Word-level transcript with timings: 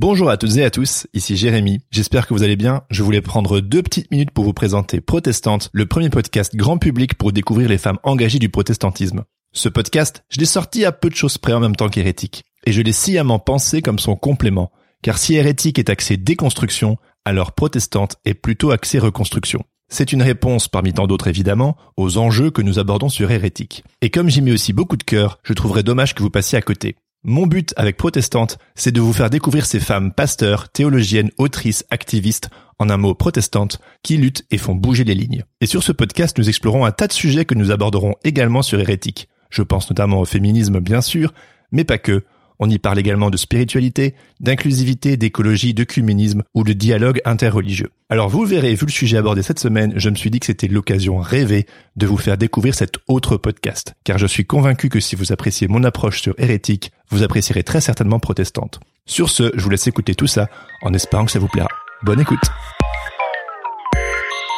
Bonjour 0.00 0.30
à 0.30 0.36
toutes 0.36 0.56
et 0.58 0.64
à 0.64 0.70
tous, 0.70 1.08
ici 1.12 1.36
Jérémy. 1.36 1.80
J'espère 1.90 2.28
que 2.28 2.32
vous 2.32 2.44
allez 2.44 2.54
bien. 2.54 2.82
Je 2.88 3.02
voulais 3.02 3.20
prendre 3.20 3.58
deux 3.58 3.82
petites 3.82 4.12
minutes 4.12 4.30
pour 4.30 4.44
vous 4.44 4.52
présenter 4.52 5.00
Protestante, 5.00 5.70
le 5.72 5.86
premier 5.86 6.08
podcast 6.08 6.54
grand 6.54 6.78
public 6.78 7.14
pour 7.14 7.32
découvrir 7.32 7.68
les 7.68 7.78
femmes 7.78 7.98
engagées 8.04 8.38
du 8.38 8.48
protestantisme. 8.48 9.24
Ce 9.52 9.68
podcast, 9.68 10.22
je 10.28 10.38
l'ai 10.38 10.46
sorti 10.46 10.84
à 10.84 10.92
peu 10.92 11.10
de 11.10 11.16
choses 11.16 11.36
près 11.36 11.52
en 11.52 11.58
même 11.58 11.74
temps 11.74 11.88
qu'hérétique. 11.88 12.44
Et 12.64 12.70
je 12.70 12.80
l'ai 12.80 12.92
sciemment 12.92 13.40
pensé 13.40 13.82
comme 13.82 13.98
son 13.98 14.14
complément. 14.14 14.70
Car 15.02 15.18
si 15.18 15.34
hérétique 15.34 15.80
est 15.80 15.90
axé 15.90 16.16
déconstruction, 16.16 16.96
alors 17.24 17.50
protestante 17.50 18.18
est 18.24 18.34
plutôt 18.34 18.70
axé 18.70 19.00
reconstruction. 19.00 19.64
C'est 19.88 20.12
une 20.12 20.22
réponse, 20.22 20.68
parmi 20.68 20.92
tant 20.92 21.08
d'autres 21.08 21.26
évidemment, 21.26 21.76
aux 21.96 22.18
enjeux 22.18 22.52
que 22.52 22.62
nous 22.62 22.78
abordons 22.78 23.08
sur 23.08 23.32
hérétique. 23.32 23.82
Et 24.00 24.10
comme 24.10 24.28
j'y 24.28 24.42
mets 24.42 24.52
aussi 24.52 24.72
beaucoup 24.72 24.96
de 24.96 25.02
cœur, 25.02 25.40
je 25.42 25.54
trouverais 25.54 25.82
dommage 25.82 26.14
que 26.14 26.22
vous 26.22 26.30
passiez 26.30 26.56
à 26.56 26.62
côté. 26.62 26.94
Mon 27.28 27.46
but 27.46 27.74
avec 27.76 27.98
Protestante, 27.98 28.56
c'est 28.74 28.90
de 28.90 29.02
vous 29.02 29.12
faire 29.12 29.28
découvrir 29.28 29.66
ces 29.66 29.80
femmes 29.80 30.14
pasteurs, 30.14 30.70
théologiennes, 30.70 31.30
autrices, 31.36 31.84
activistes, 31.90 32.48
en 32.78 32.88
un 32.88 32.96
mot 32.96 33.14
protestantes, 33.14 33.82
qui 34.02 34.16
luttent 34.16 34.46
et 34.50 34.56
font 34.56 34.74
bouger 34.74 35.04
les 35.04 35.14
lignes. 35.14 35.44
Et 35.60 35.66
sur 35.66 35.82
ce 35.82 35.92
podcast, 35.92 36.38
nous 36.38 36.48
explorons 36.48 36.86
un 36.86 36.90
tas 36.90 37.06
de 37.06 37.12
sujets 37.12 37.44
que 37.44 37.54
nous 37.54 37.70
aborderons 37.70 38.14
également 38.24 38.62
sur 38.62 38.80
Hérétique. 38.80 39.28
Je 39.50 39.60
pense 39.60 39.90
notamment 39.90 40.20
au 40.20 40.24
féminisme, 40.24 40.80
bien 40.80 41.02
sûr, 41.02 41.34
mais 41.70 41.84
pas 41.84 41.98
que. 41.98 42.24
On 42.58 42.68
y 42.68 42.78
parle 42.78 42.98
également 42.98 43.30
de 43.30 43.36
spiritualité, 43.36 44.14
d'inclusivité, 44.40 45.16
d'écologie, 45.16 45.74
d'œcuménisme 45.74 46.42
ou 46.54 46.64
de 46.64 46.72
dialogue 46.72 47.20
interreligieux. 47.24 47.90
Alors 48.10 48.28
vous 48.28 48.44
verrez, 48.44 48.74
vu 48.74 48.86
le 48.86 48.92
sujet 48.92 49.16
abordé 49.16 49.42
cette 49.42 49.60
semaine, 49.60 49.92
je 49.96 50.10
me 50.10 50.14
suis 50.14 50.30
dit 50.30 50.40
que 50.40 50.46
c'était 50.46 50.68
l'occasion 50.68 51.18
rêvée 51.18 51.66
de 51.96 52.06
vous 52.06 52.16
faire 52.16 52.38
découvrir 52.38 52.74
cet 52.74 52.96
autre 53.06 53.36
podcast. 53.36 53.94
Car 54.04 54.18
je 54.18 54.26
suis 54.26 54.44
convaincu 54.44 54.88
que 54.88 55.00
si 55.00 55.14
vous 55.14 55.32
appréciez 55.32 55.68
mon 55.68 55.84
approche 55.84 56.20
sur 56.20 56.34
hérétique, 56.38 56.90
vous 57.10 57.22
apprécierez 57.22 57.62
très 57.62 57.80
certainement 57.80 58.18
protestante. 58.18 58.80
Sur 59.06 59.30
ce, 59.30 59.52
je 59.54 59.62
vous 59.62 59.70
laisse 59.70 59.86
écouter 59.86 60.14
tout 60.14 60.26
ça 60.26 60.48
en 60.82 60.92
espérant 60.94 61.24
que 61.24 61.32
ça 61.32 61.38
vous 61.38 61.48
plaira. 61.48 61.68
Bonne 62.02 62.20
écoute 62.20 62.44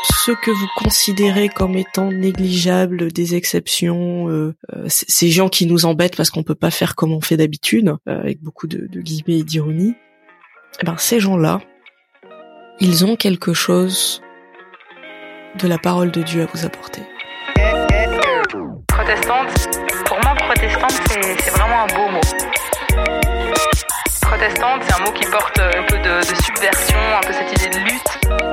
ce 0.03 0.33
que 0.33 0.51
vous 0.51 0.69
considérez 0.77 1.49
comme 1.49 1.77
étant 1.77 2.11
négligeables, 2.11 3.13
des 3.13 3.35
exceptions, 3.35 4.29
euh, 4.29 4.55
euh, 4.73 4.85
ces 4.89 5.31
gens 5.31 5.49
qui 5.49 5.67
nous 5.67 5.87
embêtent 5.87 6.17
parce 6.17 6.31
qu'on 6.31 6.43
peut 6.43 6.55
pas 6.55 6.71
faire 6.71 6.95
comme 6.95 7.13
on 7.13 7.21
fait 7.21 7.37
d'habitude, 7.37 7.95
euh, 8.09 8.21
avec 8.21 8.43
beaucoup 8.43 8.67
de, 8.67 8.87
de 8.87 9.01
guillemets 9.01 9.41
et 9.41 9.45
d'ironie, 9.45 9.95
eh 10.81 10.87
ben 10.87 10.97
ces 10.99 11.21
gens-là, 11.21 11.61
ils 12.81 13.05
ont 13.05 13.17
quelque 13.17 13.53
chose 13.53 14.23
de 15.59 15.69
la 15.69 15.79
parole 15.79 16.11
de 16.11 16.23
Dieu 16.23 16.43
à 16.43 16.47
vous 16.47 16.65
apporter. 16.65 17.03
Protestante, 18.89 19.49
pour 20.07 20.19
moi 20.23 20.35
protestante 20.35 20.93
c'est 21.09 21.51
vraiment 21.51 21.83
un 21.83 21.87
beau 21.87 22.11
mot. 22.13 22.21
Protestante 24.23 24.83
c'est 24.87 25.01
un 25.01 25.05
mot 25.05 25.13
qui 25.13 25.25
porte 25.27 25.59
un 25.59 25.83
peu 25.85 25.97
de, 25.99 26.21
de 26.21 26.43
subversion, 26.43 26.99
un 26.99 27.27
peu 27.27 27.33
cette 27.33 27.53
idée 27.53 27.71
de 27.71 27.85
lutte 27.85 28.50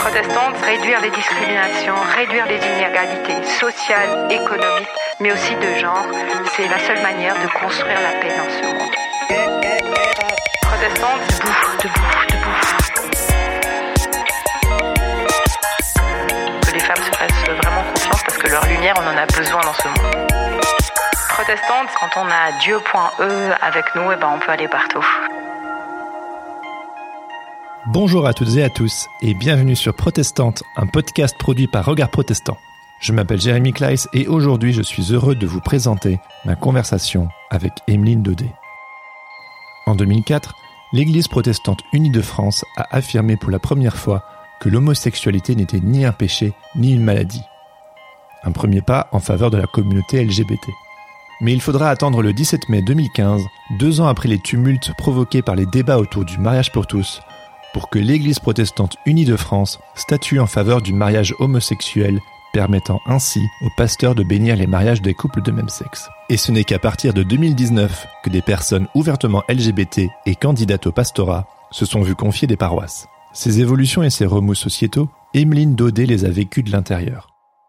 protestante, 0.00 0.56
réduire 0.64 1.00
les 1.02 1.10
discriminations, 1.10 1.94
réduire 2.16 2.46
les 2.46 2.56
inégalités 2.56 3.44
sociales, 3.44 4.28
économiques, 4.30 4.88
mais 5.20 5.30
aussi 5.30 5.54
de 5.56 5.74
genre, 5.78 6.06
c'est 6.56 6.66
la 6.68 6.78
seule 6.78 7.02
manière 7.02 7.34
de 7.34 7.46
construire 7.48 8.00
la 8.00 8.18
paix 8.18 8.34
dans 8.34 8.48
ce 8.48 8.62
monde. 8.64 8.94
Protestante, 10.62 11.20
debout, 11.28 11.76
debout, 11.82 12.12
debout. 12.30 12.60
Que 16.66 16.72
les 16.72 16.80
femmes 16.80 17.04
se 17.04 17.12
fassent 17.18 17.44
vraiment 17.62 17.84
confiance 17.92 18.22
parce 18.24 18.38
que 18.38 18.48
leur 18.48 18.64
lumière, 18.66 18.94
on 18.98 19.06
en 19.06 19.18
a 19.18 19.26
besoin 19.26 19.60
dans 19.60 19.74
ce 19.74 19.88
monde. 19.88 20.26
Protestante, 21.28 21.88
quand 21.98 22.16
on 22.16 22.26
a 22.26 22.52
Dieu.e 22.60 23.54
avec 23.60 23.94
nous, 23.94 24.10
eh 24.12 24.16
ben 24.16 24.30
on 24.34 24.38
peut 24.38 24.52
aller 24.52 24.68
partout. 24.68 25.06
Bonjour 27.86 28.26
à 28.26 28.34
toutes 28.34 28.56
et 28.56 28.62
à 28.62 28.68
tous 28.68 29.08
et 29.22 29.32
bienvenue 29.32 29.74
sur 29.74 29.94
Protestante, 29.94 30.62
un 30.76 30.86
podcast 30.86 31.34
produit 31.38 31.66
par 31.66 31.86
Regard 31.86 32.10
Protestant. 32.10 32.58
Je 33.00 33.14
m'appelle 33.14 33.40
Jérémy 33.40 33.72
Kleiss 33.72 34.06
et 34.12 34.28
aujourd'hui 34.28 34.74
je 34.74 34.82
suis 34.82 35.14
heureux 35.14 35.34
de 35.34 35.46
vous 35.46 35.62
présenter 35.62 36.20
ma 36.44 36.56
conversation 36.56 37.28
avec 37.48 37.72
Emeline 37.88 38.22
Daudet. 38.22 38.52
En 39.86 39.94
2004, 39.94 40.54
l'Église 40.92 41.26
protestante 41.26 41.80
unie 41.94 42.10
de 42.10 42.20
France 42.20 42.66
a 42.76 42.86
affirmé 42.94 43.38
pour 43.38 43.50
la 43.50 43.58
première 43.58 43.96
fois 43.96 44.24
que 44.60 44.68
l'homosexualité 44.68 45.56
n'était 45.56 45.80
ni 45.80 46.04
un 46.04 46.12
péché 46.12 46.52
ni 46.76 46.92
une 46.92 47.02
maladie. 47.02 47.44
Un 48.44 48.52
premier 48.52 48.82
pas 48.82 49.08
en 49.12 49.20
faveur 49.20 49.50
de 49.50 49.56
la 49.56 49.66
communauté 49.66 50.22
LGBT. 50.22 50.68
Mais 51.40 51.54
il 51.54 51.62
faudra 51.62 51.88
attendre 51.88 52.20
le 52.20 52.34
17 52.34 52.68
mai 52.68 52.82
2015, 52.82 53.42
deux 53.78 54.02
ans 54.02 54.06
après 54.06 54.28
les 54.28 54.38
tumultes 54.38 54.92
provoqués 54.98 55.40
par 55.40 55.56
les 55.56 55.64
débats 55.64 55.98
autour 55.98 56.26
du 56.26 56.36
mariage 56.36 56.72
pour 56.72 56.86
tous, 56.86 57.22
pour 57.72 57.90
que 57.90 57.98
l'Église 57.98 58.38
protestante 58.38 58.96
unie 59.06 59.24
de 59.24 59.36
France 59.36 59.78
statue 59.94 60.40
en 60.40 60.46
faveur 60.46 60.82
du 60.82 60.92
mariage 60.92 61.34
homosexuel, 61.38 62.20
permettant 62.52 63.00
ainsi 63.06 63.40
aux 63.62 63.70
pasteurs 63.76 64.14
de 64.14 64.24
bénir 64.24 64.56
les 64.56 64.66
mariages 64.66 65.02
des 65.02 65.14
couples 65.14 65.42
de 65.42 65.52
même 65.52 65.68
sexe. 65.68 66.08
Et 66.28 66.36
ce 66.36 66.52
n'est 66.52 66.64
qu'à 66.64 66.78
partir 66.78 67.14
de 67.14 67.22
2019 67.22 68.06
que 68.24 68.30
des 68.30 68.42
personnes 68.42 68.88
ouvertement 68.94 69.42
LGBT 69.48 70.08
et 70.26 70.34
candidates 70.34 70.86
au 70.86 70.92
pastorat 70.92 71.46
se 71.70 71.86
sont 71.86 72.02
vues 72.02 72.16
confier 72.16 72.48
des 72.48 72.56
paroisses. 72.56 73.06
Ces 73.32 73.60
évolutions 73.60 74.02
et 74.02 74.10
ces 74.10 74.26
remous 74.26 74.56
sociétaux, 74.56 75.08
Emeline 75.34 75.76
Daudet 75.76 76.06
les 76.06 76.24
a 76.24 76.30
vécues 76.30 76.64
de 76.64 76.72
l'intérieur, 76.72 77.28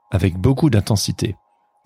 avec 0.09 0.37
beaucoup 0.37 0.71
d'intensité. 0.71 1.35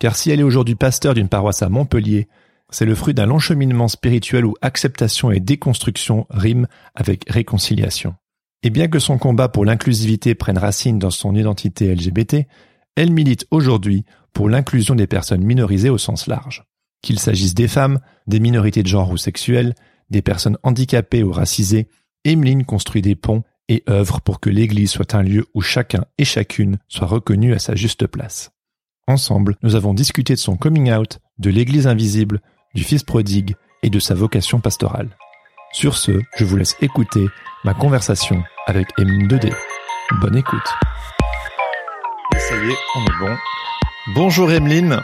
Car 0.00 0.16
si 0.16 0.30
elle 0.30 0.40
est 0.40 0.44
aujourd'hui 0.44 0.74
pasteur 0.74 1.14
d'une 1.14 1.28
paroisse 1.28 1.62
à 1.62 1.68
Montpellier, 1.68 2.28
c'est 2.70 2.86
le 2.86 2.94
fruit 2.94 3.14
d'un 3.14 3.26
long 3.26 3.38
cheminement 3.38 3.88
spirituel 3.88 4.44
où 4.44 4.54
acceptation 4.60 5.30
et 5.30 5.40
déconstruction 5.40 6.26
riment 6.30 6.66
avec 6.94 7.24
réconciliation. 7.28 8.14
Et 8.62 8.70
bien 8.70 8.88
que 8.88 8.98
son 8.98 9.18
combat 9.18 9.48
pour 9.48 9.64
l'inclusivité 9.64 10.34
prenne 10.34 10.58
racine 10.58 10.98
dans 10.98 11.10
son 11.10 11.34
identité 11.34 11.94
LGBT, 11.94 12.46
elle 12.96 13.12
milite 13.12 13.46
aujourd'hui 13.50 14.04
pour 14.32 14.48
l'inclusion 14.48 14.94
des 14.94 15.06
personnes 15.06 15.44
minorisées 15.44 15.90
au 15.90 15.98
sens 15.98 16.26
large. 16.26 16.64
Qu'il 17.02 17.18
s'agisse 17.18 17.54
des 17.54 17.68
femmes, 17.68 18.00
des 18.26 18.40
minorités 18.40 18.82
de 18.82 18.88
genre 18.88 19.10
ou 19.10 19.16
sexuelles, 19.16 19.74
des 20.10 20.22
personnes 20.22 20.58
handicapées 20.62 21.22
ou 21.22 21.32
racisées, 21.32 21.88
Emeline 22.24 22.64
construit 22.64 23.02
des 23.02 23.14
ponts 23.14 23.44
et 23.68 23.84
œuvre 23.88 24.20
pour 24.20 24.40
que 24.40 24.50
l'Église 24.50 24.90
soit 24.90 25.14
un 25.14 25.22
lieu 25.22 25.46
où 25.54 25.60
chacun 25.60 26.04
et 26.18 26.24
chacune 26.24 26.78
soit 26.88 27.06
reconnu 27.06 27.52
à 27.54 27.58
sa 27.58 27.74
juste 27.74 28.06
place. 28.06 28.50
Ensemble, 29.06 29.56
nous 29.62 29.76
avons 29.76 29.94
discuté 29.94 30.34
de 30.34 30.40
son 30.40 30.56
coming 30.56 30.92
out, 30.92 31.20
de 31.38 31.50
l'Église 31.50 31.86
invisible, 31.86 32.40
du 32.76 32.84
Fils 32.84 33.02
prodigue 33.02 33.56
et 33.82 33.88
de 33.88 33.98
sa 33.98 34.14
vocation 34.14 34.60
pastorale. 34.60 35.08
Sur 35.72 35.96
ce, 35.96 36.12
je 36.36 36.44
vous 36.44 36.58
laisse 36.58 36.76
écouter 36.82 37.26
ma 37.64 37.72
conversation 37.72 38.44
avec 38.66 38.86
Emeline 38.98 39.26
2D. 39.26 39.50
Bonne 40.20 40.36
écoute. 40.36 40.68
Et 42.34 42.38
ça 42.38 42.54
y 42.54 42.68
est, 42.68 42.76
on 42.94 43.00
est 43.00 43.18
bon. 43.18 43.36
Bonjour 44.14 44.52
Emeline. 44.52 45.00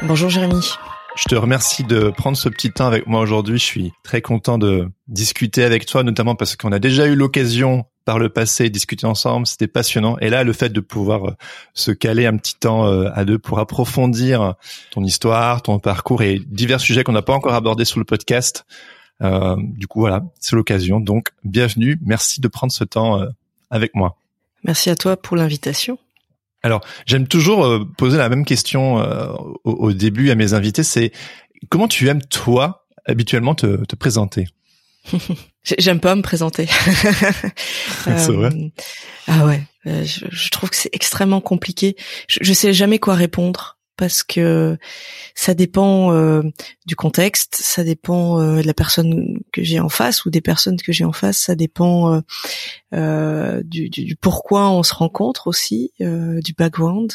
Bonjour 0.00 0.30
Jérémy. 0.30 0.72
Je 1.14 1.24
te 1.24 1.34
remercie 1.34 1.84
de 1.84 2.08
prendre 2.08 2.38
ce 2.38 2.48
petit 2.48 2.72
temps 2.72 2.86
avec 2.86 3.06
moi 3.06 3.20
aujourd'hui. 3.20 3.58
Je 3.58 3.64
suis 3.64 3.92
très 4.02 4.22
content 4.22 4.56
de 4.56 4.88
discuter 5.06 5.62
avec 5.62 5.84
toi, 5.84 6.02
notamment 6.02 6.34
parce 6.34 6.56
qu'on 6.56 6.72
a 6.72 6.78
déjà 6.78 7.06
eu 7.06 7.16
l'occasion 7.16 7.84
par 8.10 8.18
le 8.18 8.28
passé 8.28 8.70
discuter 8.70 9.06
ensemble. 9.06 9.46
C'était 9.46 9.68
passionnant. 9.68 10.18
Et 10.18 10.30
là, 10.30 10.42
le 10.42 10.52
fait 10.52 10.70
de 10.70 10.80
pouvoir 10.80 11.28
euh, 11.28 11.36
se 11.74 11.92
caler 11.92 12.26
un 12.26 12.36
petit 12.36 12.56
temps 12.56 12.86
euh, 12.86 13.08
à 13.14 13.24
deux 13.24 13.38
pour 13.38 13.60
approfondir 13.60 14.54
ton 14.90 15.04
histoire, 15.04 15.62
ton 15.62 15.78
parcours 15.78 16.22
et 16.22 16.40
divers 16.46 16.80
sujets 16.80 17.04
qu'on 17.04 17.12
n'a 17.12 17.22
pas 17.22 17.34
encore 17.34 17.54
abordés 17.54 17.84
sur 17.84 18.00
le 18.00 18.04
podcast. 18.04 18.66
Euh, 19.22 19.54
du 19.58 19.86
coup, 19.86 20.00
voilà, 20.00 20.24
c'est 20.40 20.56
l'occasion. 20.56 20.98
Donc, 20.98 21.28
bienvenue. 21.44 22.00
Merci 22.04 22.40
de 22.40 22.48
prendre 22.48 22.72
ce 22.72 22.82
temps 22.82 23.24
avec 23.70 23.94
moi. 23.94 24.16
Merci 24.64 24.90
à 24.90 24.96
toi 24.96 25.16
pour 25.16 25.36
l'invitation. 25.36 25.96
Alors, 26.62 26.80
j'aime 27.06 27.26
toujours 27.26 27.64
euh, 27.64 27.84
poser 27.96 28.18
la 28.18 28.28
même 28.28 28.44
question 28.44 29.00
euh, 29.00 29.32
au, 29.64 29.92
début 29.92 30.30
à 30.30 30.34
mes 30.34 30.52
invités, 30.52 30.82
c'est 30.82 31.12
comment 31.68 31.88
tu 31.88 32.08
aimes 32.08 32.22
toi 32.22 32.86
habituellement 33.06 33.54
te, 33.54 33.84
te 33.84 33.96
présenter? 33.96 34.46
J'aime 35.78 36.00
pas 36.00 36.14
me 36.14 36.22
présenter. 36.22 36.66
c'est 38.04 38.32
vrai. 38.32 38.50
Euh, 38.54 38.68
ah 39.26 39.46
ouais, 39.46 39.62
je, 39.84 40.26
je, 40.30 40.48
trouve 40.50 40.70
que 40.70 40.76
c'est 40.76 40.94
extrêmement 40.94 41.40
compliqué. 41.40 41.96
Je, 42.28 42.38
je 42.42 42.52
sais 42.52 42.72
jamais 42.72 42.98
quoi 42.98 43.14
répondre 43.14 43.78
parce 44.00 44.22
que 44.22 44.78
ça 45.34 45.52
dépend 45.52 46.10
euh, 46.14 46.42
du 46.86 46.96
contexte, 46.96 47.58
ça 47.60 47.84
dépend 47.84 48.40
euh, 48.40 48.62
de 48.62 48.66
la 48.66 48.72
personne 48.72 49.40
que 49.52 49.62
j'ai 49.62 49.78
en 49.78 49.90
face 49.90 50.24
ou 50.24 50.30
des 50.30 50.40
personnes 50.40 50.80
que 50.80 50.90
j'ai 50.90 51.04
en 51.04 51.12
face, 51.12 51.36
ça 51.36 51.54
dépend 51.54 52.22
euh, 52.94 53.62
du, 53.62 53.90
du, 53.90 54.16
pourquoi 54.16 54.70
on 54.70 54.82
se 54.82 54.94
rencontre 54.94 55.48
aussi, 55.48 55.92
du 56.00 56.52
background. 56.56 57.12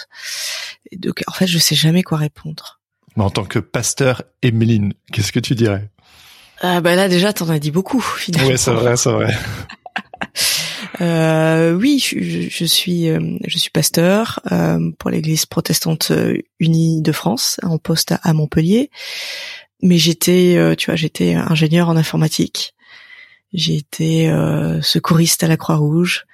donc 0.95 1.23
en 1.25 1.31
fait, 1.31 1.47
je 1.47 1.57
sais 1.57 1.75
jamais 1.75 2.03
quoi 2.03 2.19
répondre. 2.19 2.79
Mais 3.17 3.23
en 3.23 3.31
tant 3.31 3.45
que 3.45 3.57
pasteur, 3.57 4.21
Emeline, 4.43 4.93
qu'est-ce 5.11 5.31
que 5.31 5.39
tu 5.39 5.55
dirais? 5.55 5.89
Ah 6.61 6.81
bah 6.81 6.95
là 6.95 7.07
déjà, 7.09 7.33
t'en 7.33 7.49
as 7.49 7.59
dit 7.59 7.71
beaucoup 7.71 8.01
finalement. 8.01 8.49
Oui, 8.49 8.57
c'est 8.57 8.71
vrai, 8.71 8.97
c'est 8.97 9.11
vrai. 9.11 9.33
Euh, 11.01 11.73
oui, 11.73 11.99
je, 11.99 12.47
je, 12.49 12.65
suis 12.65 13.09
euh, 13.09 13.37
je 13.45 13.57
suis 13.57 13.69
pasteur 13.69 14.39
euh, 14.53 14.91
pour 14.97 15.09
l'Église 15.09 15.45
protestante 15.45 16.11
euh, 16.11 16.37
unie 16.59 17.01
de 17.01 17.11
France 17.11 17.59
en 17.63 17.77
poste 17.77 18.13
à, 18.21 18.33
Montpellier. 18.33 18.91
Mais 19.81 19.97
j'étais, 19.97 20.57
tu 20.77 20.85
vois, 20.85 20.95
j'étais 20.95 21.33
ingénieur 21.33 21.89
en 21.89 21.97
informatique. 21.97 22.75
J'ai 23.51 23.75
été 23.75 24.33
secouriste 24.81 25.43
à 25.43 25.47
la 25.47 25.57
Croix-Rouge. 25.57 26.25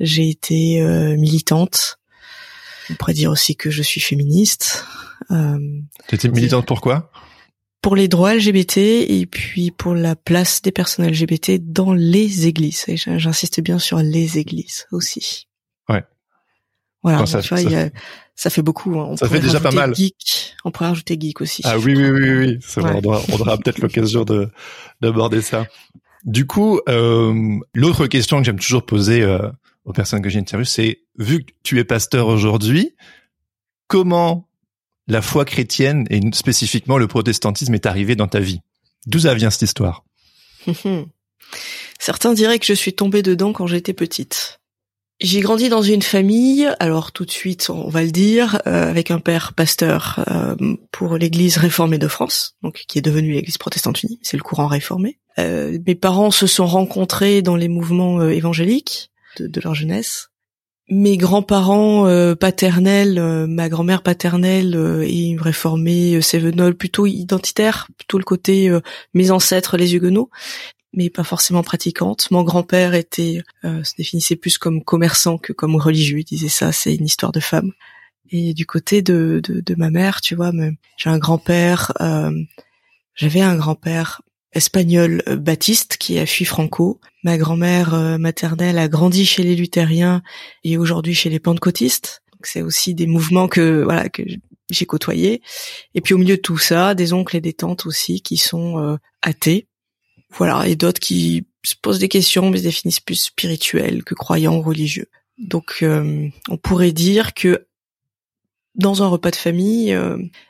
J'ai 0.00 0.30
été 0.30 0.80
militante. 1.16 1.98
On 2.90 2.94
pourrait 2.94 3.12
dire 3.12 3.30
aussi 3.30 3.54
que 3.54 3.70
je 3.70 3.82
suis 3.82 4.00
féministe. 4.00 4.84
Euh, 5.30 5.58
tu 6.08 6.14
étais 6.14 6.28
militante 6.28 6.66
pourquoi 6.66 7.10
pour 7.86 7.94
les 7.94 8.08
droits 8.08 8.34
LGBT 8.34 8.78
et 8.78 9.28
puis 9.30 9.70
pour 9.70 9.94
la 9.94 10.16
place 10.16 10.60
des 10.60 10.72
personnes 10.72 11.06
LGBT 11.06 11.52
dans 11.60 11.92
les 11.92 12.48
églises. 12.48 12.84
Et 12.88 12.96
j'insiste 12.96 13.60
bien 13.60 13.78
sur 13.78 13.98
les 13.98 14.38
églises 14.38 14.88
aussi. 14.90 15.46
Ouais. 15.88 16.02
Voilà, 17.04 17.24
ça, 17.26 17.40
tu 17.42 17.50
vois, 17.50 17.58
ça, 17.58 17.70
y 17.70 17.76
a, 17.76 17.90
ça 18.34 18.50
fait 18.50 18.62
beaucoup. 18.62 18.98
Hein. 18.98 19.10
On 19.10 19.16
ça 19.16 19.28
fait 19.28 19.38
déjà 19.38 19.60
pas 19.60 19.70
mal. 19.70 19.94
Geek. 19.94 20.56
On 20.64 20.72
pourrait 20.72 20.88
rajouter 20.88 21.16
geek 21.16 21.40
aussi. 21.40 21.62
Ah 21.64 21.78
oui, 21.78 21.94
oui, 21.94 22.10
oui, 22.10 22.30
oui. 22.30 22.58
Vrai, 22.74 23.00
on, 23.04 23.40
aura, 23.40 23.56
peut-être 23.56 23.78
l'occasion 23.78 24.24
de 24.24 24.48
d'aborder 25.00 25.40
ça. 25.40 25.68
Du 26.24 26.44
coup, 26.44 26.80
euh, 26.88 27.56
l'autre 27.72 28.08
question 28.08 28.38
que 28.38 28.44
j'aime 28.44 28.58
toujours 28.58 28.84
poser 28.84 29.22
euh, 29.22 29.48
aux 29.84 29.92
personnes 29.92 30.22
que 30.22 30.28
j'interviewe, 30.28 30.66
c'est 30.66 31.02
vu 31.18 31.44
que 31.44 31.52
tu 31.62 31.78
es 31.78 31.84
pasteur 31.84 32.26
aujourd'hui, 32.26 32.96
comment 33.86 34.45
la 35.06 35.22
foi 35.22 35.44
chrétienne 35.44 36.06
et 36.10 36.20
spécifiquement 36.32 36.98
le 36.98 37.06
protestantisme 37.06 37.74
est 37.74 37.86
arrivé 37.86 38.16
dans 38.16 38.28
ta 38.28 38.40
vie 38.40 38.60
D'où 39.06 39.20
ça 39.20 39.34
vient 39.34 39.50
cette 39.50 39.62
histoire? 39.62 40.04
Certains 41.98 42.34
diraient 42.34 42.58
que 42.58 42.66
je 42.66 42.72
suis 42.72 42.92
tombée 42.92 43.22
dedans 43.22 43.52
quand 43.52 43.66
j'étais 43.66 43.92
petite. 43.92 44.60
J'ai 45.18 45.40
grandi 45.40 45.70
dans 45.70 45.80
une 45.80 46.02
famille, 46.02 46.68
alors 46.78 47.10
tout 47.10 47.24
de 47.24 47.30
suite 47.30 47.70
on 47.70 47.88
va 47.88 48.02
le 48.02 48.10
dire, 48.10 48.60
euh, 48.66 48.90
avec 48.90 49.10
un 49.10 49.18
père 49.18 49.54
pasteur 49.54 50.22
euh, 50.28 50.56
pour 50.90 51.16
l'Église 51.16 51.56
réformée 51.56 51.96
de 51.96 52.08
France, 52.08 52.56
donc 52.62 52.84
qui 52.86 52.98
est 52.98 53.02
devenue 53.02 53.32
l'Église 53.32 53.56
protestante 53.56 54.02
unie, 54.02 54.18
c'est 54.22 54.36
le 54.36 54.42
courant 54.42 54.66
réformé. 54.66 55.18
Euh, 55.38 55.78
mes 55.86 55.94
parents 55.94 56.30
se 56.30 56.46
sont 56.46 56.66
rencontrés 56.66 57.40
dans 57.40 57.56
les 57.56 57.68
mouvements 57.68 58.28
évangéliques 58.28 59.10
de, 59.38 59.60
leur 59.60 59.74
jeunesse 59.74 60.30
mes 60.88 61.16
grands-parents 61.16 62.06
euh, 62.06 62.34
paternels, 62.34 63.18
euh, 63.18 63.46
ma 63.46 63.68
grand-mère 63.68 64.02
paternelle 64.02 64.76
euh, 64.76 65.02
est 65.02 65.36
réformée 65.38 66.20
Sévenol, 66.20 66.76
plutôt 66.76 67.06
identitaire, 67.06 67.88
plutôt 67.96 68.18
le 68.18 68.24
côté 68.24 68.70
mes 69.14 69.30
ancêtres 69.30 69.76
les 69.76 69.94
Huguenots, 69.94 70.30
mais 70.92 71.10
pas 71.10 71.24
forcément 71.24 71.62
pratiquante. 71.62 72.30
Mon 72.30 72.42
grand-père 72.42 72.94
était 72.94 73.42
se 73.62 73.94
définissait 73.96 74.36
plus 74.36 74.58
comme 74.58 74.82
commerçant 74.82 75.38
que 75.38 75.52
comme 75.52 75.76
religieux. 75.76 76.20
Il 76.20 76.24
disait 76.24 76.48
ça, 76.48 76.72
c'est 76.72 76.94
une 76.94 77.06
histoire 77.06 77.32
de 77.32 77.40
femme. 77.40 77.72
Et 78.30 78.54
du 78.54 78.66
côté 78.66 79.02
de, 79.02 79.40
de, 79.42 79.60
de 79.60 79.74
ma 79.76 79.90
mère, 79.90 80.20
tu 80.20 80.34
vois, 80.34 80.52
j'ai 80.96 81.10
un 81.10 81.18
grand-père, 81.18 81.92
j'avais 83.14 83.40
un 83.40 83.56
grand-père 83.56 84.22
espagnol 84.56 85.22
euh, 85.28 85.36
baptiste 85.36 85.96
qui 85.98 86.18
a 86.18 86.26
fui 86.26 86.44
Franco. 86.44 87.00
Ma 87.22 87.36
grand-mère 87.36 87.94
euh, 87.94 88.18
maternelle 88.18 88.78
a 88.78 88.88
grandi 88.88 89.26
chez 89.26 89.42
les 89.42 89.54
luthériens 89.54 90.22
et 90.64 90.78
aujourd'hui 90.78 91.14
chez 91.14 91.30
les 91.30 91.38
pentecôtistes. 91.38 92.22
C'est 92.42 92.62
aussi 92.62 92.94
des 92.94 93.06
mouvements 93.06 93.48
que 93.48 93.82
voilà 93.82 94.08
que 94.08 94.22
j'ai 94.70 94.86
côtoyés. 94.86 95.42
Et 95.94 96.00
puis 96.00 96.14
au 96.14 96.18
milieu 96.18 96.36
de 96.36 96.42
tout 96.42 96.58
ça, 96.58 96.94
des 96.94 97.12
oncles 97.12 97.36
et 97.36 97.40
des 97.40 97.52
tantes 97.52 97.86
aussi 97.86 98.20
qui 98.22 98.36
sont 98.36 98.78
euh, 98.78 98.96
athées. 99.22 99.68
Voilà, 100.30 100.66
et 100.66 100.76
d'autres 100.76 101.00
qui 101.00 101.46
se 101.64 101.74
posent 101.80 101.98
des 101.98 102.08
questions 102.08 102.50
mais 102.50 102.58
se 102.58 102.62
définissent 102.64 103.00
plus 103.00 103.20
spirituels 103.20 104.04
que 104.04 104.14
croyants 104.14 104.56
ou 104.56 104.62
religieux. 104.62 105.08
Donc 105.38 105.84
on 105.84 106.56
pourrait 106.56 106.92
dire 106.92 107.34
que 107.34 107.66
dans 108.74 109.02
un 109.02 109.08
repas 109.08 109.30
de 109.30 109.36
famille, 109.36 109.96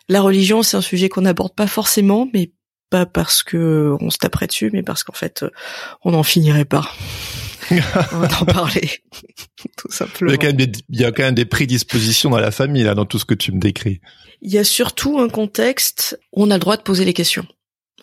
la 0.09 0.20
religion 0.20 0.62
c'est 0.62 0.76
un 0.76 0.82
sujet 0.82 1.09
qu'on 1.09 1.23
n'aborde 1.23 1.55
pas 1.55 1.67
forcément, 1.67 2.29
mais 2.32 2.52
pas 2.91 3.06
parce 3.06 3.43
que 3.43 3.97
on 4.00 4.11
se 4.11 4.19
taperait 4.19 4.47
dessus, 4.47 4.71
mais 4.73 4.83
parce 4.83 5.05
qu'en 5.05 5.12
fait, 5.12 5.44
on 6.05 6.12
n'en 6.12 6.23
finirait 6.23 6.65
pas. 6.65 6.91
on 7.71 8.19
va 8.19 8.41
en 8.41 8.44
parler, 8.44 8.91
tout 9.77 9.91
simplement. 9.91 10.31
Il 10.31 10.35
y, 10.35 10.37
a 10.37 10.38
quand 10.38 10.47
même 10.47 10.56
des, 10.56 10.73
il 10.88 11.00
y 11.00 11.05
a 11.05 11.12
quand 11.12 11.23
même 11.25 11.35
des 11.35 11.44
prédispositions 11.44 12.31
dans 12.31 12.38
la 12.38 12.50
famille, 12.50 12.85
là, 12.85 12.94
dans 12.94 13.06
tout 13.06 13.19
ce 13.19 13.25
que 13.25 13.35
tu 13.35 13.53
me 13.53 13.59
décris. 13.59 14.00
Il 14.43 14.53
y 14.53 14.59
a 14.59 14.65
surtout 14.65 15.19
un 15.19 15.29
contexte 15.29 16.19
où 16.33 16.44
on 16.44 16.50
a 16.50 16.55
le 16.55 16.61
droit 16.61 16.77
de 16.77 16.83
poser 16.83 17.05
les 17.05 17.15
questions. 17.15 17.47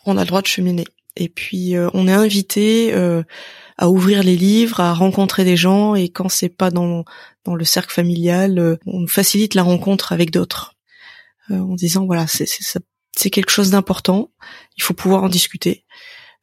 On 0.06 0.18
a 0.18 0.22
le 0.22 0.28
droit 0.28 0.42
de 0.42 0.48
cheminer. 0.48 0.86
Et 1.16 1.30
puis, 1.30 1.76
euh, 1.76 1.90
on 1.94 2.08
est 2.08 2.14
invité 2.14 2.94
euh, 2.94 3.24
à 3.78 3.90
ouvrir 3.90 4.24
les 4.24 4.36
livres, 4.36 4.80
à 4.80 4.94
rencontrer 4.94 5.46
des 5.46 5.58
gens, 5.58 5.96
et 5.96 6.10
quand 6.10 6.30
c'est 6.30 6.50
pas 6.50 6.72
dans, 6.72 7.06
dans 7.46 7.56
le 7.56 7.66
cercle 7.66 7.94
familial, 7.94 8.58
euh, 8.60 8.78
on 8.86 9.08
facilite 9.08 9.54
la 9.54 9.64
rencontre 9.64 10.12
avec 10.12 10.32
d'autres. 10.32 10.76
en 11.50 11.76
disant, 11.76 12.06
voilà, 12.06 12.26
c'est, 12.28 12.48
ça 12.48 12.80
c'est 13.16 13.30
quelque 13.30 13.52
chose 13.52 13.72
d'important. 13.72 14.30
Il 14.78 14.84
faut 14.84 14.94
pouvoir 14.94 15.24
en 15.24 15.30
discuter. 15.30 15.86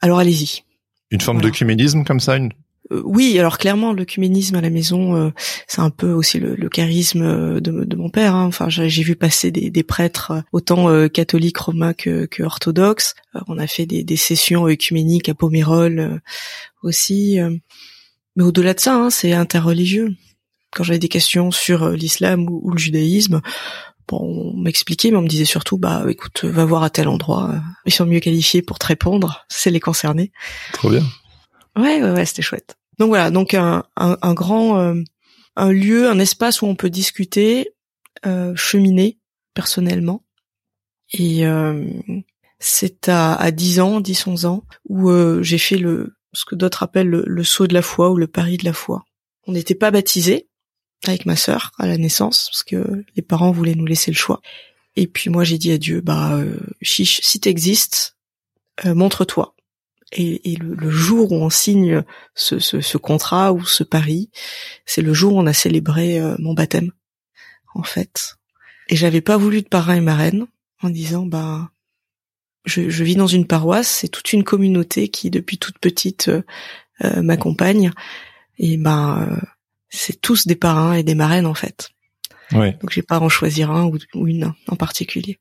Alors 0.01 0.19
allez-y. 0.19 0.63
Une 1.11 1.21
forme 1.21 1.41
de 1.41 1.51
cuménisme 1.51 2.05
comme 2.05 2.21
ça 2.21 2.37
une... 2.37 2.51
Euh, 2.93 3.03
oui, 3.05 3.39
alors 3.39 3.59
clairement, 3.59 3.93
le 3.93 4.05
cuménisme 4.05 4.57
à 4.57 4.61
la 4.61 4.71
maison, 4.71 5.17
euh, 5.17 5.31
c'est 5.67 5.81
un 5.81 5.91
peu 5.91 6.13
aussi 6.13 6.39
le, 6.39 6.69
charisme 6.69 7.23
euh, 7.23 7.61
de, 7.61 7.97
mon 7.97 8.11
père. 8.11 8.35
Hein. 8.35 8.47
Enfin, 8.47 8.69
j'ai 8.69 9.03
vu 9.03 9.17
passer 9.17 9.51
des, 9.51 9.83
prêtres 9.83 10.43
autant 10.53 11.09
catholiques 11.09 11.59
romains 11.59 11.95
que, 11.95 12.43
orthodoxes. 12.43 13.15
on 13.49 13.59
a 13.59 13.67
fait 13.67 13.87
des, 13.87 14.17
sessions 14.17 14.67
œcuméniques 14.67 15.29
à 15.29 15.35
Pomerol 15.35 16.21
aussi. 16.83 17.39
mais 18.37 18.45
au-delà 18.45 18.75
de 18.75 18.81
ça, 18.81 18.95
hein, 18.95 19.11
c'est 19.11 19.33
interreligieux. 19.33 20.15
Quand 20.73 20.85
j'avais 20.85 21.01
des 21.01 21.09
questions 21.09 21.51
sur 21.51 21.91
l'islam 21.91 22.49
ou, 22.49 22.71
le 22.71 22.79
judaïsme, 22.79 23.41
on 24.13 24.57
m'expliquait, 24.57 25.11
mais 25.11 25.17
on 25.17 25.23
me 25.23 25.29
disait 25.29 25.45
surtout, 25.45 25.79
bah 25.79 26.05
écoute, 26.09 26.45
va 26.45 26.65
voir 26.65 26.83
à 26.83 26.91
tel 26.91 27.09
endroit, 27.09 27.55
ils 27.87 27.93
sont 27.93 28.07
mieux 28.07 28.21
qualifiés 28.21 28.63
pour 28.63 28.79
te 28.79 28.87
répondre, 28.87 29.45
c'est 29.49 29.71
les 29.71 29.81
concernés. 29.81 30.33
Trop 30.73 30.91
bien. 30.91 31.05
Ouais, 31.77 32.03
ouais, 32.03 32.11
ouais, 32.11 32.25
c'était 32.25 32.43
chouette. 32.43 32.77
Donc 32.99 33.09
voilà, 33.09 33.31
donc 33.31 33.55
un, 33.55 33.85
un, 33.97 34.35
grand, 34.35 34.79
euh, 34.79 34.95
un 35.57 35.73
lieu, 35.73 36.11
un 36.11 36.19
espace 36.19 36.61
où 36.61 36.67
on 36.67 36.75
peut 36.75 36.91
discuter, 36.91 37.71
euh, 38.27 38.55
cheminer 38.57 39.19
personnellement. 39.55 40.25
Et 41.13 41.47
euh, 41.47 41.87
c'est 42.59 43.09
à, 43.09 43.35
à 43.35 43.51
10 43.51 43.81
ans, 43.81 44.01
10, 44.01 44.27
11 44.27 44.47
ans, 44.47 44.65
où 44.89 45.11
j'ai 45.43 45.59
fait 45.59 45.79
le 45.79 46.15
ce 46.33 46.45
que 46.45 46.55
d'autres 46.55 46.83
appellent 46.83 47.09
le, 47.09 47.25
le 47.27 47.43
saut 47.43 47.67
de 47.67 47.75
la 47.75 47.83
foi 47.83 48.11
ou 48.11 48.17
le 48.17 48.27
pari 48.27 48.57
de 48.57 48.65
la 48.65 48.73
foi. 48.73 49.03
On 49.47 49.53
n'était 49.53 49.75
pas 49.75 49.91
baptisés, 49.91 50.50
avec 51.07 51.27
ma 51.27 51.37
sœur 51.37 51.73
à 51.79 51.87
la 51.87 51.97
naissance 51.97 52.49
parce 52.51 52.63
que 52.63 53.05
les 53.17 53.23
parents 53.23 53.53
voulaient 53.53 53.75
nous 53.75 53.87
laisser 53.87 54.11
le 54.11 54.17
choix. 54.17 54.41
Et 54.97 55.07
puis 55.07 55.31
moi 55.31 55.45
j'ai 55.45 55.59
dit 55.59 55.73
à 55.73 55.79
Dieu 55.79 56.01
bah 56.01 56.35
euh, 56.35 56.59
chiche 56.83 57.21
si 57.23 57.41
t'existes 57.41 58.17
euh, 58.85 58.95
montre-toi. 58.95 59.55
Et, 60.13 60.53
et 60.53 60.57
le, 60.57 60.91
jour 60.91 61.31
où 61.31 61.37
on 61.37 61.51
signe 61.51 62.03
ce, 62.35 62.59
ce, 62.59 62.81
ce, 62.81 62.99
contrat 62.99 63.53
ou 63.53 63.65
ce 63.65 63.85
pari, 63.85 64.29
c'est 64.85 65.03
le 65.03 65.15
jour 65.15 65.35
où 65.35 65.39
on 65.39 65.47
a 65.47 65.53
célébré 65.53 66.19
euh, 66.19 66.35
mon 66.41 66.53
baptême 66.53 66.91
en 67.75 67.85
fait. 67.85 68.35
Et 68.89 68.97
j'avais 68.97 69.21
pas 69.21 69.37
voulu 69.37 69.63
de 69.63 69.69
parrain 69.69 69.95
et 69.95 70.01
marraine 70.01 70.47
en 70.83 70.91
disant 70.91 71.27
bah 71.27 71.71
je, 72.65 72.91
je, 72.91 73.05
vis 73.05 73.15
dans 73.15 73.29
une 73.29 73.47
paroisse, 73.47 73.89
c'est 73.89 74.09
toute 74.09 74.33
une 74.33 74.43
communauté 74.43 75.09
qui 75.09 75.31
depuis 75.31 75.59
toute 75.59 75.79
petite 75.79 76.29
euh, 76.29 77.23
m'accompagne. 77.23 77.93
Et 78.59 78.77
ben, 78.77 79.41
c'est 79.91 80.21
tous 80.21 80.47
des 80.47 80.57
parrains 80.57 80.95
et 80.95 81.03
des 81.03 81.15
marraines 81.15 81.47
en 81.47 81.55
fait. 81.55 81.91
Ouais. 82.53 82.77
Donc 82.81 82.91
j'ai 82.91 83.03
pas 83.03 83.17
à 83.17 83.21
en 83.21 83.29
choisir 83.29 83.71
un 83.71 83.87
ou, 83.87 83.99
ou 84.15 84.27
une 84.27 84.55
en 84.69 84.77
particulier. 84.77 85.39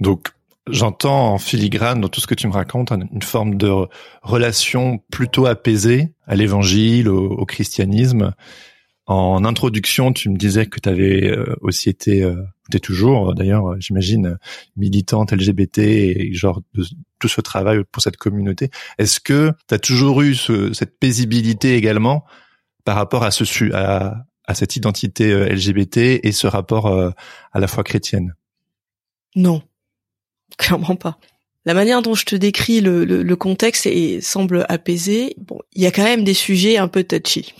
Donc 0.00 0.28
j'entends 0.68 1.32
en 1.32 1.38
filigrane 1.38 2.00
dans 2.00 2.08
tout 2.08 2.20
ce 2.20 2.26
que 2.26 2.34
tu 2.34 2.46
me 2.46 2.52
racontes 2.52 2.92
une 2.92 3.22
forme 3.22 3.56
de 3.56 3.70
relation 4.22 4.98
plutôt 5.10 5.46
apaisée 5.46 6.14
à 6.26 6.36
l'évangile, 6.36 7.08
au, 7.08 7.44
christianisme. 7.46 8.32
En 9.06 9.44
introduction, 9.44 10.12
tu 10.12 10.30
me 10.30 10.36
disais 10.36 10.66
que 10.66 10.78
tu 10.78 10.88
avais 10.88 11.28
euh, 11.28 11.56
aussi 11.60 11.88
été, 11.88 12.22
euh, 12.22 12.36
tu 12.70 12.76
es 12.76 12.80
toujours 12.80 13.34
d'ailleurs, 13.34 13.74
j'imagine, 13.80 14.38
militante 14.76 15.32
LGBT 15.32 15.78
et 15.78 16.32
genre 16.32 16.62
de, 16.74 16.84
tout 17.18 17.28
ce 17.28 17.40
travail 17.40 17.82
pour 17.90 18.00
cette 18.00 18.16
communauté. 18.16 18.70
Est-ce 18.98 19.18
que 19.18 19.52
tu 19.68 19.74
as 19.74 19.80
toujours 19.80 20.22
eu 20.22 20.34
ce, 20.34 20.72
cette 20.72 20.98
paisibilité 20.98 21.74
également 21.74 22.24
par 22.84 22.96
rapport 22.96 23.24
à 23.24 23.30
ce 23.30 23.72
à, 23.72 24.24
à 24.44 24.54
cette 24.54 24.76
identité 24.76 25.30
euh, 25.30 25.48
LGBT 25.48 26.20
et 26.22 26.32
ce 26.32 26.46
rapport 26.46 26.88
à 26.88 27.60
la 27.60 27.66
foi 27.66 27.84
chrétienne 27.84 28.34
Non, 29.36 29.62
clairement 30.58 30.96
pas. 30.96 31.18
La 31.64 31.74
manière 31.74 32.02
dont 32.02 32.14
je 32.14 32.24
te 32.24 32.34
décris 32.34 32.80
le, 32.80 33.04
le, 33.04 33.22
le 33.22 33.36
contexte 33.36 33.86
et 33.86 34.20
semble 34.20 34.66
apaisé. 34.68 35.36
Bon, 35.38 35.60
il 35.72 35.82
y 35.82 35.86
a 35.86 35.92
quand 35.92 36.02
même 36.02 36.24
des 36.24 36.34
sujets 36.34 36.76
un 36.76 36.88
peu 36.88 37.04
touchy. 37.04 37.54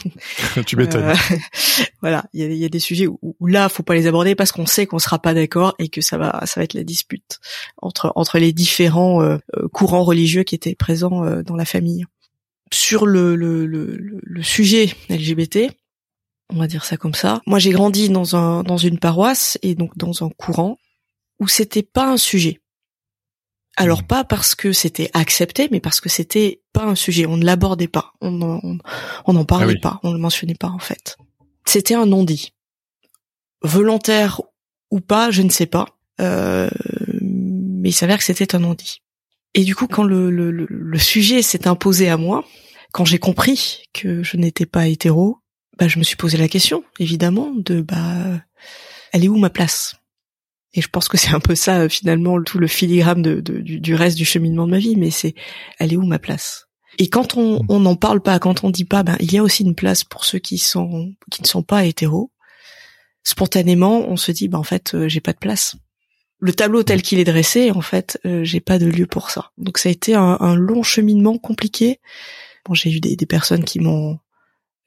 tu 0.66 0.76
m'étonnes. 0.76 1.10
Euh, 1.10 1.14
voilà, 2.00 2.24
il 2.32 2.40
y 2.40 2.44
a, 2.44 2.48
y 2.48 2.64
a, 2.64 2.70
des 2.70 2.78
sujets 2.78 3.06
où, 3.06 3.18
où, 3.20 3.46
là, 3.46 3.68
faut 3.68 3.82
pas 3.82 3.94
les 3.94 4.06
aborder 4.06 4.34
parce 4.34 4.50
qu'on 4.50 4.64
sait 4.64 4.86
qu'on 4.86 4.98
sera 4.98 5.18
pas 5.18 5.34
d'accord 5.34 5.74
et 5.78 5.90
que 5.90 6.00
ça 6.00 6.16
va, 6.16 6.40
ça 6.46 6.58
va 6.58 6.64
être 6.64 6.72
la 6.72 6.84
dispute 6.84 7.38
entre 7.76 8.12
entre 8.16 8.38
les 8.38 8.54
différents 8.54 9.22
euh, 9.22 9.36
euh 9.58 9.68
courants 9.68 10.04
religieux 10.04 10.44
qui 10.44 10.54
étaient 10.54 10.74
présents 10.74 11.26
euh, 11.26 11.42
dans 11.42 11.56
la 11.56 11.66
famille. 11.66 12.06
Sur 12.72 13.06
le, 13.06 13.36
le, 13.36 13.66
le, 13.66 14.20
le 14.20 14.42
sujet 14.42 14.92
LGBT, 15.08 15.70
on 16.50 16.56
va 16.56 16.66
dire 16.66 16.84
ça 16.84 16.96
comme 16.96 17.14
ça. 17.14 17.40
Moi, 17.46 17.58
j'ai 17.58 17.70
grandi 17.70 18.08
dans 18.08 18.36
un 18.36 18.62
dans 18.62 18.76
une 18.76 18.98
paroisse 18.98 19.58
et 19.62 19.74
donc 19.74 19.96
dans 19.96 20.24
un 20.24 20.30
courant 20.30 20.78
où 21.40 21.48
c'était 21.48 21.82
pas 21.82 22.06
un 22.06 22.16
sujet. 22.16 22.60
Alors 23.76 24.02
mmh. 24.02 24.06
pas 24.06 24.24
parce 24.24 24.54
que 24.54 24.72
c'était 24.72 25.10
accepté, 25.14 25.68
mais 25.70 25.80
parce 25.80 26.00
que 26.00 26.08
c'était 26.08 26.62
pas 26.72 26.84
un 26.84 26.94
sujet. 26.94 27.26
On 27.26 27.36
ne 27.36 27.44
l'abordait 27.44 27.88
pas, 27.88 28.12
on 28.20 28.30
n'en 28.30 28.60
on, 29.26 29.44
parlait 29.44 29.74
ah 29.78 29.82
pas, 29.82 30.00
on 30.02 30.12
le 30.12 30.18
mentionnait 30.18 30.54
pas 30.54 30.68
en 30.68 30.78
fait. 30.78 31.16
C'était 31.66 31.94
un 31.94 32.06
non-dit, 32.06 32.54
volontaire 33.62 34.42
ou 34.90 35.00
pas, 35.00 35.30
je 35.30 35.42
ne 35.42 35.50
sais 35.50 35.66
pas, 35.66 35.86
euh, 36.20 36.70
mais 37.20 37.88
il 37.88 37.94
s'avère 37.94 38.18
que 38.18 38.24
c'était 38.24 38.54
un 38.54 38.60
non-dit. 38.60 39.02
Et 39.54 39.64
du 39.64 39.74
coup, 39.74 39.86
quand 39.86 40.02
le, 40.02 40.30
le, 40.30 40.50
le 40.50 40.98
sujet 40.98 41.42
s'est 41.42 41.68
imposé 41.68 42.08
à 42.08 42.16
moi, 42.16 42.44
quand 42.92 43.04
j'ai 43.04 43.18
compris 43.18 43.82
que 43.92 44.22
je 44.22 44.36
n'étais 44.36 44.66
pas 44.66 44.88
hétéro, 44.88 45.38
bah 45.78 45.88
je 45.88 45.98
me 45.98 46.04
suis 46.04 46.16
posé 46.16 46.36
la 46.38 46.48
question, 46.48 46.84
évidemment, 46.98 47.52
de 47.54 47.80
bah 47.80 48.40
elle 49.12 49.24
est 49.24 49.28
où 49.28 49.36
ma 49.36 49.50
place? 49.50 49.96
Et 50.74 50.80
je 50.80 50.88
pense 50.88 51.08
que 51.08 51.16
c'est 51.16 51.32
un 51.32 51.40
peu 51.40 51.54
ça 51.54 51.88
finalement 51.88 52.42
tout 52.42 52.58
le 52.58 52.66
filigrane 52.66 53.22
de, 53.22 53.40
du, 53.40 53.94
reste 53.94 54.16
du 54.16 54.24
cheminement 54.24 54.66
de 54.66 54.72
ma 54.72 54.78
vie. 54.78 54.96
Mais 54.96 55.10
c'est, 55.10 55.34
elle 55.78 55.92
est 55.92 55.96
où 55.96 56.04
ma 56.04 56.18
place? 56.18 56.66
Et 56.98 57.08
quand 57.08 57.36
on 57.36 57.62
mm. 57.62 57.66
on 57.68 57.80
n'en 57.80 57.96
parle 57.96 58.20
pas, 58.20 58.38
quand 58.40 58.64
on 58.64 58.70
dit 58.70 58.84
pas, 58.84 59.02
ben 59.04 59.16
il 59.20 59.32
y 59.32 59.38
a 59.38 59.42
aussi 59.42 59.62
une 59.62 59.76
place 59.76 60.04
pour 60.04 60.24
ceux 60.24 60.40
qui 60.40 60.58
sont 60.58 61.12
qui 61.30 61.42
ne 61.42 61.46
sont 61.46 61.62
pas 61.62 61.84
hétéros. 61.84 62.32
Spontanément, 63.22 64.06
on 64.08 64.16
se 64.16 64.32
dit, 64.32 64.48
ben 64.48 64.58
en 64.58 64.64
fait, 64.64 64.94
euh, 64.94 65.08
j'ai 65.08 65.20
pas 65.20 65.32
de 65.32 65.38
place. 65.38 65.76
Le 66.40 66.52
tableau 66.52 66.82
tel 66.82 67.02
qu'il 67.02 67.18
est 67.18 67.24
dressé, 67.24 67.70
en 67.70 67.80
fait, 67.80 68.20
euh, 68.26 68.44
j'ai 68.44 68.60
pas 68.60 68.78
de 68.78 68.86
lieu 68.86 69.06
pour 69.06 69.30
ça. 69.30 69.50
Donc 69.56 69.78
ça 69.78 69.88
a 69.88 69.92
été 69.92 70.14
un, 70.14 70.56
long 70.56 70.82
cheminement 70.82 71.38
compliqué. 71.38 72.00
Bon, 72.66 72.74
j'ai 72.74 72.90
eu 72.90 73.00
des, 73.00 73.16
des 73.16 73.26
personnes 73.26 73.64
qui 73.64 73.80
m'ont 73.80 74.18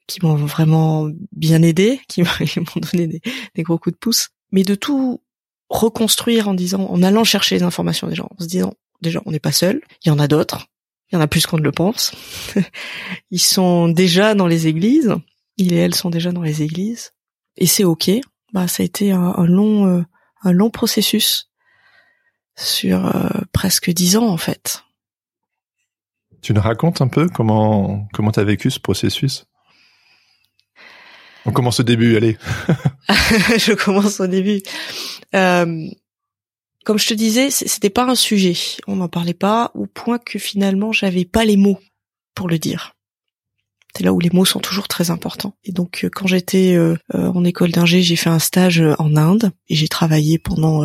qui 0.06 0.24
m'ont 0.24 0.36
vraiment 0.36 1.08
bien 1.32 1.62
aidé, 1.62 2.00
qui 2.08 2.22
m'ont 2.22 2.80
donné 2.92 3.06
des, 3.06 3.20
des, 3.54 3.62
gros 3.62 3.78
coups 3.78 3.94
de 3.94 3.98
pouce. 3.98 4.28
Mais 4.52 4.62
de 4.62 4.74
tout 4.74 5.20
reconstruire 5.68 6.48
en 6.48 6.54
disant, 6.54 6.86
en 6.86 7.02
allant 7.02 7.24
chercher 7.24 7.56
les 7.56 7.62
informations 7.62 8.08
des 8.08 8.14
gens, 8.14 8.28
en 8.38 8.42
se 8.42 8.48
disant, 8.48 8.74
déjà, 9.02 9.20
on 9.26 9.30
n'est 9.30 9.38
pas 9.38 9.52
seul, 9.52 9.80
il 10.04 10.08
y 10.08 10.10
en 10.10 10.18
a 10.18 10.28
d'autres, 10.28 10.68
il 11.10 11.14
y 11.14 11.18
en 11.18 11.20
a 11.20 11.26
plus 11.26 11.46
qu'on 11.46 11.58
ne 11.58 11.62
le 11.62 11.72
pense. 11.72 12.12
Ils 13.30 13.40
sont 13.40 13.88
déjà 13.88 14.34
dans 14.34 14.46
les 14.46 14.66
églises, 14.66 15.14
ils 15.56 15.72
et 15.72 15.76
elles 15.76 15.94
sont 15.94 16.10
déjà 16.10 16.32
dans 16.32 16.42
les 16.42 16.62
églises, 16.62 17.12
et 17.56 17.66
c'est 17.66 17.84
ok. 17.84 18.10
Bah, 18.52 18.66
ça 18.66 18.82
a 18.82 18.86
été 18.86 19.10
un, 19.12 19.44
long, 19.44 19.86
euh, 19.86 20.02
un 20.42 20.52
long 20.52 20.70
processus 20.70 21.50
sur 22.56 23.06
euh, 23.06 23.28
presque 23.52 23.90
dix 23.90 24.16
ans 24.16 24.28
en 24.28 24.36
fait. 24.36 24.82
Tu 26.42 26.52
nous 26.54 26.60
racontes 26.60 27.00
un 27.00 27.08
peu 27.08 27.28
comment 27.28 28.06
comment 28.12 28.30
t'as 28.30 28.44
vécu 28.44 28.70
ce 28.70 28.80
processus? 28.80 29.46
On 31.46 31.52
commence 31.52 31.80
au 31.80 31.82
début, 31.84 32.16
allez. 32.16 32.36
je 33.08 33.72
commence 33.72 34.20
au 34.20 34.26
début. 34.26 34.62
Euh, 35.34 35.88
comme 36.84 36.98
je 36.98 37.08
te 37.08 37.14
disais, 37.14 37.50
c'était 37.50 37.90
pas 37.90 38.04
un 38.04 38.14
sujet. 38.14 38.54
On 38.86 38.96
n'en 38.96 39.08
parlait 39.08 39.34
pas 39.34 39.70
au 39.74 39.86
point 39.86 40.18
que 40.18 40.38
finalement 40.38 40.92
j'avais 40.92 41.24
pas 41.24 41.44
les 41.44 41.56
mots 41.56 41.80
pour 42.34 42.48
le 42.48 42.58
dire. 42.58 42.97
C'est 43.96 44.04
là 44.04 44.12
où 44.12 44.20
les 44.20 44.30
mots 44.30 44.44
sont 44.44 44.60
toujours 44.60 44.86
très 44.86 45.10
importants. 45.10 45.54
Et 45.64 45.72
donc 45.72 46.04
euh, 46.04 46.10
quand 46.12 46.26
j'étais 46.26 46.74
euh, 46.74 46.96
en 47.12 47.44
école 47.44 47.72
d'ingé, 47.72 48.02
j'ai 48.02 48.16
fait 48.16 48.30
un 48.30 48.38
stage 48.38 48.82
en 48.98 49.16
Inde 49.16 49.50
et 49.68 49.74
j'ai 49.74 49.88
travaillé 49.88 50.38
pendant 50.38 50.82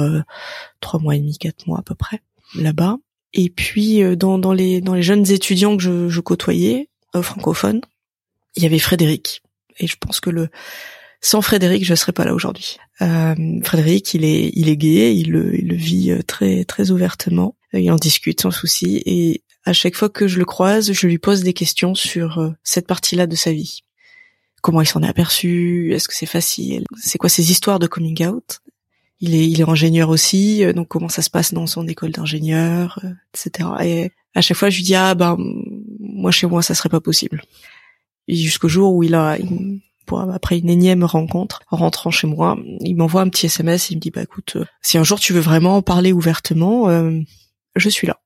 trois 0.80 1.00
mois 1.00 1.16
et 1.16 1.20
demi, 1.20 1.38
quatre 1.38 1.68
mois 1.68 1.80
à 1.80 1.82
peu 1.82 1.96
près 1.96 2.22
là-bas. 2.56 2.98
Et 3.34 3.50
puis 3.50 4.02
dans, 4.16 4.38
dans 4.38 4.54
les 4.54 4.82
dans 4.82 4.94
les 4.94 5.04
jeunes 5.04 5.30
étudiants 5.32 5.76
que 5.76 5.84
je, 5.84 6.10
je 6.10 6.20
côtoyais 6.22 6.90
francophones, 7.22 7.82
il 8.56 8.64
y 8.64 8.66
avait 8.66 8.80
Frédéric. 8.80 9.42
Et 9.80 9.88
je 9.88 9.98
pense 10.00 10.20
que 10.20 10.30
le 10.30 10.50
sans 11.24 11.42
Frédéric, 11.42 11.86
je 11.86 11.96
serais 11.96 12.12
pas 12.12 12.26
là 12.26 12.34
aujourd'hui. 12.34 12.78
Euh, 13.02 13.34
Frédéric, 13.64 14.14
il 14.14 14.26
est, 14.26 14.52
il 14.56 14.68
est 14.68 14.76
gay, 14.76 15.16
il 15.16 15.32
le, 15.32 15.58
il 15.58 15.70
le 15.70 15.76
vit 15.76 16.12
euh, 16.12 16.22
très, 16.22 16.66
très 16.66 16.92
ouvertement. 16.92 17.56
Il 17.72 17.90
en 17.92 17.96
discute 17.96 18.42
sans 18.42 18.52
souci. 18.52 19.02
Et 19.06 19.42
à 19.66 19.74
chaque 19.74 19.96
fois 19.96 20.10
que 20.10 20.28
je 20.28 20.40
le 20.40 20.46
croise, 20.46 20.92
je 20.92 21.08
lui 21.08 21.18
pose 21.18 21.44
des 21.44 21.54
questions 21.54 21.96
sur 21.96 22.40
euh, 22.40 22.52
cette 22.64 22.88
partie-là 22.88 23.28
de 23.28 23.36
sa 23.36 23.52
vie. 23.52 23.82
Comment 24.62 24.82
il 24.82 24.88
s'en 24.88 25.04
est 25.04 25.08
aperçu? 25.08 25.94
Est-ce 25.94 26.08
que 26.08 26.14
c'est 26.14 26.26
facile? 26.26 26.86
C'est 26.98 27.18
quoi 27.18 27.30
ses 27.30 27.52
histoires 27.52 27.80
de 27.80 27.88
coming 27.88 28.26
out? 28.26 28.62
Il 29.20 29.36
est, 29.36 29.50
il 29.50 29.62
ingénieur 29.64 30.10
aussi, 30.10 30.64
donc 30.74 30.90
comment 30.90 31.10
ça 31.10 31.22
se 31.22 31.30
passe 31.30 31.54
dans 31.54 31.68
son 31.68 31.88
école 31.88 32.12
d'ingénieur, 32.12 33.00
etc. 33.34 33.70
Et 33.82 34.12
à 34.36 34.42
chaque 34.42 34.58
fois, 34.58 34.70
je 34.70 34.78
lui 34.78 34.84
dis 34.84 34.96
ah 34.96 35.16
ben 35.16 35.38
moi 36.00 36.32
chez 36.32 36.48
moi 36.48 36.62
ça 36.62 36.76
serait 36.76 36.90
pas 36.90 37.00
possible. 37.00 37.42
Jusqu'au 38.28 38.68
jour 38.68 38.94
où 38.94 39.04
il 39.04 39.16
a, 39.16 39.38
après 40.34 40.60
une 40.60 40.70
énième 40.70 41.04
rencontre, 41.04 41.62
en 41.72 41.78
rentrant 41.78 42.12
chez 42.12 42.28
moi, 42.28 42.58
il 42.82 42.96
m'envoie 42.96 43.22
un 43.22 43.30
petit 43.30 43.48
SMS, 43.48 43.90
il 43.90 43.96
me 43.96 44.02
dit 44.02 44.12
bah 44.12 44.24
écoute, 44.24 44.54
euh, 44.56 44.66
si 44.82 44.98
un 44.98 45.04
jour 45.04 45.20
tu 45.20 45.34
veux 45.34 45.40
vraiment 45.42 45.82
parler 45.82 46.14
ouvertement, 46.14 46.90
euh, 46.90 47.20
je 47.76 47.90
suis 47.90 48.08
là. 48.08 48.20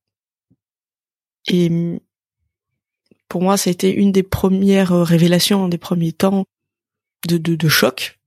Et 1.48 1.70
pour 3.28 3.42
moi, 3.42 3.56
ça 3.56 3.70
a 3.70 3.72
été 3.72 3.92
une 3.92 4.12
des 4.12 4.22
premières 4.22 4.92
révélations, 4.92 5.68
des 5.68 5.78
premiers 5.78 6.12
temps 6.12 6.44
de, 7.26 7.36
de, 7.36 7.54
de 7.54 7.68
choc 7.68 8.18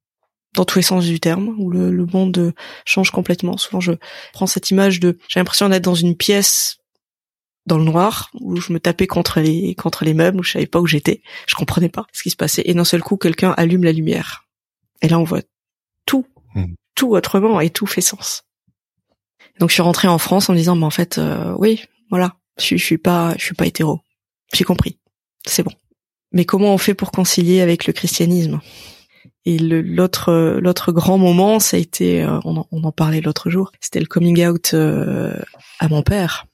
dans 0.53 0.65
tous 0.65 0.79
les 0.79 0.83
sens 0.83 1.05
du 1.05 1.19
terme, 1.19 1.55
où 1.57 1.69
le, 1.69 1.91
le 1.91 2.05
monde 2.05 2.53
change 2.85 3.11
complètement. 3.11 3.57
Souvent, 3.57 3.79
je 3.79 3.93
prends 4.33 4.47
cette 4.47 4.69
image 4.69 4.99
de, 4.99 5.17
j'ai 5.29 5.39
l'impression 5.39 5.69
d'être 5.69 5.83
dans 5.83 5.95
une 5.95 6.15
pièce 6.17 6.81
dans 7.67 7.77
le 7.77 7.83
noir 7.83 8.31
où 8.39 8.55
je 8.57 8.73
me 8.73 8.79
tapais 8.79 9.07
contre 9.07 9.39
les 9.39 9.75
contre 9.75 10.03
les 10.03 10.13
meubles 10.13 10.39
où 10.39 10.43
je 10.43 10.53
savais 10.53 10.67
pas 10.67 10.79
où 10.79 10.87
j'étais. 10.87 11.21
Je 11.47 11.55
comprenais 11.55 11.89
pas 11.89 12.07
ce 12.11 12.23
qui 12.23 12.29
se 12.29 12.35
passait. 12.35 12.63
Et 12.65 12.73
d'un 12.73 12.83
seul 12.83 13.01
coup 13.01 13.17
quelqu'un 13.17 13.51
allume 13.51 13.83
la 13.83 13.91
lumière. 13.91 14.45
Et 15.01 15.07
là 15.07 15.19
on 15.19 15.23
voit 15.23 15.41
tout. 16.05 16.25
Hmm. 16.53 16.73
tout 16.95 17.11
autrement 17.15 17.61
et 17.61 17.69
tout 17.69 17.85
fait 17.85 18.01
sens. 18.01 18.43
Donc 19.59 19.69
je 19.69 19.75
suis 19.75 19.83
rentrée 19.83 20.07
en 20.07 20.17
France 20.17 20.49
en 20.49 20.53
me 20.53 20.57
disant 20.57 20.75
mais 20.75 20.85
en 20.85 20.89
fait 20.89 21.17
euh, 21.17 21.55
oui 21.57 21.85
voilà 22.09 22.35
je, 22.59 22.75
je 22.77 22.83
suis 22.83 22.97
pas 22.97 23.35
je 23.37 23.45
suis 23.45 23.55
pas 23.55 23.65
hétéro. 23.65 23.99
J'ai 24.53 24.63
compris. 24.63 24.97
C'est 25.45 25.63
bon. 25.63 25.71
Mais 26.31 26.45
comment 26.45 26.73
on 26.73 26.77
fait 26.77 26.93
pour 26.93 27.11
concilier 27.11 27.61
avec 27.61 27.85
le 27.87 27.93
christianisme? 27.93 28.59
Et 29.45 29.57
l'autre 29.57 30.59
l'autre 30.61 30.91
grand 30.91 31.17
moment 31.17 31.59
ça 31.59 31.77
a 31.77 31.79
été 31.79 32.23
euh, 32.23 32.39
on, 32.43 32.57
en, 32.57 32.67
on 32.71 32.83
en 32.83 32.91
parlait 32.91 33.21
l'autre 33.21 33.49
jour 33.49 33.71
c'était 33.79 33.99
le 33.99 34.05
coming 34.05 34.45
out 34.45 34.71
euh, 34.73 35.33
à 35.79 35.87
mon 35.87 36.03
père. 36.03 36.45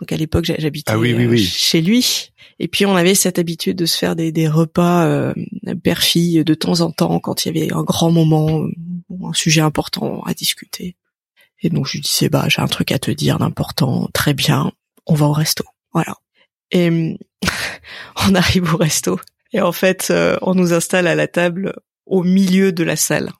Donc 0.00 0.12
à 0.12 0.16
l'époque, 0.16 0.44
j'habitais 0.44 0.92
ah 0.92 0.96
euh, 0.96 1.36
chez 1.36 1.80
lui. 1.80 2.30
Et 2.58 2.68
puis 2.68 2.84
on 2.84 2.96
avait 2.96 3.14
cette 3.14 3.38
habitude 3.38 3.76
de 3.76 3.86
se 3.86 3.96
faire 3.96 4.16
des, 4.16 4.32
des 4.32 4.48
repas 4.48 5.06
euh, 5.06 5.32
père-fille 5.82 6.44
de 6.44 6.54
temps 6.54 6.80
en 6.80 6.90
temps 6.90 7.20
quand 7.20 7.44
il 7.44 7.54
y 7.56 7.58
avait 7.62 7.72
un 7.72 7.82
grand 7.84 8.10
moment, 8.10 8.66
un 9.24 9.32
sujet 9.32 9.60
important 9.60 10.22
à 10.22 10.34
discuter. 10.34 10.96
Et 11.62 11.70
donc 11.70 11.86
je 11.86 11.92
lui 11.92 12.00
disais 12.00 12.28
bah 12.28 12.46
j'ai 12.48 12.60
un 12.60 12.66
truc 12.66 12.90
à 12.92 12.98
te 12.98 13.10
dire 13.10 13.38
d'important, 13.38 14.08
très 14.12 14.34
bien, 14.34 14.72
on 15.06 15.14
va 15.14 15.26
au 15.26 15.32
resto. 15.32 15.64
Voilà. 15.92 16.16
Et 16.70 17.16
on 18.28 18.34
arrive 18.34 18.74
au 18.74 18.76
resto 18.78 19.20
et 19.52 19.60
en 19.60 19.72
fait 19.72 20.08
euh, 20.10 20.36
on 20.42 20.54
nous 20.54 20.72
installe 20.72 21.06
à 21.06 21.14
la 21.14 21.28
table 21.28 21.74
au 22.06 22.22
milieu 22.22 22.72
de 22.72 22.82
la 22.84 22.96
salle. 22.96 23.30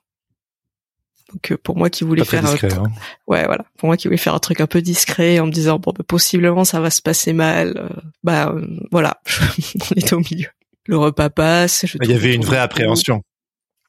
Donc 1.33 1.51
euh, 1.51 1.57
pour 1.57 1.75
moi 1.75 1.89
qui 1.89 2.03
voulais 2.03 2.23
faire 2.23 2.43
discret, 2.43 2.73
un... 2.75 2.83
hein. 2.85 2.91
ouais 3.27 3.45
voilà 3.45 3.65
pour 3.77 3.87
moi 3.87 3.97
qui 3.97 4.07
voulais 4.07 4.17
faire 4.17 4.35
un 4.35 4.39
truc 4.39 4.61
un 4.61 4.67
peu 4.67 4.81
discret 4.81 5.39
en 5.39 5.47
me 5.47 5.51
disant 5.51 5.79
bon 5.79 5.91
bah, 5.91 6.03
possiblement 6.07 6.63
ça 6.63 6.79
va 6.79 6.89
se 6.91 7.01
passer 7.01 7.33
mal 7.33 7.73
euh, 7.77 7.89
bah 8.23 8.53
euh, 8.55 8.65
voilà 8.91 9.19
on 9.91 9.95
était 9.95 10.13
au 10.13 10.19
milieu 10.19 10.47
le 10.85 10.97
repas 10.97 11.29
passe 11.31 11.85
je 11.87 11.97
Il 12.03 12.11
y 12.11 12.13
avait 12.13 12.35
une 12.35 12.45
vraie 12.45 12.59
appréhension. 12.59 13.23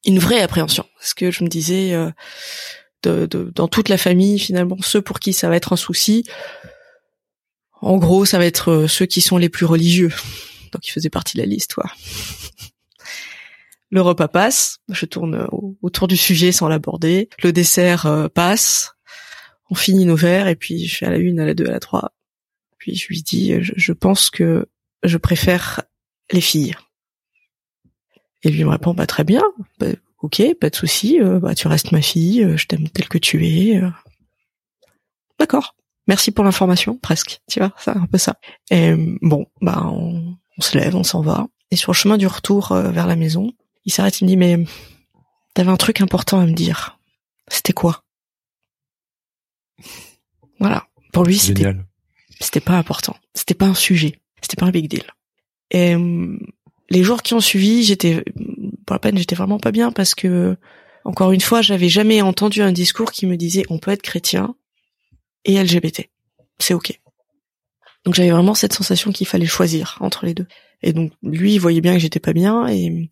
une 0.06 0.18
vraie 0.18 0.40
appréhension 0.40 0.86
parce 0.98 1.12
que 1.12 1.30
je 1.30 1.44
me 1.44 1.48
disais 1.48 1.92
euh, 1.92 2.10
de, 3.02 3.26
de- 3.26 3.52
dans 3.54 3.68
toute 3.68 3.90
la 3.90 3.98
famille 3.98 4.38
finalement 4.38 4.78
ceux 4.80 5.02
pour 5.02 5.20
qui 5.20 5.34
ça 5.34 5.48
va 5.50 5.56
être 5.56 5.74
un 5.74 5.76
souci 5.76 6.24
en 7.82 7.96
gros 7.98 8.24
ça 8.24 8.38
va 8.38 8.46
être 8.46 8.70
euh, 8.70 8.88
ceux 8.88 9.06
qui 9.06 9.20
sont 9.20 9.38
les 9.38 9.48
plus 9.48 9.66
religieux. 9.66 10.12
Donc 10.72 10.86
ils 10.86 10.92
faisaient 10.92 11.10
partie 11.10 11.36
de 11.36 11.42
la 11.42 11.48
liste 11.48 11.74
quoi. 11.74 11.90
Le 13.90 14.00
repas 14.00 14.28
passe. 14.28 14.78
Je 14.90 15.06
tourne 15.06 15.46
au- 15.52 15.76
autour 15.80 16.08
du 16.08 16.16
sujet 16.16 16.52
sans 16.52 16.68
l'aborder. 16.68 17.28
Le 17.42 17.52
dessert 17.52 18.06
euh, 18.06 18.28
passe. 18.28 18.92
On 19.70 19.74
finit 19.74 20.04
nos 20.04 20.16
verres 20.16 20.48
et 20.48 20.56
puis 20.56 20.86
je 20.86 20.96
fais 20.96 21.06
à 21.06 21.10
la 21.10 21.18
une 21.18 21.40
à 21.40 21.46
la 21.46 21.54
deux 21.54 21.66
à 21.66 21.70
la 21.70 21.80
trois. 21.80 22.12
Puis 22.78 22.94
je 22.96 23.08
lui 23.08 23.22
dis 23.22 23.52
euh, 23.52 23.60
je, 23.62 23.92
pense 23.92 24.30
que 24.30 24.66
je 25.02 25.16
préfère 25.16 25.82
les 26.32 26.40
filles. 26.40 26.74
Et 28.42 28.50
lui 28.50 28.64
me 28.64 28.70
répond 28.70 28.94
bah 28.94 29.06
très 29.06 29.24
bien. 29.24 29.42
Bah, 29.78 29.86
ok 30.20 30.42
pas 30.60 30.70
de 30.70 30.76
souci. 30.76 31.20
Euh, 31.20 31.38
bah 31.38 31.54
tu 31.54 31.68
restes 31.68 31.92
ma 31.92 32.02
fille. 32.02 32.42
Euh, 32.42 32.56
je 32.56 32.66
t'aime 32.66 32.88
telle 32.88 33.08
que 33.08 33.18
tu 33.18 33.46
es. 33.46 33.76
Euh. 33.76 33.90
d'accord 35.38 35.76
merci 36.06 36.30
pour 36.30 36.44
l'information 36.44 36.96
presque. 36.98 37.40
Tu 37.48 37.58
vois 37.60 37.72
c'est 37.78 37.90
un 37.90 38.06
peu 38.06 38.18
ça. 38.18 38.36
Et 38.70 38.94
bon 39.22 39.46
bah 39.60 39.82
on, 39.84 40.36
on 40.58 40.62
se 40.62 40.76
lève 40.76 40.94
on 40.94 41.04
s'en 41.04 41.20
va. 41.20 41.46
Et 41.70 41.76
sur 41.76 41.92
le 41.92 41.96
chemin 41.96 42.16
du 42.16 42.26
retour 42.26 42.72
euh, 42.72 42.90
vers 42.90 43.06
la 43.06 43.16
maison 43.16 43.52
il 43.84 43.92
s'arrête 43.92 44.20
il 44.20 44.24
me 44.24 44.28
dit 44.28 44.36
mais 44.36 44.64
t'avais 45.54 45.70
un 45.70 45.76
truc 45.76 46.00
important 46.00 46.40
à 46.40 46.46
me 46.46 46.52
dire. 46.52 46.98
C'était 47.48 47.72
quoi? 47.72 48.02
Voilà. 50.58 50.86
Pour 51.12 51.24
lui 51.24 51.38
c'était 51.38 51.74
c'était 52.40 52.60
pas 52.60 52.76
important. 52.76 53.16
C'était 53.34 53.54
pas 53.54 53.66
un 53.66 53.74
sujet. 53.74 54.20
C'était 54.42 54.56
pas 54.56 54.66
un 54.66 54.70
big 54.70 54.88
deal. 54.88 55.04
Et 55.70 55.94
euh, 55.94 56.38
les 56.90 57.02
jours 57.02 57.22
qui 57.22 57.34
ont 57.34 57.40
suivi, 57.40 57.82
j'étais, 57.82 58.24
pour 58.86 58.94
la 58.94 58.98
peine, 58.98 59.18
j'étais 59.18 59.34
vraiment 59.34 59.58
pas 59.58 59.72
bien 59.72 59.90
parce 59.90 60.14
que, 60.14 60.56
encore 61.04 61.32
une 61.32 61.40
fois, 61.40 61.62
j'avais 61.62 61.88
jamais 61.88 62.22
entendu 62.22 62.62
un 62.62 62.72
discours 62.72 63.12
qui 63.12 63.26
me 63.26 63.36
disait 63.36 63.64
on 63.70 63.78
peut 63.78 63.90
être 63.90 64.02
chrétien 64.02 64.54
et 65.46 65.62
LGBT. 65.62 66.08
C'est 66.58 66.74
ok. 66.74 67.00
Donc 68.04 68.14
j'avais 68.14 68.30
vraiment 68.30 68.54
cette 68.54 68.72
sensation 68.72 69.10
qu'il 69.10 69.26
fallait 69.26 69.46
choisir 69.46 69.96
entre 70.00 70.26
les 70.26 70.34
deux. 70.34 70.46
Et 70.82 70.92
donc 70.92 71.12
lui, 71.22 71.54
il 71.54 71.58
voyait 71.58 71.80
bien 71.80 71.94
que 71.94 71.98
j'étais 71.98 72.20
pas 72.20 72.32
bien 72.32 72.68
et 72.68 73.10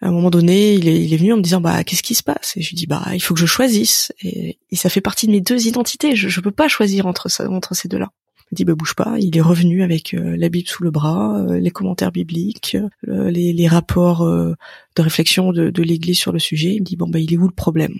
à 0.00 0.08
un 0.08 0.10
moment 0.10 0.30
donné, 0.30 0.74
il 0.74 0.88
est, 0.88 1.16
venu 1.16 1.32
en 1.32 1.36
me 1.36 1.42
disant 1.42 1.60
bah 1.60 1.84
qu'est-ce 1.84 2.02
qui 2.02 2.16
se 2.16 2.24
passe? 2.24 2.54
Et 2.56 2.62
je 2.62 2.70
lui 2.70 2.76
dis 2.76 2.86
bah 2.86 3.04
il 3.12 3.22
faut 3.22 3.34
que 3.34 3.40
je 3.40 3.46
choisisse 3.46 4.12
et, 4.20 4.58
ça 4.72 4.88
fait 4.88 5.00
partie 5.00 5.26
de 5.26 5.32
mes 5.32 5.40
deux 5.40 5.68
identités. 5.68 6.16
Je, 6.16 6.28
je 6.28 6.40
peux 6.40 6.50
pas 6.50 6.66
choisir 6.66 7.06
entre 7.06 7.28
ces 7.28 7.88
deux-là. 7.88 8.10
Il 8.50 8.56
dit 8.56 8.64
bah 8.64 8.74
bouge 8.74 8.94
pas. 8.94 9.14
Il 9.18 9.36
est 9.36 9.42
revenu 9.42 9.82
avec 9.82 10.12
euh, 10.12 10.36
la 10.36 10.48
Bible 10.50 10.68
sous 10.68 10.82
le 10.82 10.90
bras, 10.90 11.38
euh, 11.38 11.58
les 11.58 11.70
commentaires 11.70 12.12
bibliques, 12.12 12.76
euh, 13.08 13.30
les, 13.30 13.68
rapports 13.68 14.26
de 14.26 15.02
réflexion 15.02 15.52
de, 15.52 15.70
de 15.70 15.82
l'Église 15.82 16.18
sur 16.18 16.32
le 16.32 16.38
sujet. 16.38 16.74
Il 16.74 16.80
me 16.80 16.84
dit 16.84 16.96
bon 16.96 17.08
bah 17.08 17.18
il 17.18 17.32
est 17.32 17.38
où 17.38 17.46
le 17.46 17.54
problème? 17.54 17.94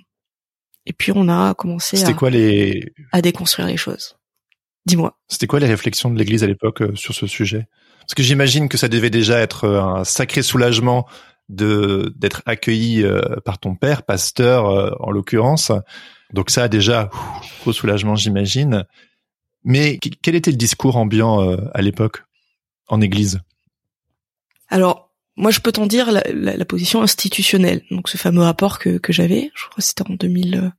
Et 0.85 0.93
puis 0.93 1.11
on 1.15 1.29
a 1.29 1.53
commencé 1.53 2.03
à, 2.03 2.13
quoi 2.13 2.29
les 2.29 2.93
à 3.11 3.21
déconstruire 3.21 3.67
les 3.67 3.77
choses. 3.77 4.17
Dis-moi. 4.85 5.17
C'était 5.29 5.47
quoi 5.47 5.59
les 5.59 5.67
réflexions 5.67 6.09
de 6.11 6.17
l'Église 6.19 6.43
à 6.43 6.47
l'époque 6.47 6.81
euh, 6.81 6.95
sur 6.95 7.13
ce 7.15 7.25
sujet? 7.27 7.67
Parce 8.01 8.15
que 8.15 8.23
j'imagine 8.23 8.67
que 8.67 8.77
ça 8.77 8.89
devait 8.89 9.09
déjà 9.09 9.39
être 9.39 9.63
euh, 9.63 9.81
un 9.81 10.03
sacré 10.03 10.41
soulagement 10.43 11.07
de 11.49 12.13
d'être 12.17 12.41
accueilli 12.45 13.03
euh, 13.03 13.21
par 13.45 13.59
ton 13.59 13.75
père, 13.75 14.03
pasteur 14.03 14.65
en 15.01 15.11
l'occurrence. 15.11 15.71
Donc 16.33 16.49
ça 16.49 16.67
déjà 16.67 17.09
ouf, 17.13 17.59
gros 17.61 17.73
soulagement, 17.73 18.15
j'imagine. 18.15 18.83
Mais 19.63 19.97
qu- 19.99 20.09
quel 20.21 20.35
était 20.35 20.51
le 20.51 20.57
discours 20.57 20.97
ambiant 20.97 21.57
à 21.73 21.81
l'époque 21.81 22.23
en 22.87 22.99
Église? 22.99 23.39
Alors, 24.69 25.11
moi, 25.35 25.51
je 25.51 25.59
peux 25.59 25.71
t'en 25.71 25.85
dire 25.87 26.11
la, 26.11 26.23
la- 26.33 26.57
la 26.57 26.65
position 26.65 27.01
institutionnelle. 27.01 27.81
Donc, 27.91 28.09
ce 28.09 28.17
fameux 28.17 28.41
rapport 28.41 28.79
que, 28.79 28.97
que 28.97 29.13
j'avais, 29.13 29.51
je 29.55 29.63
crois 29.65 29.75
que 29.77 29.81
c'était 29.83 30.09
en 30.09 30.13
2000, 30.15 30.55
euh, 30.55 30.69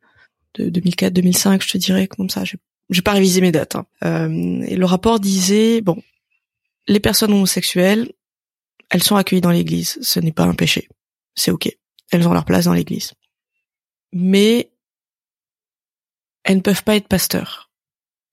de 0.55 0.69
2004, 0.69 1.13
2005, 1.13 1.63
je 1.63 1.69
te 1.73 1.79
dirais, 1.79 2.07
comme 2.07 2.31
ça. 2.31 2.45
J'ai, 2.45 2.59
j'ai 2.91 3.03
pas 3.03 3.13
révisé 3.13 3.41
mes 3.41 3.53
dates. 3.53 3.77
hein. 3.77 3.87
Euh, 4.05 4.63
et 4.63 4.77
le 4.77 4.87
rapport 4.87 5.21
disait, 5.21 5.81
bon, 5.81 6.03
les 6.87 7.01
personnes 7.01 7.33
homosexuelles, 7.33 8.13
elles 8.91 9.03
sont 9.03 9.17
accueillies 9.17 9.41
dans 9.41 9.51
l'Église. 9.51 9.99
Ce 10.03 10.21
n'est 10.21 10.33
pas 10.33 10.45
un 10.45 10.55
péché. 10.55 10.89
C'est 11.35 11.51
ok. 11.51 11.69
Elles 12.11 12.29
ont 12.29 12.33
leur 12.33 12.45
place 12.45 12.67
dans 12.67 12.75
l'Église. 12.75 13.13
Mais 14.13 14.71
elles 16.45 16.57
ne 16.57 16.63
peuvent 16.63 16.85
pas 16.85 16.97
être 16.97 17.09
pasteurs. 17.09 17.71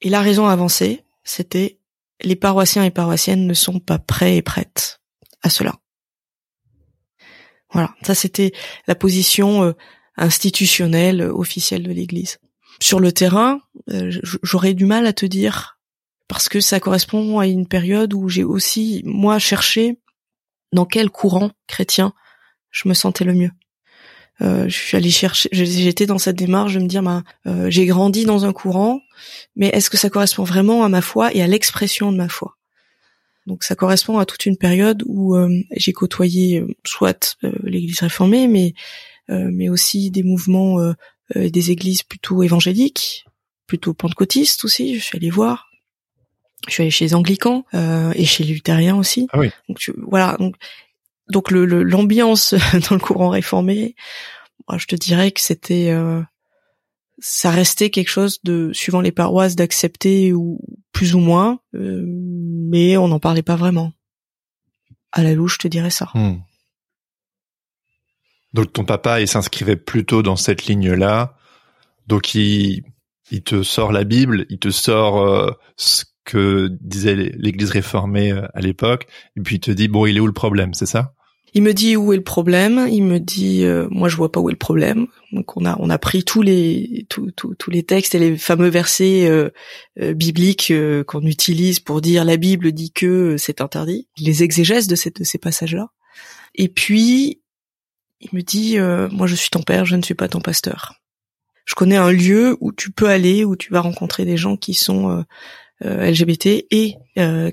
Et 0.02 0.10
la 0.10 0.22
raison 0.22 0.48
avancée, 0.48 1.04
c'était 1.24 1.80
les 2.22 2.36
paroissiens 2.36 2.84
et 2.84 2.92
paroissiennes 2.92 3.48
ne 3.48 3.54
sont 3.54 3.80
pas 3.80 4.00
prêts 4.00 4.38
et 4.38 4.42
prêtes 4.42 5.00
à 5.42 5.50
cela. 5.50 5.76
Voilà, 7.72 7.96
ça 8.04 8.14
c'était 8.14 8.52
la 8.86 8.96
position 8.96 9.64
euh, 9.64 9.74
institutionnelle 10.18 11.22
euh, 11.22 11.34
officielle 11.34 11.84
de 11.84 11.92
l'Église. 11.92 12.40
Sur 12.80 13.00
le 13.00 13.12
terrain, 13.12 13.62
euh, 13.90 14.12
j'aurais 14.44 14.74
du 14.74 14.86
mal 14.86 15.06
à 15.06 15.14
te 15.14 15.26
dire 15.26 15.78
parce 16.28 16.50
que 16.50 16.60
ça 16.60 16.80
correspond 16.80 17.40
à 17.40 17.48
une 17.48 17.68
période 17.68 18.14
où 18.14 18.30
j'ai 18.30 18.44
aussi 18.44 19.02
moi 19.06 19.38
cherché 19.38 20.00
dans 20.72 20.86
quel 20.86 21.10
courant 21.10 21.52
chrétien 21.68 22.14
je 22.70 22.88
me 22.88 22.94
sentais 22.94 23.26
le 23.26 23.34
mieux. 23.34 23.52
Euh, 24.42 24.68
je 24.68 24.76
suis 24.76 24.98
allée 24.98 25.12
chercher, 25.12 25.50
j'étais 25.52 26.06
dans 26.06 26.18
cette 26.18 26.36
démarche 26.36 26.74
de 26.74 26.80
me 26.80 26.88
dire, 26.88 27.04
bah, 27.04 27.24
euh, 27.46 27.70
j'ai 27.70 27.86
grandi 27.86 28.26
dans 28.26 28.46
un 28.46 28.54
courant, 28.54 29.02
mais 29.56 29.68
est-ce 29.68 29.90
que 29.90 29.98
ça 29.98 30.10
correspond 30.10 30.44
vraiment 30.44 30.84
à 30.84 30.90
ma 30.90 31.02
foi 31.02 31.34
et 31.36 31.44
à 31.44 31.48
l'expression 31.48 32.12
de 32.12 32.18
ma 32.18 32.30
foi? 32.30 32.58
Donc 33.46 33.64
ça 33.64 33.76
correspond 33.76 34.18
à 34.18 34.26
toute 34.26 34.46
une 34.46 34.58
période 34.58 35.04
où 35.06 35.36
euh, 35.36 35.50
j'ai 35.76 35.94
côtoyé 35.94 36.64
soit 36.86 37.38
l'Église 37.64 38.00
réformée, 38.00 38.48
mais 38.48 38.74
mais 39.32 39.70
aussi 39.70 40.12
des 40.12 40.24
mouvements, 40.24 40.80
euh, 40.80 40.94
euh, 41.36 41.50
des 41.50 41.72
églises 41.72 42.04
plutôt 42.04 42.44
évangéliques, 42.44 43.26
plutôt 43.68 43.94
pentecôtistes 43.94 44.64
aussi. 44.66 44.96
Je 45.00 45.04
suis 45.04 45.18
allée 45.18 45.30
voir. 45.30 45.68
Je 46.68 46.74
suis 46.74 46.84
allée 46.84 46.92
chez 46.92 47.06
les 47.06 47.16
anglicans 47.16 47.66
euh, 47.74 48.12
et 48.16 48.26
chez 48.26 48.44
les 48.44 48.54
luthériens 48.54 48.96
aussi. 48.98 49.28
Ah 49.34 49.40
oui. 49.40 49.50
Donc 49.68 49.80
tu- 49.80 49.94
voilà. 50.08 50.36
Donc 50.38 50.56
donc 51.30 51.50
le 51.52 51.66
le- 51.66 51.84
l'ambiance 51.84 52.54
dans 52.90 52.96
le 52.96 53.00
courant 53.02 53.30
réformé, 53.30 53.96
moi, 54.68 54.78
je 54.78 54.86
te 54.86 54.96
dirais 54.96 55.32
que 55.32 55.42
c'était 55.42 55.90
euh, 55.92 56.22
ça 57.20 57.50
restait 57.52 57.90
quelque 57.90 58.10
chose 58.10 58.40
de 58.44 58.72
suivant 58.74 59.02
les 59.02 59.12
paroisses 59.12 59.56
d'accepter 59.56 60.34
ou 60.34 60.60
plus 60.92 61.16
ou 61.16 61.20
moins, 61.20 61.60
euh, 61.76 62.04
mais 62.06 62.98
on 62.98 63.08
n'en 63.08 63.20
parlait 63.20 63.44
pas 63.44 63.56
vraiment. 63.56 63.92
À 65.12 65.24
la 65.24 65.34
louche, 65.34 65.54
je 65.56 65.60
te 65.60 65.68
dirais 65.68 65.90
ça. 65.90 66.10
Hmm. 66.14 66.38
Donc 68.54 68.74
ton 68.74 68.84
papa, 68.84 69.22
il 69.22 69.28
s'inscrivait 69.28 69.78
plutôt 69.78 70.24
dans 70.24 70.36
cette 70.36 70.66
ligne-là. 70.66 71.36
Donc 72.08 72.36
il, 72.36 72.84
il 73.32 73.44
te 73.44 73.64
sort 73.64 73.92
la 73.92 74.04
Bible, 74.04 74.46
il 74.50 74.60
te 74.60 74.72
sort 74.72 75.22
euh, 75.22 75.52
ce 75.78 76.04
que 76.26 76.70
disait 76.82 77.16
l'Église 77.16 77.72
réformée 77.72 78.32
euh, 78.32 78.48
à 78.54 78.62
l'époque, 78.62 79.08
et 79.38 79.42
puis 79.42 79.56
il 79.56 79.60
te 79.60 79.72
dit 79.72 79.88
bon, 79.88 80.06
il 80.06 80.18
est 80.18 80.20
où 80.20 80.28
le 80.28 80.34
problème, 80.34 80.74
c'est 80.74 80.86
ça? 80.86 81.14
Il 81.54 81.64
me 81.64 81.74
dit 81.74 81.98
où 81.98 82.14
est 82.14 82.18
le 82.18 82.24
problème. 82.24 82.88
Il 82.90 83.04
me 83.04 83.20
dit, 83.20 83.66
euh, 83.66 83.88
moi 83.92 84.08
je 84.08 84.16
vois 84.16 84.32
pas 84.32 84.40
où 84.40 84.50
est 84.50 84.54
le 84.54 84.58
problème. 84.58 85.08
Donc 85.34 85.58
on 85.58 85.66
a 85.66 85.76
on 85.80 85.90
a 85.90 85.98
pris 85.98 86.24
tous 86.24 86.42
les 86.42 87.06
tous 87.10 87.32
tous, 87.32 87.56
tous 87.56 87.70
les 87.72 87.84
textes 87.84 88.16
et 88.16 88.20
les 88.20 88.38
fameux 88.38 88.70
versets 88.70 89.28
euh, 89.30 89.50
euh, 90.00 90.14
bibliques 90.14 90.72
euh, 90.72 91.04
qu'on 91.04 91.22
utilise 91.22 91.82
pour 91.82 92.00
dire 92.00 92.24
la 92.24 92.38
Bible 92.38 92.72
dit 92.72 92.92
que 92.92 93.36
c'est 93.38 93.60
interdit. 93.60 94.08
Les 94.18 94.44
exégèses 94.44 94.88
de, 94.88 94.96
de 94.96 95.24
ces 95.26 95.38
passages-là. 95.38 95.90
Et 96.56 96.70
puis 96.70 97.41
il 98.22 98.30
me 98.34 98.42
dit, 98.42 98.78
euh, 98.78 99.10
moi 99.10 99.28
je 99.28 99.36
suis 99.36 99.50
ton 99.50 99.62
père, 99.62 99.86
je 99.86 99.96
ne 99.96 100.02
suis 100.02 100.14
pas 100.14 100.28
ton 100.28 100.42
pasteur. 100.42 100.96
Je 101.66 101.76
connais 101.76 101.98
un 101.98 102.12
lieu 102.12 102.58
où 102.60 102.72
tu 102.72 102.92
peux 102.92 103.08
aller, 103.08 103.46
où 103.46 103.56
tu 103.56 103.72
vas 103.72 103.82
rencontrer 103.82 104.26
des 104.26 104.38
gens 104.38 104.58
qui 104.58 104.74
sont 104.74 105.10
euh, 105.10 105.24
euh, 105.86 106.12
LGBT 106.12 106.66
et 106.72 106.96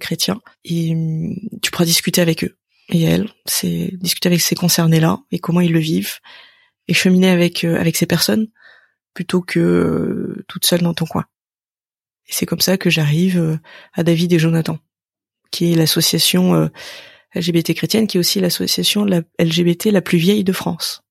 chrétiens, 0.00 0.40
et 0.64 0.92
hum, 0.92 1.34
tu 1.62 1.70
pourras 1.70 1.84
discuter 1.84 2.20
avec 2.20 2.44
eux 2.44 2.56
et 2.90 3.02
elle, 3.02 3.28
c'est 3.44 3.90
discuter 3.98 4.28
avec 4.28 4.40
ces 4.40 4.54
concernés-là 4.54 5.20
et 5.30 5.38
comment 5.38 5.60
ils 5.60 5.72
le 5.72 5.78
vivent 5.78 6.20
et 6.88 6.94
cheminer 6.94 7.28
avec 7.28 7.64
avec 7.64 7.96
ces 7.96 8.06
personnes 8.06 8.48
plutôt 9.12 9.42
que 9.42 10.42
toute 10.48 10.64
seule 10.64 10.80
dans 10.80 10.94
ton 10.94 11.04
coin. 11.04 11.26
Et 12.28 12.32
c'est 12.32 12.46
comme 12.46 12.60
ça 12.60 12.78
que 12.78 12.88
j'arrive 12.88 13.58
à 13.92 14.02
David 14.04 14.32
et 14.32 14.38
Jonathan, 14.38 14.78
qui 15.50 15.72
est 15.72 15.76
l'association 15.76 16.70
LGBT 17.34 17.74
chrétienne, 17.74 18.06
qui 18.06 18.16
est 18.16 18.20
aussi 18.20 18.40
l'association 18.40 19.04
la 19.04 19.22
LGBT 19.38 19.86
la 19.86 20.00
plus 20.02 20.18
vieille 20.18 20.44
de 20.44 20.52
France. 20.52 21.02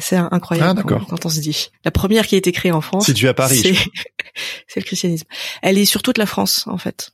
C'est- 0.00 0.16
incroyable 0.16 0.80
Ah, 0.84 0.88
quand, 0.88 1.04
quand 1.04 1.26
on 1.26 1.28
se 1.28 1.38
dit. 1.40 1.70
La 1.84 1.90
première 1.92 2.26
qui 2.26 2.34
a 2.34 2.38
été 2.38 2.50
créée 2.50 2.72
en 2.72 2.80
France, 2.80 3.06
Si 3.06 3.14
tu 3.14 3.26
es 3.26 3.28
à 3.28 3.34
Paris, 3.34 3.56
c'est 4.66 4.80
le 4.80 4.84
christianisme. 4.84 5.26
Elle 5.62 5.78
est 5.78 5.84
sur 5.84 6.02
toute 6.02 6.18
la 6.18 6.26
France 6.26 6.66
en 6.66 6.78
fait. 6.78 7.12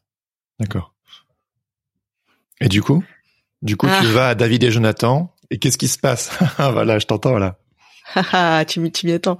D'accord. 0.58 0.94
Et 2.62 2.68
du 2.68 2.80
coup, 2.82 3.04
du 3.60 3.76
coup, 3.76 3.86
Ah. 3.90 3.98
tu 4.00 4.06
vas 4.06 4.28
à 4.30 4.34
David 4.34 4.64
et 4.64 4.70
Jonathan, 4.70 5.34
et 5.50 5.58
qu'est-ce 5.58 5.76
qui 5.76 5.88
se 5.88 5.98
passe? 5.98 6.30
Voilà, 6.58 6.98
je 6.98 7.04
t'entends 7.06 7.36
là. 7.38 7.58
tu 8.66 8.80
m'y 8.80 9.12
attends. 9.12 9.38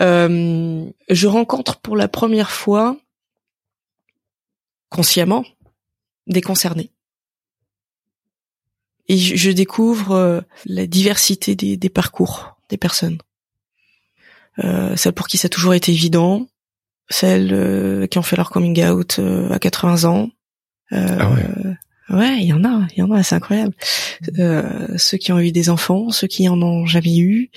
Euh, 0.00 0.84
je 1.08 1.26
rencontre 1.26 1.80
pour 1.80 1.96
la 1.96 2.08
première 2.08 2.50
fois, 2.50 2.98
consciemment, 4.90 5.44
des 6.26 6.42
concernés. 6.42 6.90
Et 9.08 9.18
je, 9.18 9.50
découvre 9.50 10.12
euh, 10.12 10.40
la 10.64 10.86
diversité 10.86 11.54
des, 11.54 11.76
des, 11.76 11.88
parcours 11.90 12.56
des 12.70 12.78
personnes. 12.78 13.18
Euh, 14.62 14.96
celles 14.96 15.12
pour 15.12 15.26
qui 15.26 15.36
ça 15.36 15.46
a 15.46 15.48
toujours 15.50 15.74
été 15.74 15.92
évident, 15.92 16.46
celles 17.10 17.52
euh, 17.52 18.06
qui 18.06 18.18
ont 18.18 18.22
fait 18.22 18.36
leur 18.36 18.50
coming 18.50 18.82
out 18.84 19.16
euh, 19.18 19.50
à 19.50 19.58
80 19.58 20.04
ans. 20.04 20.30
ah 20.90 21.30
ouais. 21.30 21.76
Ouais, 22.10 22.36
il 22.38 22.44
y 22.44 22.52
en 22.52 22.64
a, 22.64 22.86
il 22.94 22.98
y 22.98 23.02
en 23.02 23.10
a, 23.12 23.22
c'est 23.22 23.34
incroyable. 23.34 23.74
Euh, 24.38 24.98
ceux 24.98 25.16
qui 25.16 25.32
ont 25.32 25.38
eu 25.38 25.52
des 25.52 25.70
enfants, 25.70 26.10
ceux 26.10 26.26
qui 26.26 26.48
en 26.50 26.60
ont 26.60 26.84
jamais 26.84 27.16
eu, 27.16 27.50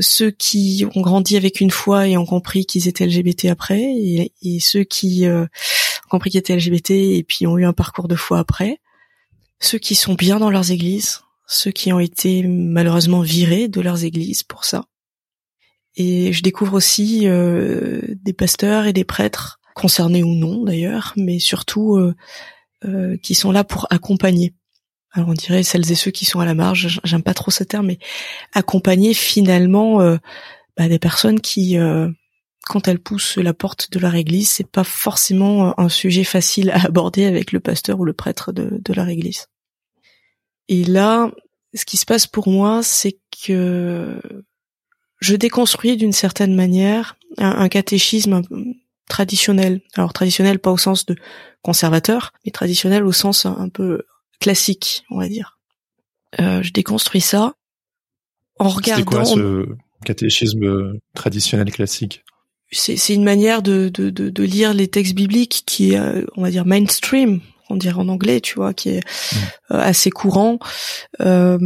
ceux 0.00 0.30
qui 0.30 0.86
ont 0.94 1.02
grandi 1.02 1.36
avec 1.36 1.60
une 1.60 1.70
foi 1.70 2.08
et 2.08 2.16
ont 2.16 2.24
compris 2.24 2.64
qu'ils 2.64 2.88
étaient 2.88 3.06
LGBT 3.06 3.46
après, 3.46 3.82
et, 3.82 4.32
et 4.42 4.60
ceux 4.60 4.82
qui 4.82 5.26
euh, 5.26 5.42
ont 5.42 6.08
compris 6.08 6.30
qu'ils 6.30 6.38
étaient 6.38 6.56
LGBT 6.56 6.90
et 6.90 7.22
puis 7.22 7.46
ont 7.46 7.58
eu 7.58 7.66
un 7.66 7.74
parcours 7.74 8.08
de 8.08 8.16
foi 8.16 8.38
après, 8.38 8.80
ceux 9.60 9.78
qui 9.78 9.94
sont 9.94 10.14
bien 10.14 10.38
dans 10.38 10.50
leurs 10.50 10.70
églises, 10.70 11.22
ceux 11.46 11.70
qui 11.70 11.92
ont 11.92 12.00
été 12.00 12.42
malheureusement 12.42 13.20
virés 13.20 13.68
de 13.68 13.80
leurs 13.80 14.04
églises 14.04 14.42
pour 14.42 14.64
ça. 14.64 14.84
Et 15.96 16.32
je 16.32 16.42
découvre 16.42 16.74
aussi 16.74 17.22
euh, 17.24 18.02
des 18.22 18.32
pasteurs 18.32 18.86
et 18.86 18.92
des 18.92 19.04
prêtres 19.04 19.60
concernés 19.74 20.22
ou 20.22 20.34
non 20.34 20.62
d'ailleurs, 20.62 21.12
mais 21.16 21.38
surtout 21.38 21.96
euh, 21.96 22.14
euh, 22.84 23.16
qui 23.18 23.34
sont 23.34 23.52
là 23.52 23.64
pour 23.64 23.86
accompagner. 23.90 24.54
Alors 25.12 25.30
on 25.30 25.34
dirait 25.34 25.62
celles 25.62 25.90
et 25.90 25.94
ceux 25.94 26.10
qui 26.10 26.26
sont 26.26 26.40
à 26.40 26.44
la 26.44 26.54
marge, 26.54 27.00
j'aime 27.04 27.22
pas 27.22 27.32
trop 27.32 27.50
ce 27.50 27.64
terme, 27.64 27.86
mais 27.86 27.98
accompagner 28.52 29.14
finalement 29.14 29.98
bah, 30.76 30.88
des 30.88 30.98
personnes 30.98 31.40
qui, 31.40 31.78
quand 32.66 32.88
elles 32.88 32.98
poussent 32.98 33.36
la 33.36 33.54
porte 33.54 33.92
de 33.92 33.98
leur 33.98 34.14
église, 34.14 34.50
c'est 34.50 34.68
pas 34.68 34.84
forcément 34.84 35.78
un 35.78 35.88
sujet 35.88 36.24
facile 36.24 36.70
à 36.70 36.84
aborder 36.86 37.24
avec 37.24 37.52
le 37.52 37.60
pasteur 37.60 38.00
ou 38.00 38.04
le 38.04 38.12
prêtre 38.12 38.52
de, 38.52 38.78
de 38.80 38.92
leur 38.92 39.08
église. 39.08 39.46
Et 40.68 40.84
là, 40.84 41.30
ce 41.74 41.84
qui 41.84 41.96
se 41.96 42.04
passe 42.04 42.26
pour 42.26 42.48
moi, 42.48 42.82
c'est 42.82 43.18
que 43.44 44.20
je 45.20 45.36
déconstruis 45.36 45.96
d'une 45.96 46.12
certaine 46.12 46.54
manière 46.54 47.16
un, 47.38 47.50
un 47.50 47.68
catéchisme 47.68 48.42
traditionnel. 49.08 49.80
Alors 49.94 50.12
traditionnel 50.12 50.58
pas 50.58 50.72
au 50.72 50.76
sens 50.76 51.06
de 51.06 51.16
conservateur, 51.62 52.32
mais 52.44 52.50
traditionnel 52.50 53.04
au 53.04 53.12
sens 53.12 53.46
un, 53.46 53.68
peu 53.68 54.02
classique, 54.40 55.04
on 55.10 55.18
va 55.18 55.28
dire. 55.28 55.58
Euh, 56.40 56.62
je 56.62 56.72
déconstruis 56.72 57.20
ça 57.20 57.54
en 58.58 58.68
regardant. 58.68 58.98
C'est 58.98 59.04
quoi 59.04 59.24
ce 59.24 59.68
catéchisme 60.04 60.98
traditionnel 61.14 61.70
classique? 61.70 62.24
C'est 62.72 63.14
une 63.14 63.24
manière 63.24 63.62
de, 63.62 63.88
de, 63.88 64.10
de, 64.10 64.28
de, 64.28 64.42
lire 64.42 64.74
les 64.74 64.88
textes 64.88 65.14
bibliques 65.14 65.62
qui 65.66 65.92
est, 65.92 65.98
euh, 65.98 66.26
on 66.36 66.42
va 66.42 66.50
dire, 66.50 66.66
mainstream, 66.66 67.40
on 67.70 67.76
dirait 67.76 67.98
en 67.98 68.08
anglais, 68.08 68.40
tu 68.40 68.56
vois, 68.56 68.74
qui 68.74 68.90
est 68.90 69.00
mmh. 69.00 69.36
euh, 69.72 69.80
assez 69.80 70.10
courant. 70.10 70.58
Euh, 71.20 71.58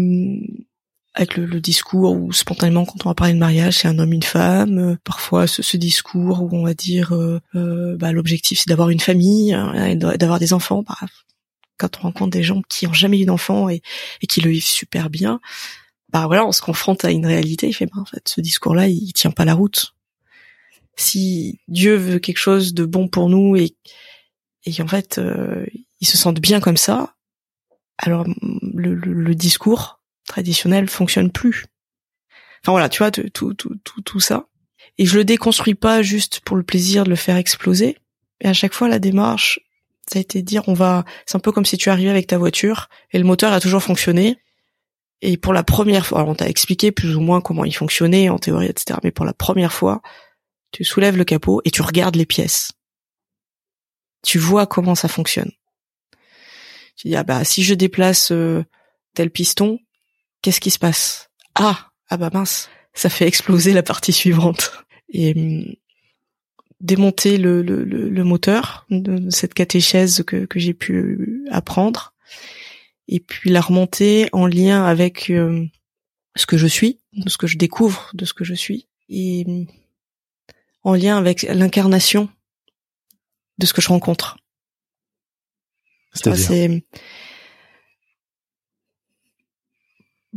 avec 1.15 1.37
le, 1.37 1.45
le, 1.45 1.61
discours 1.61 2.13
où 2.13 2.33
spontanément 2.33 2.85
quand 2.85 3.05
on 3.05 3.09
va 3.09 3.15
parler 3.15 3.33
de 3.33 3.39
mariage 3.39 3.79
c'est 3.79 3.89
un 3.89 3.99
homme 3.99 4.13
une 4.13 4.23
femme 4.23 4.79
euh, 4.79 4.97
parfois 5.03 5.47
ce, 5.47 5.61
ce, 5.63 5.77
discours 5.77 6.43
où 6.43 6.49
on 6.53 6.65
va 6.65 6.75
dire 6.75 7.13
euh, 7.15 7.41
euh 7.55 7.97
bah, 7.97 8.13
l'objectif 8.13 8.61
c'est 8.61 8.69
d'avoir 8.69 8.91
une 8.91 9.01
famille 9.01 9.53
hein, 9.53 9.97
d'avoir 9.97 10.39
des 10.39 10.53
enfants 10.53 10.85
bah, 10.87 10.97
quand 11.79 11.99
on 11.99 12.03
rencontre 12.03 12.31
des 12.31 12.43
gens 12.43 12.63
qui 12.69 12.87
ont 12.87 12.93
jamais 12.93 13.19
eu 13.21 13.25
d'enfants 13.25 13.69
et, 13.69 13.83
et, 14.23 14.27
qui 14.27 14.41
le 14.41 14.51
vivent 14.51 14.65
super 14.65 15.11
bien 15.11 15.41
bah 16.11 16.27
voilà 16.27 16.47
on 16.47 16.53
se 16.53 16.63
confronte 16.63 17.05
à 17.05 17.11
une 17.11 17.27
réalité 17.27 17.67
il 17.67 17.73
fait 17.73 17.87
bah, 17.87 18.01
en 18.01 18.05
fait 18.05 18.23
ce 18.29 18.41
discours 18.41 18.75
là 18.75 18.87
il, 18.87 19.13
tient 19.13 19.33
pas 19.33 19.45
la 19.45 19.55
route 19.55 19.95
si 20.97 21.61
Dieu 21.69 21.95
veut 21.95 22.19
quelque 22.19 22.39
chose 22.39 22.75
de 22.75 22.85
bon 22.85 23.09
pour 23.09 23.29
nous 23.29 23.57
et 23.57 23.77
et 24.65 24.83
en 24.83 24.89
fait 24.89 25.19
euh, 25.19 25.65
ils 26.01 26.07
se 26.07 26.19
sentent 26.19 26.41
bien 26.41 26.61
comme 26.61 26.77
ça 26.77 27.15
alors 27.99 28.27
le, 28.27 28.95
le, 28.95 29.13
le 29.13 29.35
discours 29.35 30.01
traditionnel 30.27 30.89
fonctionne 30.89 31.31
plus. 31.31 31.67
Enfin 32.63 32.73
voilà, 32.73 32.89
tu 32.89 32.99
vois, 32.99 33.11
tout, 33.11 33.29
tout, 33.31 33.55
tout, 33.55 34.03
tout 34.03 34.21
ça. 34.21 34.47
Et 34.99 35.07
je 35.07 35.17
le 35.17 35.25
déconstruis 35.25 35.75
pas 35.75 36.03
juste 36.03 36.41
pour 36.41 36.57
le 36.57 36.63
plaisir 36.63 37.05
de 37.05 37.11
le 37.11 37.17
faire 37.17 37.37
exploser. 37.37 37.97
Et 38.41 38.49
à 38.49 38.53
chaque 38.53 38.75
fois, 38.75 38.89
la 38.89 38.99
démarche, 38.99 39.61
ça 40.11 40.19
a 40.19 40.23
été 40.23 40.41
de 40.41 40.47
dire, 40.47 40.63
on 40.67 40.75
va, 40.75 41.05
c'est 41.27 41.37
un 41.37 41.41
peu 41.41 41.53
comme 41.53 41.65
si 41.65 41.77
tu 41.77 41.91
arrivais 41.91 42.11
avec 42.11 42.27
ta 42.27 42.39
voiture 42.39 42.89
et 43.13 43.19
le 43.19 43.25
moteur 43.25 43.53
a 43.53 43.61
toujours 43.61 43.83
fonctionné. 43.83 44.39
Et 45.23 45.37
pour 45.37 45.53
la 45.53 45.63
première 45.63 46.07
fois, 46.07 46.21
alors 46.21 46.31
on 46.31 46.35
t'a 46.35 46.49
expliqué 46.49 46.93
plus 46.93 47.17
ou 47.17 47.21
moins 47.21 47.41
comment 47.41 47.65
il 47.65 47.75
fonctionnait 47.75 48.29
en 48.31 48.39
théorie, 48.39 48.67
etc. 48.67 48.99
Mais 49.05 49.11
pour 49.11 49.25
la 49.25 49.35
première 49.35 49.73
fois, 49.73 50.01
tu 50.73 50.85
soulèves 50.85 51.17
le 51.17 51.25
capot 51.25 51.61
et 51.65 51.71
tu 51.71 51.83
regardes 51.83 52.17
les 52.17 52.27
pièces. 52.27 52.73
Tu 54.23 54.39
vois 54.39 54.67
comment 54.67 54.95
ça 54.95 55.09
fonctionne. 55.09 55.51
Tu 56.97 57.09
dis 57.09 57.17
ah 57.17 57.25
bah 57.25 57.45
si 57.45 57.63
je 57.63 57.75
déplace 57.75 58.33
euh, 58.33 58.65
tel 59.15 59.31
piston, 59.31 59.79
qu'est-ce 60.43 60.61
qui 60.61 60.71
se 60.71 60.79
passe? 60.79 61.31
Ah, 61.55 61.91
ah 62.09 62.17
bah 62.17 62.31
mince, 62.33 62.69
ça 62.93 63.09
fait 63.09 63.27
exploser 63.27 63.73
la 63.73 63.83
partie 63.83 64.13
suivante. 64.13 64.73
Et 65.09 65.35
hum, 65.35 65.75
démonter 66.81 67.37
le, 67.37 67.63
le, 67.63 67.85
le, 67.85 68.25
moteur 68.25 68.87
de 68.91 69.29
cette 69.29 69.55
catéchèse 69.55 70.23
que, 70.27 70.47
que 70.47 70.59
j'ai 70.59 70.73
pu 70.73 71.45
apprendre, 71.51 72.15
et 73.07 73.21
puis 73.21 73.51
la 73.51 73.61
remonter 73.61 74.29
en 74.33 74.47
lien 74.47 74.85
avec 74.85 75.31
euh, 75.31 75.67
ce 76.37 76.47
que 76.47 76.57
je 76.57 76.67
suis, 76.67 76.99
de 77.13 77.29
ce 77.29 77.37
que 77.37 77.47
je 77.47 77.59
découvre 77.59 78.11
de 78.15 78.25
ce 78.25 78.33
que 78.33 78.45
je 78.45 78.55
suis, 78.55 78.89
et 79.09 79.45
hum, 79.47 79.67
en 80.83 80.95
lien 80.95 81.17
avec 81.17 81.43
l'incarnation 81.43 82.29
de 83.59 83.67
ce 83.67 83.73
que 83.73 83.83
je 83.83 83.89
rencontre. 83.89 84.39
C'est 86.15 86.85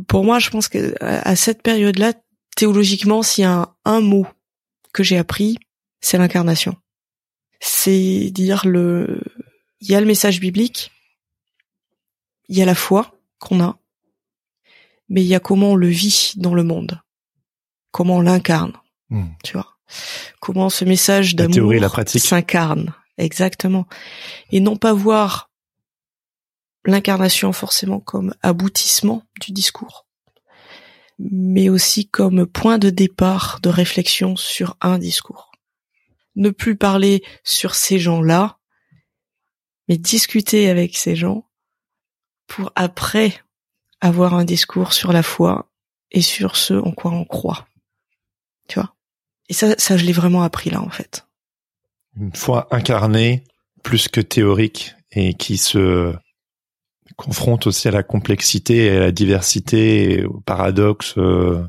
pour 0.08 0.24
moi, 0.24 0.38
je 0.38 0.50
pense 0.50 0.68
que 0.68 0.94
à 1.00 1.36
cette 1.36 1.62
période-là, 1.62 2.14
théologiquement, 2.56 3.22
s'il 3.22 3.42
y 3.42 3.46
a 3.46 3.74
un, 3.84 4.00
mot 4.00 4.26
que 4.92 5.02
j'ai 5.02 5.18
appris, 5.18 5.58
c'est 6.00 6.18
l'incarnation. 6.18 6.76
C'est 7.60 8.30
dire 8.30 8.66
le, 8.66 9.20
il 9.80 9.88
y 9.88 9.94
a 9.94 10.00
le 10.00 10.06
message 10.06 10.40
biblique, 10.40 10.90
il 12.48 12.56
y 12.56 12.62
a 12.62 12.66
la 12.66 12.74
foi 12.74 13.18
qu'on 13.38 13.62
a, 13.62 13.78
mais 15.08 15.22
il 15.22 15.28
y 15.28 15.34
a 15.34 15.40
comment 15.40 15.72
on 15.72 15.76
le 15.76 15.88
vit 15.88 16.32
dans 16.36 16.54
le 16.54 16.64
monde, 16.64 17.00
comment 17.90 18.16
on 18.16 18.20
l'incarne, 18.20 18.74
hmm. 19.10 19.28
tu 19.42 19.54
vois, 19.54 19.73
comment 20.40 20.70
ce 20.70 20.84
message 20.84 21.34
d'amour 21.34 21.72
s'incarne, 22.06 22.94
exactement, 23.18 23.86
et 24.50 24.60
non 24.60 24.76
pas 24.76 24.92
voir 24.92 25.50
l'incarnation 26.84 27.52
forcément 27.52 28.00
comme 28.00 28.34
aboutissement 28.42 29.22
du 29.40 29.52
discours, 29.52 30.06
mais 31.18 31.68
aussi 31.68 32.08
comme 32.08 32.46
point 32.46 32.78
de 32.78 32.90
départ 32.90 33.60
de 33.62 33.68
réflexion 33.68 34.36
sur 34.36 34.76
un 34.80 34.98
discours. 34.98 35.52
Ne 36.36 36.50
plus 36.50 36.76
parler 36.76 37.22
sur 37.44 37.74
ces 37.74 37.98
gens-là, 37.98 38.58
mais 39.88 39.98
discuter 39.98 40.68
avec 40.68 40.96
ces 40.96 41.14
gens 41.14 41.48
pour 42.46 42.72
après 42.74 43.40
avoir 44.00 44.34
un 44.34 44.44
discours 44.44 44.92
sur 44.92 45.12
la 45.12 45.22
foi 45.22 45.70
et 46.10 46.22
sur 46.22 46.56
ce 46.56 46.74
en 46.74 46.92
quoi 46.92 47.12
on 47.12 47.24
croit. 47.24 47.66
Tu 48.68 48.78
vois? 48.78 48.93
Et 49.48 49.52
ça, 49.54 49.74
ça 49.78 49.96
je 49.96 50.04
l'ai 50.04 50.12
vraiment 50.12 50.42
appris 50.42 50.70
là 50.70 50.80
en 50.80 50.90
fait. 50.90 51.26
Une 52.16 52.34
foi 52.34 52.68
incarnée, 52.70 53.44
plus 53.82 54.08
que 54.08 54.20
théorique, 54.20 54.94
et 55.12 55.34
qui 55.34 55.56
se 55.56 56.14
confronte 57.16 57.66
aussi 57.66 57.88
à 57.88 57.90
la 57.90 58.02
complexité 58.02 58.86
et 58.86 58.90
à 58.90 59.00
la 59.00 59.12
diversité, 59.12 60.12
et 60.12 60.24
aux 60.24 60.40
paradoxes 60.40 61.14
euh, 61.18 61.62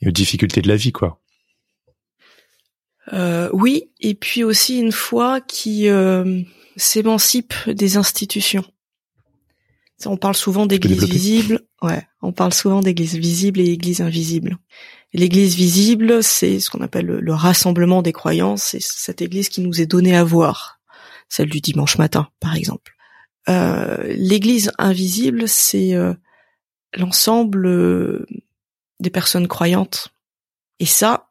et 0.00 0.08
aux 0.08 0.12
difficultés 0.12 0.62
de 0.62 0.68
la 0.68 0.76
vie, 0.76 0.92
quoi. 0.92 1.20
Euh, 3.12 3.50
oui, 3.52 3.90
et 4.00 4.14
puis 4.14 4.44
aussi 4.44 4.78
une 4.78 4.92
foi 4.92 5.40
qui 5.40 5.88
euh, 5.88 6.40
s'émancipe 6.76 7.54
des 7.68 7.96
institutions. 7.96 8.64
On 10.04 10.16
parle 10.16 10.34
souvent 10.34 10.66
d'église 10.66 11.04
visible, 11.04 11.60
ouais. 11.82 12.02
On 12.22 12.32
parle 12.32 12.52
souvent 12.52 12.80
d'église 12.80 13.14
visible 13.14 13.60
et 13.60 13.64
d'église 13.64 14.00
invisible. 14.00 14.58
L'église 15.12 15.56
visible, 15.56 16.22
c'est 16.22 16.58
ce 16.58 16.70
qu'on 16.70 16.80
appelle 16.80 17.06
le, 17.06 17.20
le, 17.20 17.34
rassemblement 17.34 18.00
des 18.00 18.12
croyances, 18.12 18.62
c'est 18.62 18.82
cette 18.82 19.20
église 19.20 19.48
qui 19.48 19.60
nous 19.60 19.80
est 19.80 19.86
donnée 19.86 20.16
à 20.16 20.24
voir, 20.24 20.80
celle 21.28 21.50
du 21.50 21.60
dimanche 21.60 21.98
matin, 21.98 22.28
par 22.40 22.54
exemple. 22.56 22.92
Euh, 23.48 24.14
l'Église 24.16 24.70
invisible, 24.78 25.48
c'est 25.48 25.94
euh, 25.94 26.14
l'ensemble 26.94 27.66
euh, 27.66 28.26
des 29.00 29.10
personnes 29.10 29.48
croyantes. 29.48 30.08
Et 30.78 30.86
ça, 30.86 31.30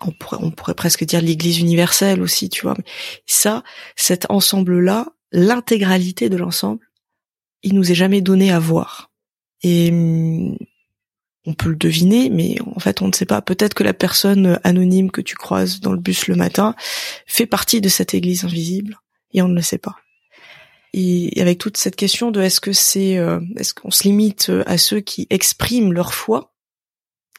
on 0.00 0.12
pourrait, 0.12 0.38
on 0.40 0.50
pourrait 0.50 0.74
presque 0.74 1.04
dire 1.04 1.20
l'Église 1.20 1.58
universelle 1.58 2.22
aussi, 2.22 2.48
tu 2.48 2.62
vois. 2.62 2.74
Mais 2.76 2.84
ça, 3.26 3.62
cet 3.96 4.30
ensemble-là, 4.30 5.08
l'intégralité 5.30 6.28
de 6.28 6.36
l'ensemble, 6.36 6.90
il 7.62 7.74
nous 7.74 7.90
est 7.90 7.96
jamais 7.96 8.20
donné 8.20 8.50
à 8.50 8.58
voir. 8.58 9.10
Et 9.62 9.90
hum, 9.90 10.56
on 11.46 11.54
peut 11.54 11.70
le 11.70 11.76
deviner, 11.76 12.30
mais 12.30 12.56
en 12.74 12.78
fait 12.78 13.02
on 13.02 13.08
ne 13.08 13.12
sait 13.12 13.26
pas. 13.26 13.42
Peut-être 13.42 13.74
que 13.74 13.82
la 13.82 13.94
personne 13.94 14.60
anonyme 14.64 15.10
que 15.10 15.20
tu 15.20 15.34
croises 15.34 15.80
dans 15.80 15.92
le 15.92 15.98
bus 15.98 16.28
le 16.28 16.36
matin 16.36 16.74
fait 17.26 17.46
partie 17.46 17.80
de 17.80 17.88
cette 17.88 18.14
église 18.14 18.44
invisible 18.44 18.98
et 19.32 19.42
on 19.42 19.48
ne 19.48 19.56
le 19.56 19.62
sait 19.62 19.78
pas. 19.78 19.96
Et 20.94 21.40
avec 21.40 21.58
toute 21.58 21.78
cette 21.78 21.96
question 21.96 22.30
de 22.30 22.42
est-ce 22.42 22.60
que 22.60 22.72
c'est, 22.72 23.16
euh, 23.16 23.40
est-ce 23.56 23.72
qu'on 23.72 23.90
se 23.90 24.04
limite 24.04 24.52
à 24.66 24.76
ceux 24.76 25.00
qui 25.00 25.26
expriment 25.30 25.92
leur 25.92 26.12
foi 26.12 26.52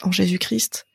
en 0.01 0.11
Jésus-Christ, 0.11 0.85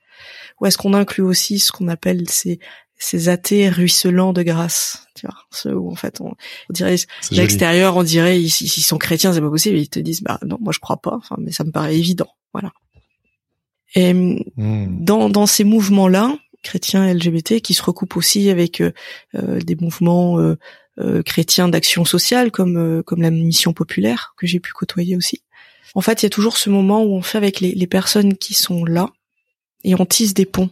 ou 0.61 0.66
est-ce 0.66 0.77
qu'on 0.77 0.92
inclut 0.92 1.23
aussi 1.23 1.59
ce 1.59 1.73
qu'on 1.73 1.88
appelle 1.88 2.29
ces 2.29 2.59
ces 3.01 3.29
athées 3.29 3.68
ruisselants 3.68 4.33
de 4.33 4.42
grâce, 4.42 5.07
tu 5.14 5.25
vois, 5.25 5.37
ceux 5.53 5.73
où 5.73 5.88
en 5.88 5.94
fait 5.94 6.21
on, 6.21 6.35
dirait 6.68 6.97
l'extérieur 7.31 7.97
on 7.97 8.03
dirait 8.03 8.40
ils, 8.40 8.47
ils, 8.47 8.83
sont 8.83 8.99
chrétiens 8.99 9.33
c'est 9.33 9.40
pas 9.40 9.49
possible, 9.49 9.79
ils 9.79 9.88
te 9.88 10.01
disent 10.01 10.21
bah 10.21 10.40
non 10.44 10.59
moi 10.61 10.73
je 10.73 10.81
crois 10.81 10.97
pas, 10.97 11.14
enfin 11.14 11.37
mais 11.38 11.53
ça 11.53 11.62
me 11.62 11.71
paraît 11.71 11.97
évident, 11.97 12.29
voilà. 12.53 12.73
Et 13.94 14.12
hmm. 14.12 15.05
dans 15.05 15.29
dans 15.29 15.46
ces 15.46 15.64
mouvements 15.64 16.09
là 16.09 16.37
chrétiens 16.62 17.12
LGBT 17.12 17.61
qui 17.61 17.74
se 17.74 17.83
recoupent 17.83 18.16
aussi 18.16 18.51
avec 18.51 18.81
euh, 18.81 18.92
euh 19.35 19.61
des 19.61 19.77
mouvements 19.77 20.38
euh, 20.38 20.57
euh, 20.98 21.22
chrétiens 21.22 21.68
d'action 21.68 22.05
sociale 22.05 22.51
comme 22.51 22.77
euh, 22.77 23.03
comme 23.03 23.22
la 23.22 23.31
mission 23.31 23.72
populaire 23.72 24.35
que 24.37 24.46
j'ai 24.46 24.59
pu 24.61 24.72
côtoyer 24.72 25.16
aussi. 25.16 25.42
En 25.94 26.01
fait, 26.01 26.22
il 26.22 26.24
y 26.24 26.27
a 26.27 26.31
toujours 26.31 26.57
ce 26.57 26.70
moment 26.70 27.03
où 27.03 27.14
on 27.14 27.22
fait 27.22 27.38
avec 27.38 27.61
les, 27.61 27.72
les 27.72 27.87
personnes 27.87 28.37
qui 28.37 28.53
sont 28.53 28.85
là 28.85 29.11
et 29.85 29.94
on 29.94 30.05
tisse 30.05 30.35
des 30.35 30.44
ponts, 30.44 30.70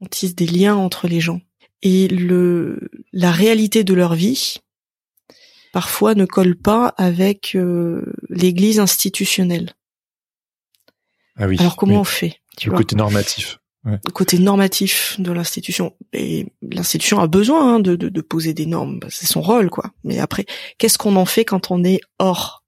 on 0.00 0.06
tisse 0.06 0.34
des 0.34 0.46
liens 0.46 0.76
entre 0.76 1.08
les 1.08 1.20
gens. 1.20 1.40
Et 1.82 2.08
le 2.08 2.90
la 3.12 3.32
réalité 3.32 3.84
de 3.84 3.94
leur 3.94 4.14
vie 4.14 4.58
parfois 5.72 6.14
ne 6.14 6.24
colle 6.24 6.56
pas 6.56 6.94
avec 6.96 7.54
euh, 7.54 8.12
l'Église 8.28 8.80
institutionnelle. 8.80 9.72
Ah 11.38 11.46
oui. 11.46 11.56
Alors 11.58 11.76
comment 11.76 12.00
on 12.00 12.04
fait 12.04 12.40
Le 12.64 12.72
côté 12.72 12.96
normatif 12.96 13.58
le 13.84 14.12
côté 14.12 14.38
normatif 14.38 15.16
de 15.18 15.32
l'institution. 15.32 15.94
Et 16.12 16.46
l'institution 16.62 17.20
a 17.20 17.26
besoin 17.26 17.74
hein, 17.74 17.80
de, 17.80 17.96
de, 17.96 18.08
de, 18.08 18.20
poser 18.20 18.54
des 18.54 18.66
normes, 18.66 19.00
c'est 19.08 19.26
son 19.26 19.40
rôle, 19.40 19.70
quoi. 19.70 19.92
Mais 20.04 20.18
après, 20.18 20.46
qu'est-ce 20.78 20.98
qu'on 20.98 21.16
en 21.16 21.24
fait 21.24 21.44
quand 21.44 21.70
on 21.70 21.84
est 21.84 22.00
hors 22.18 22.64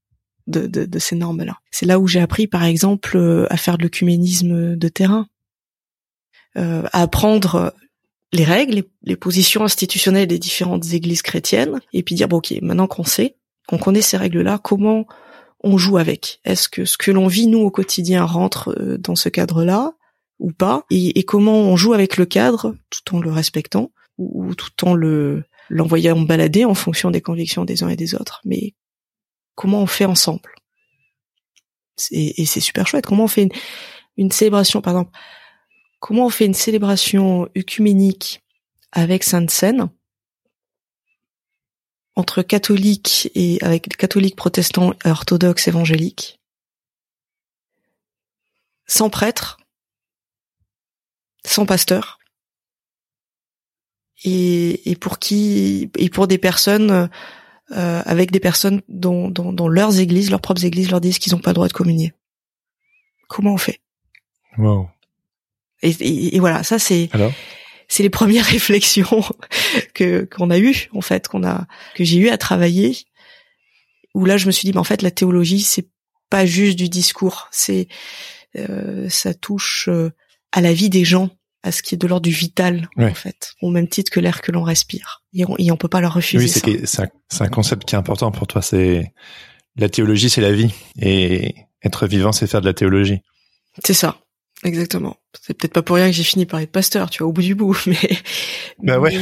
de, 0.47 0.67
de, 0.67 0.85
de 0.85 0.99
ces 0.99 1.17
normes-là? 1.17 1.59
C'est 1.71 1.87
là 1.87 1.99
où 1.99 2.07
j'ai 2.07 2.21
appris, 2.21 2.47
par 2.47 2.65
exemple, 2.65 3.17
euh, 3.17 3.47
à 3.51 3.57
faire 3.57 3.77
de 3.77 3.83
l'œcuménisme 3.83 4.77
de 4.77 4.89
terrain, 4.89 5.27
euh, 6.57 6.85
à 6.93 7.03
apprendre 7.03 7.75
les 8.33 8.45
règles, 8.45 8.75
les, 8.75 8.91
les, 9.03 9.17
positions 9.17 9.65
institutionnelles 9.65 10.29
des 10.29 10.39
différentes 10.39 10.93
églises 10.93 11.23
chrétiennes, 11.23 11.81
et 11.93 12.03
puis 12.03 12.15
dire, 12.15 12.29
bon, 12.29 12.39
ok, 12.39 12.55
maintenant 12.63 12.87
qu'on 12.87 13.05
sait, 13.05 13.37
qu'on 13.67 13.79
connaît 13.79 14.03
ces 14.03 14.17
règles-là, 14.17 14.59
comment 14.63 15.07
on 15.63 15.79
joue 15.79 15.99
avec. 15.99 16.41
Est-ce 16.45 16.69
que 16.69 16.85
ce 16.85 16.97
que 16.97 17.11
l'on 17.11 17.27
vit 17.27 17.47
nous 17.47 17.61
au 17.61 17.71
quotidien 17.71 18.25
rentre 18.25 18.75
euh, 18.79 18.99
dans 18.99 19.15
ce 19.15 19.29
cadre-là 19.29 19.93
ou 20.39 20.53
pas, 20.53 20.87
et, 20.91 21.23
comment 21.25 21.59
on 21.59 21.77
joue 21.77 21.93
avec 21.93 22.17
le 22.17 22.25
cadre 22.25 22.75
tout 22.89 23.15
en 23.15 23.21
le 23.21 23.31
respectant 23.31 23.93
ou, 24.17 24.55
tout 24.55 24.89
en 24.89 24.95
le 24.95 25.45
l'envoyant 25.69 26.19
balader 26.19 26.65
en 26.65 26.73
fonction 26.75 27.11
des 27.11 27.21
convictions 27.21 27.67
des 27.67 27.83
uns 27.83 27.91
et 27.91 27.97
des 27.97 28.15
autres? 28.15 28.41
Mais 28.47 28.75
comment 29.55 29.83
on 29.83 29.87
fait 29.87 30.07
ensemble? 30.07 30.55
Et, 32.11 32.47
c'est 32.47 32.61
super 32.61 32.87
chouette. 32.87 33.05
Comment 33.05 33.25
on 33.25 33.29
fait 33.29 33.51
une, 34.17 34.31
célébration, 34.31 34.81
par 34.81 34.95
exemple? 34.95 35.19
Comment 35.99 36.25
on 36.25 36.31
fait 36.31 36.47
une 36.47 36.55
célébration 36.55 37.47
œcuménique 37.55 38.41
avec 38.93 39.25
Sainte 39.25 39.51
Seine 39.51 39.91
entre 42.21 42.43
catholiques 42.43 43.31
et 43.35 43.59
avec 43.63 43.97
catholiques 43.97 44.37
protestants 44.37 44.95
orthodoxes 45.05 45.67
évangéliques. 45.67 46.39
Sans 48.87 49.11
prêtre 49.11 49.57
sans 51.47 51.65
pasteur 51.65 52.19
et, 54.25 54.91
et 54.91 54.97
pour 54.97 55.19
qui 55.19 55.91
et 55.97 56.11
pour 56.11 56.27
des 56.27 56.39
personnes 56.39 57.09
euh, 57.73 58.03
avec 58.05 58.31
des 58.31 58.41
personnes 58.41 58.83
dont, 58.89 59.31
dont, 59.31 59.53
dont, 59.53 59.69
leurs 59.69 60.01
églises, 60.01 60.31
leurs 60.31 60.41
propres 60.41 60.65
églises 60.65 60.91
leur 60.91 61.01
disent 61.01 61.19
qu'ils 61.19 61.33
n'ont 61.33 61.41
pas 61.41 61.51
le 61.51 61.55
droit 61.55 61.69
de 61.69 61.73
communier. 61.73 62.13
Comment 63.29 63.55
on 63.55 63.59
fait? 63.59 63.81
Wow. 64.59 64.89
Et, 65.83 66.37
et, 66.37 66.41
voilà, 66.41 66.63
ça 66.63 66.79
c'est 66.79 67.09
c'est 67.91 68.03
les 68.03 68.11
premières 68.11 68.47
réflexions 68.47 69.23
que 69.93 70.25
qu'on 70.25 70.49
a 70.49 70.59
eues 70.59 70.89
en 70.95 71.03
fait, 71.03 71.29
qu'on 71.29 71.45
a 71.45 71.67
que 71.95 72.05
j'ai 72.05 72.17
eu 72.17 72.31
à 72.31 72.39
travailler. 72.39 72.97
Où 74.15 74.25
là, 74.25 74.37
je 74.37 74.47
me 74.47 74.51
suis 74.51 74.67
dit, 74.67 74.73
mais 74.73 74.81
en 74.81 74.85
fait, 74.85 75.03
la 75.03 75.13
théologie, 75.13 75.61
c'est 75.61 75.89
pas 76.31 76.45
juste 76.45 76.77
du 76.77 76.89
discours, 76.89 77.49
c'est 77.53 77.87
euh, 78.57 79.09
ça 79.09 79.35
touche 79.35 79.89
euh, 79.89 80.11
à 80.51 80.61
la 80.61 80.73
vie 80.73 80.91
des 80.91 81.05
gens, 81.05 81.31
à 81.63 81.71
ce 81.71 81.83
qui 81.83 81.95
est 81.95 81.99
de 81.99 82.07
l'ordre 82.09 82.25
du 82.25 82.31
vital 82.31 82.89
en 82.97 83.15
fait, 83.15 83.53
au 83.63 83.71
même 83.71 83.87
titre 83.87 84.11
que 84.11 84.19
l'air 84.19 84.41
que 84.41 84.51
l'on 84.51 84.63
respire. 84.63 85.23
Et 85.33 85.45
on, 85.45 85.55
et 85.59 85.71
on 85.71 85.77
peut 85.77 85.89
pas 85.89 86.01
leur 86.01 86.15
refuser. 86.15 86.45
Oui, 86.45 86.83
c'est 86.85 87.03
un, 87.03 87.09
un, 87.41 87.49
concept 87.49 87.85
qui 87.85 87.95
est 87.95 87.99
important 87.99 88.33
pour 88.33 88.49
toi. 88.49 88.63
C'est 88.63 89.13
la 89.77 89.89
théologie, 89.89 90.31
c'est 90.31 90.41
la 90.41 90.53
vie, 90.53 90.73
et 91.01 91.55
être 91.85 92.07
vivant, 92.09 92.33
c'est 92.33 92.49
faire 92.49 92.61
de 92.61 92.67
la 92.67 92.75
théologie. 92.75 93.21
C'est 93.85 93.95
ça, 93.95 94.19
exactement. 94.65 95.17
C'est 95.41 95.55
peut-être 95.55 95.73
pas 95.73 95.83
pour 95.83 95.97
rien 95.97 96.07
que 96.07 96.13
j'ai 96.13 96.23
fini 96.23 96.47
par 96.47 96.61
être 96.61 96.73
pasteur, 96.73 97.11
tu 97.11 97.23
vois, 97.23 97.29
au 97.29 97.33
bout 97.33 97.43
du 97.43 97.55
bout, 97.55 97.77
mais. 97.87 98.19
Bah 98.79 98.99
ouais. 98.99 99.19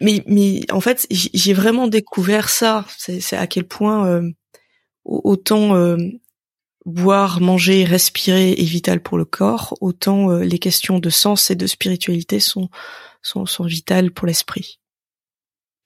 Mais, 0.00 0.22
mais, 0.26 0.60
en 0.72 0.80
fait, 0.80 1.06
j'ai 1.10 1.52
vraiment 1.52 1.86
découvert 1.86 2.48
ça. 2.48 2.86
C'est 2.96 3.36
à 3.36 3.46
quel 3.46 3.64
point 3.64 4.06
euh, 4.06 4.30
autant 5.04 5.74
euh, 5.76 5.98
boire, 6.86 7.40
manger, 7.40 7.84
respirer 7.84 8.52
est 8.52 8.64
vital 8.64 9.02
pour 9.02 9.18
le 9.18 9.24
corps, 9.24 9.76
autant 9.80 10.30
euh, 10.30 10.42
les 10.42 10.58
questions 10.58 10.98
de 10.98 11.10
sens 11.10 11.50
et 11.50 11.54
de 11.54 11.66
spiritualité 11.66 12.40
sont, 12.40 12.70
sont, 13.22 13.46
sont 13.46 13.64
vitales 13.64 14.10
pour 14.10 14.26
l'esprit. 14.26 14.80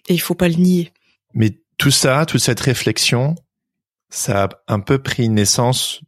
Et 0.09 0.15
il 0.15 0.21
faut 0.21 0.35
pas 0.35 0.49
le 0.49 0.57
nier. 0.57 0.93
Mais 1.33 1.59
tout 1.77 1.91
ça, 1.91 2.25
toute 2.27 2.41
cette 2.41 2.61
réflexion, 2.61 3.35
ça 4.11 4.45
a 4.45 4.49
un 4.69 4.81
peu 4.81 5.03
pris 5.03 5.29
naissance 5.29 6.03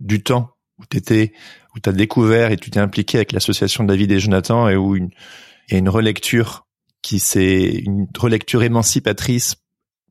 du 0.00 0.22
temps 0.22 0.57
où 0.78 0.86
t'étais, 0.86 1.32
où 1.74 1.80
t'as 1.80 1.92
découvert 1.92 2.50
et 2.50 2.56
tu 2.56 2.70
t'es 2.70 2.80
impliqué 2.80 3.18
avec 3.18 3.32
l'association 3.32 3.84
David 3.84 4.12
et 4.12 4.20
Jonathan 4.20 4.68
et 4.68 4.76
où 4.76 4.96
il 4.96 5.08
y 5.70 5.74
a 5.74 5.78
une 5.78 5.88
relecture 5.88 6.66
qui 7.02 7.18
c'est 7.18 7.68
une 7.68 8.06
relecture 8.16 8.62
émancipatrice 8.62 9.56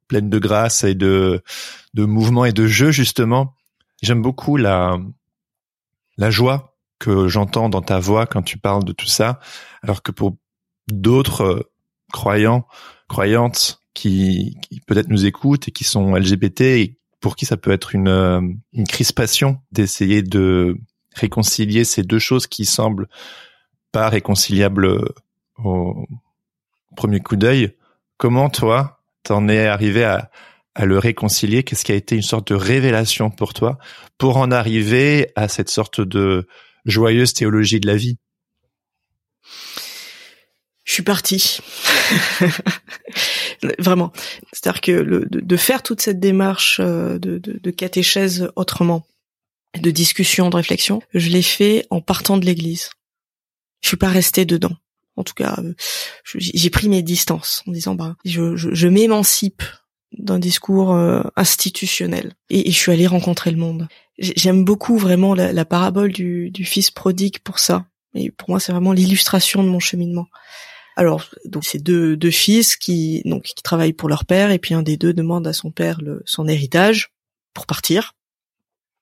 pleine 0.07 0.29
de 0.29 0.39
grâce 0.39 0.83
et 0.83 0.95
de, 0.95 1.43
de 1.93 2.05
mouvement 2.05 2.45
et 2.45 2.53
de 2.53 2.67
jeu 2.67 2.91
justement. 2.91 3.55
J'aime 4.01 4.21
beaucoup 4.21 4.57
la, 4.57 4.97
la 6.17 6.31
joie 6.31 6.77
que 6.99 7.27
j'entends 7.27 7.69
dans 7.69 7.81
ta 7.81 7.99
voix 7.99 8.25
quand 8.25 8.41
tu 8.41 8.57
parles 8.57 8.83
de 8.83 8.93
tout 8.93 9.07
ça, 9.07 9.39
alors 9.83 10.01
que 10.01 10.11
pour 10.11 10.37
d'autres 10.87 11.43
euh, 11.43 11.71
croyants, 12.11 12.65
croyantes 13.07 13.81
qui, 13.93 14.57
qui 14.61 14.79
peut-être 14.81 15.09
nous 15.09 15.25
écoutent 15.25 15.67
et 15.67 15.71
qui 15.71 15.83
sont 15.83 16.15
LGBT 16.15 16.61
et 16.61 16.97
pour 17.27 17.35
qui 17.35 17.45
ça 17.45 17.57
peut 17.57 17.71
être 17.71 17.93
une, 17.93 18.07
euh, 18.07 18.39
une 18.71 18.87
crispation 18.87 19.59
d'essayer 19.73 20.21
de 20.21 20.77
réconcilier 21.13 21.83
ces 21.83 22.01
deux 22.01 22.19
choses 22.19 22.47
qui 22.47 22.63
semblent 22.63 23.09
pas 23.91 24.07
réconciliables 24.07 25.11
au 25.61 26.07
premier 26.95 27.19
coup 27.19 27.35
d'œil. 27.35 27.75
Comment 28.15 28.49
toi, 28.49 29.01
t'en 29.23 29.49
es 29.49 29.67
arrivé 29.67 30.05
à, 30.05 30.31
à 30.73 30.85
le 30.85 30.97
réconcilier? 30.97 31.63
Qu'est-ce 31.63 31.83
qui 31.83 31.91
a 31.91 31.95
été 31.95 32.15
une 32.15 32.21
sorte 32.21 32.53
de 32.53 32.55
révélation 32.55 33.29
pour 33.29 33.53
toi 33.53 33.77
pour 34.17 34.37
en 34.37 34.49
arriver 34.49 35.33
à 35.35 35.49
cette 35.49 35.69
sorte 35.69 35.99
de 35.99 36.47
joyeuse 36.85 37.33
théologie 37.33 37.81
de 37.81 37.87
la 37.87 37.97
vie? 37.97 38.19
Je 40.85 40.93
suis 40.93 41.03
partie. 41.03 41.59
Vraiment. 43.79 44.11
C'est-à-dire 44.53 44.81
que 44.81 44.91
le, 44.91 45.25
de, 45.29 45.57
faire 45.57 45.83
toute 45.83 46.01
cette 46.01 46.19
démarche 46.19 46.79
euh, 46.79 47.17
de, 47.19 47.37
de, 47.37 47.59
de 47.61 47.71
catéchèse 47.71 48.49
autrement, 48.55 49.05
de 49.79 49.91
discussion, 49.91 50.49
de 50.49 50.55
réflexion, 50.55 51.01
je 51.13 51.29
l'ai 51.29 51.41
fait 51.41 51.85
en 51.89 52.01
partant 52.01 52.37
de 52.37 52.45
l'église. 52.45 52.89
Je 53.81 53.89
suis 53.89 53.97
pas 53.97 54.09
restée 54.09 54.45
dedans. 54.45 54.75
En 55.15 55.23
tout 55.23 55.33
cas, 55.33 55.55
euh, 55.59 55.73
j'ai 56.35 56.69
pris 56.69 56.89
mes 56.89 57.01
distances 57.01 57.63
en 57.67 57.71
disant 57.71 57.95
bah 57.95 58.15
je, 58.23 58.55
je, 58.55 58.73
je 58.73 58.87
m'émancipe 58.87 59.63
d'un 60.17 60.39
discours 60.39 60.93
euh, 60.93 61.21
institutionnel. 61.35 62.33
Et, 62.49 62.71
je 62.71 62.77
suis 62.77 62.91
allée 62.91 63.07
rencontrer 63.07 63.51
le 63.51 63.57
monde. 63.57 63.87
J'aime 64.17 64.63
beaucoup 64.63 64.97
vraiment 64.97 65.35
la, 65.35 65.65
parabole 65.65 66.11
du, 66.11 66.51
fils 66.63 66.91
prodigue 66.91 67.39
pour 67.39 67.59
ça. 67.59 67.85
Et 68.15 68.31
pour 68.31 68.49
moi, 68.49 68.59
c'est 68.59 68.71
vraiment 68.71 68.93
l'illustration 68.93 69.63
de 69.63 69.69
mon 69.69 69.79
cheminement. 69.79 70.27
Alors, 70.97 71.29
donc 71.45 71.63
c'est 71.63 71.77
deux, 71.77 72.17
deux 72.17 72.31
fils 72.31 72.75
qui 72.75 73.21
donc 73.23 73.43
qui 73.43 73.61
travaillent 73.61 73.93
pour 73.93 74.09
leur 74.09 74.25
père, 74.25 74.49
et 74.49 74.57
puis 74.57 74.73
un 74.73 74.81
des 74.81 74.97
deux 74.97 75.13
demande 75.13 75.45
à 75.45 75.53
son 75.53 75.69
père 75.69 76.01
le, 76.01 76.23
son 76.25 76.47
héritage 76.47 77.11
pour 77.53 77.67
partir. 77.67 78.15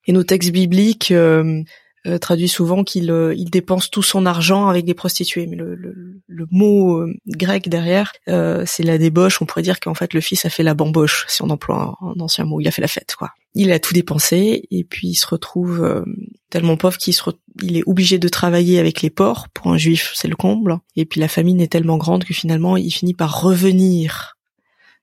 Et 0.05 0.11
nos 0.11 0.23
textes 0.23 0.51
bibliques 0.51 1.11
euh, 1.11 1.63
euh, 2.05 2.17
traduit 2.17 2.47
souvent 2.47 2.83
qu'il 2.83 3.11
euh, 3.11 3.33
il 3.35 3.49
dépense 3.49 3.89
tout 3.89 4.03
son 4.03 4.25
argent 4.25 4.67
avec 4.67 4.85
des 4.85 4.93
prostituées. 4.93 5.47
Mais 5.47 5.55
le, 5.55 5.75
le, 5.75 6.21
le 6.27 6.47
mot 6.51 6.99
euh, 6.99 7.13
grec 7.27 7.69
derrière, 7.69 8.13
c'est 8.27 8.83
la 8.83 8.97
débauche. 8.97 9.41
On 9.41 9.45
pourrait 9.45 9.61
dire 9.61 9.79
qu'en 9.79 9.93
fait 9.93 10.13
le 10.13 10.21
fils 10.21 10.45
a 10.45 10.49
fait 10.49 10.63
la 10.63 10.73
bamboche, 10.73 11.25
si 11.27 11.41
on 11.41 11.49
emploie 11.49 11.97
un, 12.01 12.19
ancien 12.19 12.45
mot. 12.45 12.59
Il 12.61 12.67
a 12.67 12.71
fait 12.71 12.81
la 12.81 12.87
fête, 12.87 13.15
quoi. 13.15 13.31
il 13.55 13.71
a 13.71 13.79
tout 13.79 13.93
dépensé 13.93 14.67
et 14.69 14.83
puis 14.83 15.09
il 15.09 15.15
se 15.15 15.27
retrouve 15.27 15.83
euh, 15.83 16.03
tellement 16.49 16.77
pauvre 16.77 16.97
qu'il 16.97 17.13
se 17.13 17.23
il 17.61 17.77
est 17.77 17.83
obligé 17.85 18.19
de 18.19 18.27
travailler 18.27 18.79
avec 18.79 19.01
les 19.01 19.09
porcs 19.09 19.47
pour 19.49 19.71
un 19.71 19.77
juif 19.77 20.11
c'est 20.15 20.27
le 20.27 20.35
comble 20.35 20.77
et 20.95 21.05
puis 21.05 21.21
la 21.21 21.29
famine 21.29 21.61
est 21.61 21.71
tellement 21.71 21.97
grande 21.97 22.25
que 22.25 22.33
finalement 22.33 22.75
il 22.75 22.91
finit 22.91 23.13
par 23.13 23.41
revenir 23.41 24.37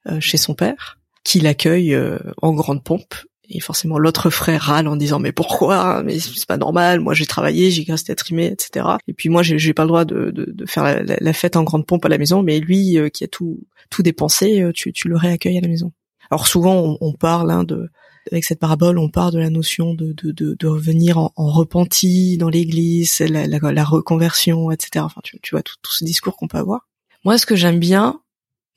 euh, 0.09 0.21
chez 0.21 0.37
son 0.37 0.55
père 0.55 0.99
qui 1.25 1.41
l'accueille 1.41 1.95
euh, 1.95 2.19
en 2.43 2.53
grande 2.53 2.85
pompe 2.85 3.15
et 3.53 3.61
forcément 3.61 3.99
l'autre 3.99 4.31
frère 4.31 4.63
râle 4.63 4.89
en 4.89 4.97
disant 4.97 5.19
mais 5.19 5.33
pourquoi? 5.33 6.03
Mais 6.03 6.19
c'est 6.19 6.47
pas 6.47 6.57
normal. 6.57 7.01
Moi 7.01 7.15
j'ai 7.15 7.27
travaillé 7.27 7.71
j'ai 7.71 7.85
resté 7.91 8.15
trimé 8.15 8.47
etc 8.47 8.87
et 9.07 9.13
puis 9.13 9.29
moi 9.29 9.43
j'ai 9.43 9.75
pas 9.75 9.85
le 9.85 9.89
droit 9.89 10.05
de, 10.05 10.31
de, 10.31 10.67
faire 10.67 11.05
la, 11.05 11.33
fête 11.33 11.57
en 11.57 11.63
grande 11.63 11.87
pompe 11.87 12.05
à 12.05 12.09
la 12.09 12.19
maison. 12.19 12.43
Mais 12.43 12.61
lui 12.61 12.99
qui 13.13 13.25
a 13.25 13.29
tout 13.29 13.61
tout 13.91 14.03
dépensé 14.03 14.65
tu, 14.75 14.93
tu 14.93 15.09
le 15.09 15.17
réaccueilles 15.17 15.59
à 15.59 15.63
la 15.63 15.69
maison. 15.69 15.93
Alors 16.31 16.47
souvent 16.47 16.97
on, 17.01 17.13
parle 17.13 17.51
hein, 17.51 17.65
de 17.65 17.91
avec 18.31 18.45
cette 18.45 18.61
parabole, 18.61 18.99
on 18.99 19.09
part 19.09 19.33
de 19.33 19.39
la 19.39 19.51
notion 19.51 19.95
de, 19.95 20.13
de, 20.13 20.31
de, 20.31 20.55
de 20.55 20.67
revenir 20.67 21.19
en, 21.19 21.33
en, 21.37 21.51
repenti 21.51 22.39
dans 22.39 22.49
l'Église, 22.49 23.19
la, 23.19 23.85
reconversion, 23.85 24.71
etc. 24.71 25.05
Enfin, 25.05 25.21
tu, 25.25 25.41
tu 25.41 25.55
vois 25.55 25.63
tout, 25.63 25.75
tout, 25.83 25.93
ce 25.93 26.05
discours 26.05 26.37
qu'on 26.37 26.47
peut 26.47 26.59
avoir. 26.59 26.89
Moi, 27.25 27.39
ce 27.39 27.47
que 27.47 27.57
j'aime 27.57 27.81
bien 27.81 28.21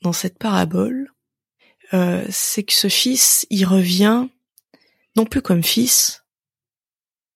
dans 0.02 0.12
cette 0.12 0.38
parabole, 0.38 1.12
euh, 1.94 2.24
c'est 2.30 2.62
que 2.62 2.72
ce 2.72 2.88
fils, 2.88 3.46
il 3.50 3.64
revient 3.64 4.26
non 5.16 5.24
plus 5.24 5.42
comme 5.42 5.64
fils, 5.64 6.24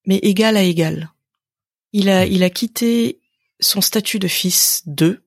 mais 0.07 0.17
égal 0.17 0.57
à 0.57 0.63
égal. 0.63 1.11
Il 1.93 2.09
a, 2.09 2.27
il 2.27 2.43
a 2.43 2.51
quitté 2.51 3.21
son 3.59 3.81
statut 3.81 4.19
de 4.19 4.29
fils 4.29 4.83
d'eux 4.87 5.25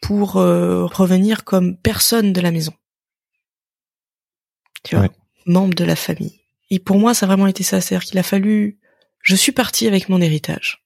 pour 0.00 0.36
euh, 0.36 0.86
revenir 0.86 1.44
comme 1.44 1.76
personne 1.76 2.32
de 2.32 2.40
la 2.40 2.50
maison 2.50 2.72
tu 4.82 4.96
vois, 4.96 5.08
membre 5.46 5.74
de 5.74 5.84
la 5.84 5.96
famille. 5.96 6.40
Et 6.70 6.78
pour 6.78 6.98
moi, 6.98 7.14
ça 7.14 7.26
a 7.26 7.28
vraiment 7.28 7.46
été 7.46 7.62
ça, 7.62 7.80
c'est-à-dire 7.80 8.06
qu'il 8.08 8.18
a 8.18 8.22
fallu, 8.22 8.78
je 9.20 9.36
suis 9.36 9.52
partie 9.52 9.86
avec 9.86 10.08
mon 10.08 10.20
héritage, 10.20 10.84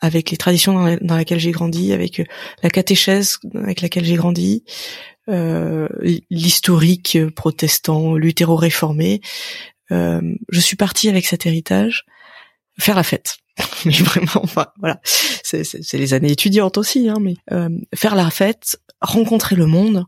avec 0.00 0.30
les 0.30 0.36
traditions 0.36 0.74
dans, 0.74 0.84
laquelle 0.84 1.18
lesquelles 1.18 1.38
j'ai 1.38 1.52
grandi, 1.52 1.92
avec 1.92 2.20
euh, 2.20 2.24
la 2.62 2.70
catéchèse 2.70 3.38
avec 3.54 3.80
laquelle 3.80 4.04
j'ai 4.04 4.16
grandi, 4.16 4.64
l'historique 5.28 7.18
protestant, 7.34 8.14
luthéro-réformé. 8.14 9.20
Euh, 9.90 10.20
je 10.48 10.60
suis 10.60 10.76
partie 10.76 11.08
avec 11.08 11.26
cet 11.26 11.46
héritage, 11.46 12.04
faire 12.78 12.96
la 12.96 13.02
fête. 13.02 13.36
mais 13.84 13.92
vraiment, 13.92 14.40
enfin 14.42 14.68
voilà, 14.78 15.00
c'est 15.04 15.92
les 15.92 16.14
années 16.14 16.32
étudiantes 16.32 16.78
aussi, 16.78 17.08
hein, 17.08 17.18
mais 17.20 17.34
euh, 17.52 17.68
faire 17.94 18.14
la 18.14 18.30
fête, 18.30 18.80
rencontrer 19.00 19.56
le 19.56 19.66
monde, 19.66 20.06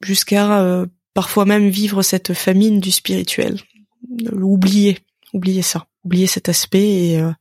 jusqu'à 0.00 0.62
euh, 0.62 0.86
parfois 1.12 1.44
même 1.44 1.68
vivre 1.68 2.02
cette 2.02 2.32
famine 2.32 2.80
du 2.80 2.90
spirituel, 2.90 3.60
oublier, 4.32 4.98
oublier 5.34 5.60
ça, 5.60 5.88
oublier 6.04 6.26
cet 6.26 6.48
aspect 6.48 7.10
et, 7.10 7.20
euh, 7.20 7.32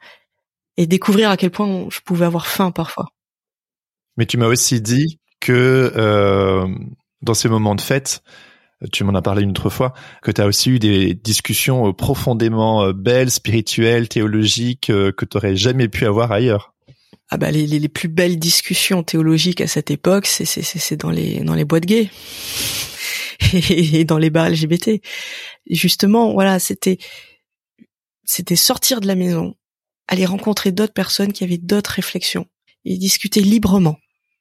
et 0.76 0.88
découvrir 0.88 1.30
à 1.30 1.38
quel 1.38 1.52
point 1.52 1.88
je 1.90 2.02
pouvais 2.02 2.26
avoir 2.26 2.48
faim 2.48 2.72
parfois. 2.72 3.08
Mais 4.18 4.26
tu 4.26 4.36
m'as 4.36 4.48
aussi 4.48 4.82
dit 4.82 5.20
que 5.40 5.92
euh, 5.96 6.68
dans 7.22 7.34
ces 7.34 7.50
moments 7.50 7.76
de 7.76 7.82
fête, 7.82 8.22
tu 8.94 9.04
m'en 9.04 9.14
as 9.14 9.22
parlé 9.22 9.44
une 9.44 9.52
autre 9.52 9.70
fois, 9.70 9.94
que 10.22 10.32
tu 10.32 10.42
as 10.42 10.46
aussi 10.46 10.70
eu 10.70 10.80
des 10.80 11.14
discussions 11.14 11.90
euh, 11.90 11.94
profondément 11.94 12.92
belles, 12.92 13.32
spirituelles, 13.32 14.08
théologiques, 14.08 14.88
que 14.88 15.26
tu 15.26 15.56
jamais 15.56 15.88
pu 15.88 16.06
avoir 16.06 16.32
ailleurs. 16.32 16.74
Ah 17.32 17.38
bah 17.38 17.52
les, 17.52 17.68
les, 17.68 17.90
plus 17.90 18.08
belles 18.08 18.40
discussions 18.40 19.04
théologiques 19.04 19.62
à 19.62 19.68
cette 19.68 19.92
époque, 19.92 20.26
c'est 20.26 20.46
c'est 20.46 20.98
dans 20.98 21.12
les 21.12 21.42
dans 21.42 21.54
les 21.54 21.64
boîtes 21.64 21.86
gays 21.86 22.10
et, 23.70 24.04
dans 24.04 24.18
les 24.18 24.32
bars 24.32 24.50
LGBT. 24.50 25.00
justement, 25.70 26.34
voilà, 26.34 26.58
c'était 26.58 26.98
c'était 28.26 28.56
sortir 28.56 29.00
de 29.00 29.08
la 29.08 29.14
maison, 29.14 29.56
aller 30.08 30.26
rencontrer 30.26 30.72
d'autres 30.72 30.94
personnes 30.94 31.32
qui 31.32 31.44
avaient 31.44 31.60
d'autres 31.60 31.92
réflexions 31.92 32.48
et 32.84 32.98
discuter 32.98 33.42
librement, 33.42 33.98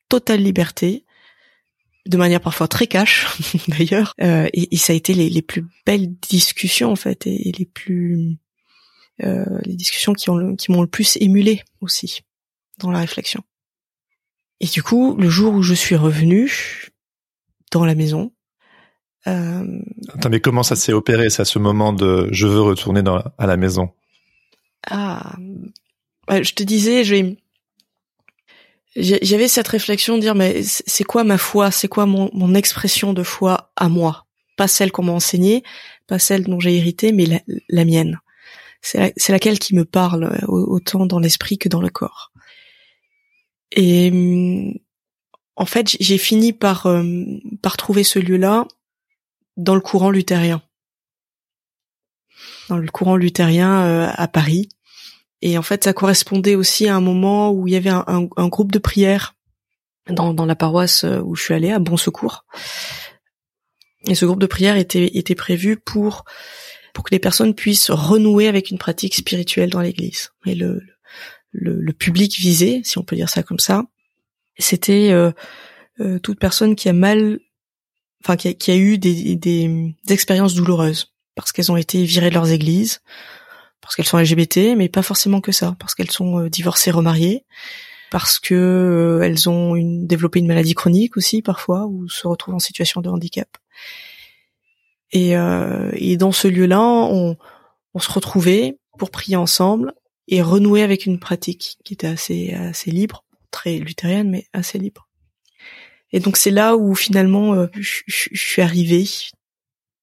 totale 0.08 0.42
liberté, 0.42 1.04
de 2.06 2.16
manière 2.16 2.40
parfois 2.40 2.68
très 2.68 2.86
cash 2.86 3.26
d'ailleurs. 3.68 4.14
Euh, 4.20 4.48
et, 4.52 4.76
ça 4.76 4.92
a 4.92 4.96
été 4.96 5.14
les, 5.14 5.28
les, 5.28 5.42
plus 5.42 5.64
belles 5.86 6.14
discussions 6.16 6.90
en 6.90 6.96
fait 6.96 7.26
et, 7.26 7.52
les 7.56 7.66
plus 7.66 8.38
euh, 9.22 9.44
les 9.64 9.74
discussions 9.74 10.12
qui 10.12 10.30
ont 10.30 10.56
qui 10.56 10.70
m'ont 10.70 10.82
le 10.82 10.88
plus 10.88 11.16
émulé 11.20 11.62
aussi 11.80 12.22
dans 12.78 12.90
la 12.90 13.00
réflexion. 13.00 13.42
Et 14.60 14.66
du 14.66 14.82
coup, 14.82 15.16
le 15.16 15.28
jour 15.28 15.54
où 15.54 15.62
je 15.62 15.74
suis 15.74 15.96
revenue 15.96 16.88
dans 17.70 17.84
la 17.84 17.94
maison, 17.94 18.32
euh... 19.26 19.80
Attends, 20.14 20.30
mais 20.30 20.40
comment 20.40 20.62
ça 20.62 20.76
s'est 20.76 20.92
opéré, 20.92 21.30
ça, 21.30 21.44
ce 21.44 21.58
moment 21.58 21.92
de 21.92 22.28
je 22.32 22.46
veux 22.46 22.60
retourner 22.60 23.02
dans, 23.02 23.22
à 23.36 23.46
la 23.46 23.56
maison? 23.56 23.90
Ah, 24.86 25.36
je 26.30 26.52
te 26.54 26.62
disais, 26.62 27.04
j'avais 28.96 29.48
cette 29.48 29.68
réflexion 29.68 30.16
de 30.16 30.20
dire 30.20 30.34
mais 30.34 30.62
c'est 30.62 31.04
quoi 31.04 31.24
ma 31.24 31.38
foi, 31.38 31.70
c'est 31.70 31.88
quoi 31.88 32.06
mon, 32.06 32.54
expression 32.54 33.12
de 33.12 33.22
foi 33.22 33.72
à 33.76 33.88
moi, 33.88 34.26
pas 34.56 34.68
celle 34.68 34.92
qu'on 34.92 35.04
m'a 35.04 35.12
enseignée, 35.12 35.62
pas 36.06 36.18
celle 36.18 36.44
dont 36.44 36.60
j'ai 36.60 36.76
hérité, 36.76 37.12
mais 37.12 37.26
la, 37.68 37.84
mienne. 37.84 38.18
C'est 38.80 38.98
la, 38.98 39.10
laquelle 39.28 39.58
qui 39.58 39.74
me 39.74 39.84
parle 39.84 40.24
euh, 40.24 40.46
autant 40.46 41.06
dans 41.06 41.18
l'esprit 41.18 41.58
que 41.58 41.68
dans 41.68 41.80
le 41.80 41.90
corps. 41.90 42.32
Et 43.72 44.74
en 45.56 45.66
fait, 45.66 45.96
j'ai 46.00 46.18
fini 46.18 46.52
par 46.52 46.86
euh, 46.86 47.02
par 47.62 47.76
trouver 47.76 48.04
ce 48.04 48.18
lieu-là 48.18 48.66
dans 49.56 49.74
le 49.74 49.80
courant 49.80 50.10
luthérien, 50.10 50.62
dans 52.68 52.78
le 52.78 52.88
courant 52.88 53.16
luthérien 53.16 53.84
euh, 53.84 54.10
à 54.14 54.28
Paris. 54.28 54.68
Et 55.42 55.56
en 55.56 55.62
fait, 55.62 55.84
ça 55.84 55.92
correspondait 55.92 56.54
aussi 56.54 56.88
à 56.88 56.96
un 56.96 57.00
moment 57.00 57.50
où 57.50 57.68
il 57.68 57.74
y 57.74 57.76
avait 57.76 57.90
un, 57.90 58.04
un, 58.06 58.48
groupe 58.48 58.72
de 58.72 58.78
prière 58.78 59.36
dans, 60.08 60.34
dans, 60.34 60.46
la 60.46 60.56
paroisse 60.56 61.04
euh, 61.04 61.20
où 61.20 61.36
je 61.36 61.42
suis 61.42 61.54
allée, 61.54 61.70
à 61.70 61.78
Bon 61.78 61.96
Secours. 61.96 62.44
Et 64.06 64.14
ce 64.14 64.24
groupe 64.24 64.40
de 64.40 64.46
prière 64.46 64.76
était, 64.76 65.16
était 65.16 65.34
prévu 65.34 65.76
pour 65.76 66.24
pour 66.94 67.04
que 67.04 67.14
les 67.14 67.20
personnes 67.20 67.54
puissent 67.54 67.92
renouer 67.92 68.48
avec 68.48 68.72
une 68.72 68.78
pratique 68.78 69.14
spirituelle 69.14 69.70
dans 69.70 69.80
l'Église. 69.80 70.30
Et 70.46 70.56
le, 70.56 70.82
le, 71.52 71.80
le, 71.80 71.92
public 71.92 72.36
visé, 72.36 72.80
si 72.82 72.98
on 72.98 73.04
peut 73.04 73.14
dire 73.14 73.28
ça 73.28 73.44
comme 73.44 73.60
ça, 73.60 73.84
c'était 74.58 75.12
euh, 75.12 75.30
euh, 76.00 76.18
toute 76.18 76.40
personne 76.40 76.74
qui 76.74 76.88
a 76.88 76.92
mal 76.92 77.38
enfin 78.24 78.36
qui 78.36 78.48
a, 78.48 78.52
qui 78.52 78.72
a 78.72 78.76
eu 78.76 78.98
des, 78.98 79.36
des, 79.36 79.94
des, 80.04 80.12
expériences 80.12 80.54
douloureuses 80.54 81.14
parce 81.36 81.52
qu'elles 81.52 81.70
ont 81.70 81.76
été 81.76 82.02
virées 82.02 82.30
de 82.30 82.34
leurs 82.34 82.50
églises, 82.50 83.00
parce 83.80 83.96
qu'elles 83.96 84.06
sont 84.06 84.18
LGBT, 84.18 84.76
mais 84.76 84.88
pas 84.88 85.02
forcément 85.02 85.40
que 85.40 85.52
ça, 85.52 85.76
parce 85.78 85.94
qu'elles 85.94 86.10
sont 86.10 86.40
euh, 86.40 86.50
divorcées, 86.50 86.90
remariées, 86.90 87.44
parce 88.10 88.38
que 88.38 88.54
euh, 88.54 89.22
elles 89.22 89.48
ont 89.48 89.76
une, 89.76 90.06
développé 90.06 90.38
une 90.40 90.46
maladie 90.46 90.74
chronique 90.74 91.16
aussi 91.16 91.42
parfois 91.42 91.86
ou 91.86 92.08
se 92.08 92.26
retrouvent 92.26 92.54
en 92.54 92.60
situation 92.60 93.00
de 93.00 93.08
handicap. 93.08 93.48
Et, 95.12 95.36
euh, 95.36 95.90
et 95.94 96.16
dans 96.16 96.32
ce 96.32 96.48
lieu-là, 96.48 96.80
on, 96.80 97.36
on 97.94 97.98
se 97.98 98.10
retrouvait 98.10 98.78
pour 98.98 99.10
prier 99.10 99.36
ensemble 99.36 99.94
et 100.26 100.42
renouer 100.42 100.82
avec 100.82 101.06
une 101.06 101.18
pratique 101.18 101.78
qui 101.84 101.94
était 101.94 102.06
assez 102.06 102.52
assez 102.52 102.90
libre, 102.90 103.24
très 103.50 103.78
luthérienne 103.78 104.30
mais 104.30 104.46
assez 104.52 104.78
libre. 104.78 105.08
Et 106.12 106.20
donc 106.20 106.36
c'est 106.36 106.50
là 106.50 106.76
où 106.76 106.94
finalement 106.94 107.54
euh, 107.54 107.66
je, 107.74 108.02
suis 108.06 108.62
arrivée 108.62 109.04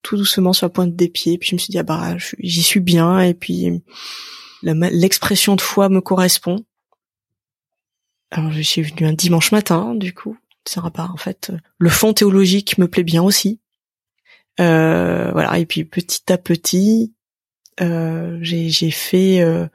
tout 0.06 0.18
doucement 0.18 0.54
sur 0.54 0.68
la 0.68 0.70
pointe 0.70 0.96
des 0.96 1.10
pieds. 1.10 1.38
Puis 1.38 1.50
je 1.50 1.56
me 1.56 1.60
suis 1.60 1.72
dit 1.72 1.80
ah 1.80 1.84
bah 1.84 2.16
j'y 2.40 2.62
suis 2.62 2.80
bien 2.80 3.20
et 3.20 3.34
puis 3.34 3.84
l'expression 4.62 5.56
de 5.56 5.62
foi 5.62 5.90
me 5.90 6.00
correspond. 6.00 6.64
Alors 8.30 8.52
je 8.52 8.62
suis 8.62 8.84
venue 8.84 9.08
un 9.08 9.14
dimanche 9.14 9.52
matin 9.52 9.96
du 9.96 10.14
coup. 10.14 10.38
C'est 10.66 10.82
pas 10.94 11.10
en 11.12 11.18
fait 11.18 11.52
le 11.80 11.90
fond 11.90 12.14
théologique 12.14 12.78
me 12.78 12.88
plaît 12.88 13.04
bien 13.04 13.24
aussi. 13.24 13.60
Euh, 14.60 15.32
voilà 15.32 15.58
et 15.60 15.66
puis 15.66 15.84
petit 15.84 16.32
à 16.32 16.38
petit 16.38 17.14
euh, 17.82 18.38
j'ai 18.42 18.92
fait 18.92 19.42
euh, 19.42 19.68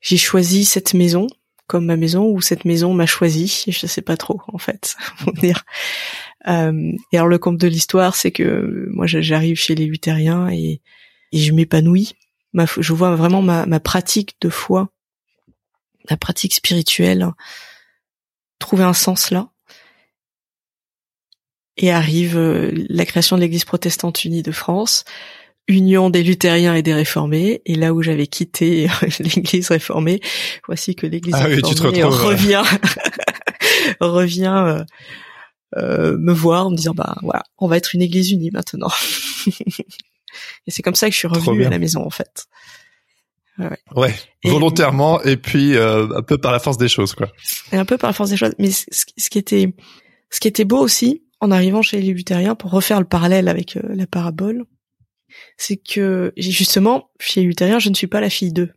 j'ai 0.00 0.16
choisi 0.16 0.64
cette 0.64 0.94
maison 0.94 1.26
comme 1.66 1.86
ma 1.86 1.96
maison 1.96 2.26
ou 2.26 2.40
cette 2.40 2.64
maison 2.64 2.94
m'a 2.94 3.06
choisi. 3.06 3.64
Je 3.68 3.86
sais 3.86 4.02
pas 4.02 4.16
trop 4.16 4.40
en 4.48 4.58
fait. 4.58 4.96
dire. 5.34 5.64
Euh, 6.46 6.92
et 7.12 7.16
alors 7.16 7.28
le 7.28 7.38
compte 7.38 7.58
de 7.58 7.68
l'histoire, 7.68 8.14
c'est 8.14 8.30
que 8.30 8.88
moi 8.90 9.06
j'arrive 9.06 9.56
chez 9.56 9.74
les 9.74 9.86
luthériens 9.86 10.48
et, 10.48 10.80
je 11.32 11.52
m'épanouis. 11.52 12.14
je 12.54 12.92
vois 12.92 13.14
vraiment 13.14 13.42
ma, 13.42 13.66
ma, 13.66 13.80
pratique 13.80 14.36
de 14.40 14.48
foi, 14.48 14.88
ma 16.08 16.16
pratique 16.16 16.54
spirituelle, 16.54 17.28
trouver 18.58 18.84
un 18.84 18.94
sens 18.94 19.30
là. 19.30 19.50
Et 21.76 21.90
arrive 21.90 22.38
euh, 22.38 22.72
la 22.88 23.04
création 23.04 23.36
de 23.36 23.42
l'Église 23.42 23.66
protestante 23.66 24.24
unie 24.24 24.42
de 24.42 24.52
France, 24.52 25.04
union 25.68 26.10
des 26.10 26.22
luthériens 26.22 26.74
et 26.74 26.82
des 26.82 26.94
réformés. 26.94 27.62
Et 27.66 27.74
là 27.74 27.92
où 27.92 28.02
j'avais 28.02 28.26
quitté 28.26 28.88
l'église 29.18 29.68
réformée, 29.68 30.20
voici 30.66 30.94
que 30.94 31.06
l'église 31.06 31.34
ah 31.36 31.44
réformée 31.44 32.02
revient, 32.02 32.62
revient 34.00 34.84
euh, 35.76 36.16
me 36.18 36.32
voir 36.32 36.66
en 36.66 36.70
me 36.70 36.76
disant 36.76 36.94
bah 36.94 37.16
voilà, 37.22 37.42
on 37.58 37.66
va 37.66 37.76
être 37.76 37.94
une 37.94 38.02
église 38.02 38.30
unie 38.30 38.50
maintenant. 38.50 38.90
et 39.46 40.70
c'est 40.70 40.82
comme 40.82 40.94
ça 40.94 41.08
que 41.08 41.12
je 41.12 41.18
suis 41.18 41.28
revenue 41.28 41.64
à 41.64 41.70
la 41.70 41.78
maison 41.78 42.04
en 42.04 42.10
fait. 42.10 42.46
Ouais, 43.58 43.78
ouais. 43.96 44.14
volontairement 44.44 45.22
et 45.22 45.38
puis 45.38 45.78
un 45.78 46.22
peu 46.22 46.36
par 46.36 46.52
la 46.52 46.58
force 46.58 46.76
des 46.76 46.88
choses 46.88 47.14
quoi. 47.14 47.28
Et 47.72 47.76
un 47.76 47.86
peu 47.86 47.96
par 47.96 48.10
la 48.10 48.14
force 48.14 48.28
des 48.28 48.36
choses, 48.36 48.54
mais 48.58 48.70
ce, 48.70 48.84
ce 48.90 49.30
qui 49.30 49.38
était 49.38 49.74
ce 50.30 50.40
qui 50.40 50.48
était 50.48 50.66
beau 50.66 50.78
aussi 50.78 51.22
en 51.40 51.50
arrivant 51.50 51.80
chez 51.82 52.00
les 52.00 52.12
luthériens 52.12 52.54
pour 52.54 52.70
refaire 52.70 53.00
le 53.00 53.06
parallèle 53.06 53.48
avec 53.48 53.78
la 53.82 54.06
parabole, 54.06 54.64
c'est 55.56 55.76
que 55.76 56.32
justement 56.36 57.10
chez 57.20 57.40
les 57.40 57.46
luthériens, 57.46 57.78
je 57.78 57.88
ne 57.88 57.94
suis 57.94 58.06
pas 58.06 58.20
la 58.20 58.30
fille 58.30 58.52
d'eux. 58.52 58.72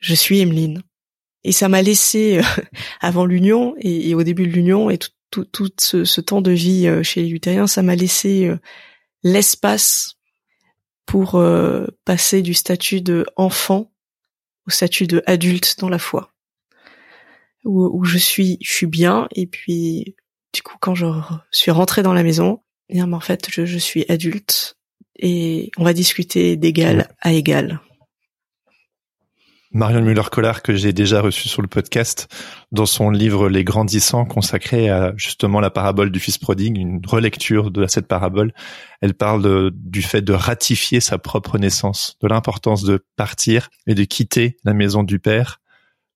Je 0.00 0.14
suis 0.14 0.40
Emeline. 0.40 0.82
Et 1.44 1.52
ça 1.52 1.68
m'a 1.68 1.82
laissé 1.82 2.38
euh, 2.38 2.42
avant 3.00 3.24
l'union 3.24 3.74
et, 3.78 4.14
au 4.14 4.22
début 4.22 4.46
de 4.46 4.52
l'union 4.52 4.90
et 4.90 4.98
tout, 5.30 5.44
tout, 5.44 5.70
ce, 5.80 6.04
ce, 6.04 6.20
temps 6.20 6.42
de 6.42 6.50
vie 6.50 6.86
euh, 6.86 7.02
chez 7.02 7.22
les 7.22 7.28
luthériens, 7.28 7.66
ça 7.66 7.82
m'a 7.82 7.96
laissé 7.96 8.46
euh, 8.46 8.58
l'espace 9.22 10.16
pour 11.06 11.42
passer 12.04 12.40
du 12.42 12.54
statut 12.54 13.02
de 13.02 13.26
enfant 13.36 13.92
au 14.66 14.70
statut 14.70 15.06
de 15.06 15.22
adulte 15.26 15.78
dans 15.78 15.90
la 15.90 15.98
foi, 15.98 16.32
où, 17.64 17.84
où, 17.92 18.04
je 18.04 18.16
suis, 18.16 18.56
je 18.62 18.72
suis 18.72 18.86
bien 18.86 19.28
et 19.34 19.46
puis 19.46 20.16
du 20.54 20.62
coup 20.62 20.76
quand 20.80 20.94
je 20.94 21.06
suis 21.50 21.70
rentrée 21.70 22.02
dans 22.02 22.14
la 22.14 22.22
maison, 22.22 22.62
eh 22.88 22.94
bien 22.94 23.12
en 23.12 23.20
fait 23.20 23.48
je, 23.50 23.64
je 23.66 23.78
suis 23.78 24.04
adulte 24.08 24.76
et 25.18 25.70
on 25.76 25.84
va 25.84 25.92
discuter 25.92 26.56
d'égal 26.56 27.08
à 27.20 27.32
égal. 27.32 27.80
Marion 29.74 30.02
Muller-Collard 30.02 30.62
que 30.62 30.74
j'ai 30.74 30.92
déjà 30.92 31.22
reçu 31.22 31.48
sur 31.48 31.62
le 31.62 31.68
podcast 31.68 32.28
dans 32.72 32.84
son 32.84 33.10
livre 33.10 33.48
Les 33.48 33.64
Grandissants 33.64 34.26
consacré 34.26 34.90
à 34.90 35.14
justement 35.16 35.60
la 35.60 35.70
parabole 35.70 36.10
du 36.10 36.20
fils 36.20 36.36
prodigue, 36.36 36.76
une 36.76 37.00
relecture 37.06 37.70
de 37.70 37.86
cette 37.86 38.06
parabole. 38.06 38.52
Elle 39.00 39.14
parle 39.14 39.70
du 39.72 40.02
fait 40.02 40.20
de 40.20 40.34
ratifier 40.34 41.00
sa 41.00 41.16
propre 41.16 41.56
naissance, 41.56 42.18
de 42.20 42.28
l'importance 42.28 42.82
de 42.82 43.02
partir 43.16 43.70
et 43.86 43.94
de 43.94 44.04
quitter 44.04 44.58
la 44.64 44.74
maison 44.74 45.04
du 45.04 45.18
père 45.18 45.62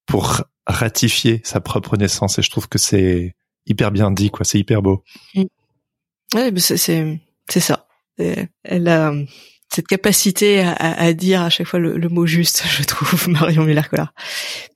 pour 0.04 0.42
ratifier 0.66 1.40
sa 1.42 1.60
propre 1.60 1.96
naissance. 1.96 2.38
Et 2.38 2.42
je 2.42 2.50
trouve 2.50 2.68
que 2.68 2.78
c'est 2.78 3.36
hyper 3.66 3.90
bien 3.90 4.10
dit, 4.10 4.30
quoi. 4.30 4.44
C'est 4.44 4.58
hyper 4.58 4.82
beau. 4.82 5.02
Mm. 5.34 5.44
Ouais, 6.34 6.52
c'est 6.58 6.76
c'est 7.48 7.60
ça. 7.60 7.86
Elle 8.18 8.88
a 8.88 9.12
cette 9.68 9.88
capacité 9.88 10.60
à, 10.60 10.72
à, 10.72 11.12
dire 11.12 11.42
à 11.42 11.50
chaque 11.50 11.66
fois 11.66 11.78
le, 11.78 11.96
le, 11.96 12.08
mot 12.08 12.26
juste, 12.26 12.64
je 12.68 12.82
trouve, 12.84 13.28
Marion 13.28 13.64
Muller-Collard. 13.64 14.14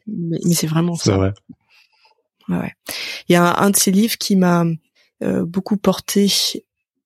Mais, 0.06 0.38
mais 0.44 0.54
c'est 0.54 0.66
vraiment 0.66 0.94
ça. 0.94 1.04
C'est 1.04 1.16
vrai. 1.16 1.32
Ouais, 2.48 2.58
ouais. 2.58 2.72
Il 3.28 3.32
y 3.32 3.36
a 3.36 3.44
un, 3.44 3.66
un 3.66 3.70
de 3.70 3.76
ses 3.76 3.90
livres 3.90 4.18
qui 4.18 4.36
m'a 4.36 4.64
euh, 5.22 5.44
beaucoup 5.44 5.76
porté 5.76 6.30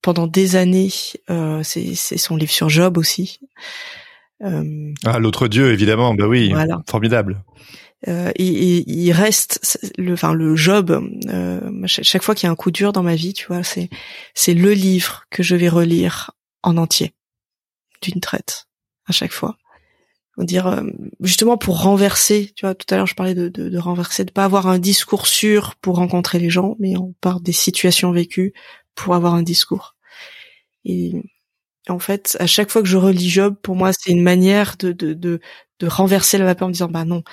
pendant 0.01 0.27
des 0.27 0.55
années. 0.55 0.91
Euh, 1.29 1.61
c'est 1.63 1.95
son 1.95 2.35
livre 2.35 2.51
sur 2.51 2.69
Job 2.69 2.97
aussi. 2.97 3.39
Euh, 4.43 4.93
ah, 5.05 5.19
l'autre 5.19 5.47
Dieu, 5.47 5.71
évidemment. 5.71 6.13
Bah 6.13 6.27
oui, 6.27 6.49
voilà. 6.49 6.81
formidable. 6.87 7.43
Euh, 8.07 8.31
et, 8.35 8.47
et, 8.77 8.89
il 8.89 9.11
reste 9.11 9.79
le, 9.97 10.13
enfin 10.13 10.33
le 10.33 10.55
Job. 10.55 11.01
Euh, 11.27 11.61
chaque 11.87 12.23
fois 12.23 12.35
qu'il 12.35 12.47
y 12.47 12.49
a 12.49 12.51
un 12.51 12.55
coup 12.55 12.71
dur 12.71 12.93
dans 12.93 13.03
ma 13.03 13.15
vie, 13.15 13.33
tu 13.33 13.47
vois, 13.47 13.63
c'est 13.63 13.89
c'est 14.33 14.53
le 14.53 14.73
livre 14.73 15.23
que 15.29 15.43
je 15.43 15.55
vais 15.55 15.69
relire 15.69 16.31
en 16.63 16.77
entier 16.77 17.13
d'une 18.01 18.21
traite 18.21 18.67
à 19.07 19.11
chaque 19.11 19.31
fois. 19.31 19.57
On 20.37 20.43
dire 20.43 20.67
euh, 20.67 20.83
justement 21.21 21.57
pour 21.57 21.81
renverser, 21.81 22.51
tu 22.55 22.65
vois, 22.65 22.75
tout 22.75 22.85
à 22.93 22.97
l'heure 22.97 23.07
je 23.07 23.15
parlais 23.15 23.35
de, 23.35 23.47
de, 23.47 23.69
de, 23.69 23.77
renverser, 23.77 24.25
de 24.25 24.31
pas 24.31 24.43
avoir 24.43 24.67
un 24.67 24.79
discours 24.79 25.27
sûr 25.27 25.75
pour 25.75 25.95
rencontrer 25.95 26.39
les 26.39 26.49
gens, 26.49 26.75
mais 26.79 26.97
on 26.97 27.13
part 27.21 27.39
des 27.39 27.53
situations 27.53 28.11
vécues 28.11 28.53
pour 28.95 29.15
avoir 29.15 29.33
un 29.33 29.43
discours. 29.43 29.95
Et 30.83 31.13
en 31.87 31.99
fait, 31.99 32.35
à 32.39 32.47
chaque 32.47 32.69
fois 32.69 32.81
que 32.81 32.87
je 32.87 32.97
relis 32.97 33.29
Job, 33.29 33.55
pour 33.61 33.75
moi, 33.75 33.91
c'est 33.93 34.11
une 34.11 34.23
manière 34.23 34.75
de, 34.77 34.91
de, 34.91 35.13
de, 35.13 35.39
de 35.79 35.87
renverser 35.87 36.37
la 36.37 36.45
vapeur 36.45 36.67
en 36.67 36.69
me 36.69 36.73
disant, 36.73 36.89
bah 36.89 37.05
non, 37.05 37.23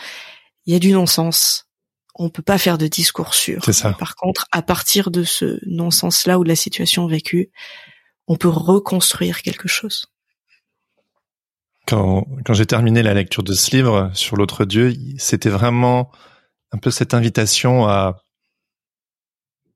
il 0.66 0.72
y 0.72 0.76
a 0.76 0.78
du 0.78 0.92
non-sens. 0.92 1.68
On 2.14 2.28
peut 2.28 2.42
pas 2.42 2.58
faire 2.58 2.78
de 2.78 2.86
discours 2.86 3.34
sûr. 3.34 3.64
Ça. 3.64 3.94
Par 3.94 4.16
contre, 4.16 4.46
à 4.52 4.62
partir 4.62 5.10
de 5.10 5.24
ce 5.24 5.58
non-sens-là 5.66 6.38
ou 6.38 6.44
de 6.44 6.48
la 6.48 6.56
situation 6.56 7.06
vécue, 7.06 7.50
on 8.26 8.36
peut 8.36 8.48
reconstruire 8.48 9.42
quelque 9.42 9.68
chose 9.68 10.06
quand, 11.86 12.26
quand 12.44 12.54
j'ai 12.54 12.66
terminé 12.66 13.02
la 13.02 13.14
lecture 13.14 13.42
de 13.42 13.54
ce 13.54 13.74
livre 13.74 14.10
sur 14.14 14.36
l'autre 14.36 14.64
Dieu, 14.64 14.94
c'était 15.18 15.50
vraiment 15.50 16.10
un 16.72 16.78
peu 16.78 16.90
cette 16.90 17.14
invitation 17.14 17.86
à 17.86 18.22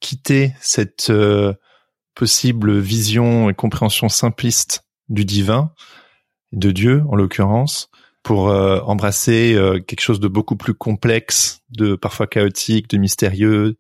quitter 0.00 0.54
cette 0.60 1.10
euh, 1.10 1.54
possible 2.14 2.78
vision 2.78 3.50
et 3.50 3.54
compréhension 3.54 4.08
simpliste 4.08 4.84
du 5.08 5.24
divin, 5.24 5.72
de 6.52 6.70
Dieu 6.70 7.02
en 7.08 7.16
l'occurrence, 7.16 7.90
pour 8.26 8.48
euh, 8.48 8.80
embrasser 8.80 9.54
euh, 9.54 9.80
quelque 9.80 10.00
chose 10.00 10.20
de 10.20 10.28
beaucoup 10.28 10.56
plus 10.56 10.74
complexe, 10.74 11.62
de 11.70 11.94
parfois 11.94 12.26
chaotique, 12.26 12.90
de 12.90 12.98
mystérieux, 12.98 13.76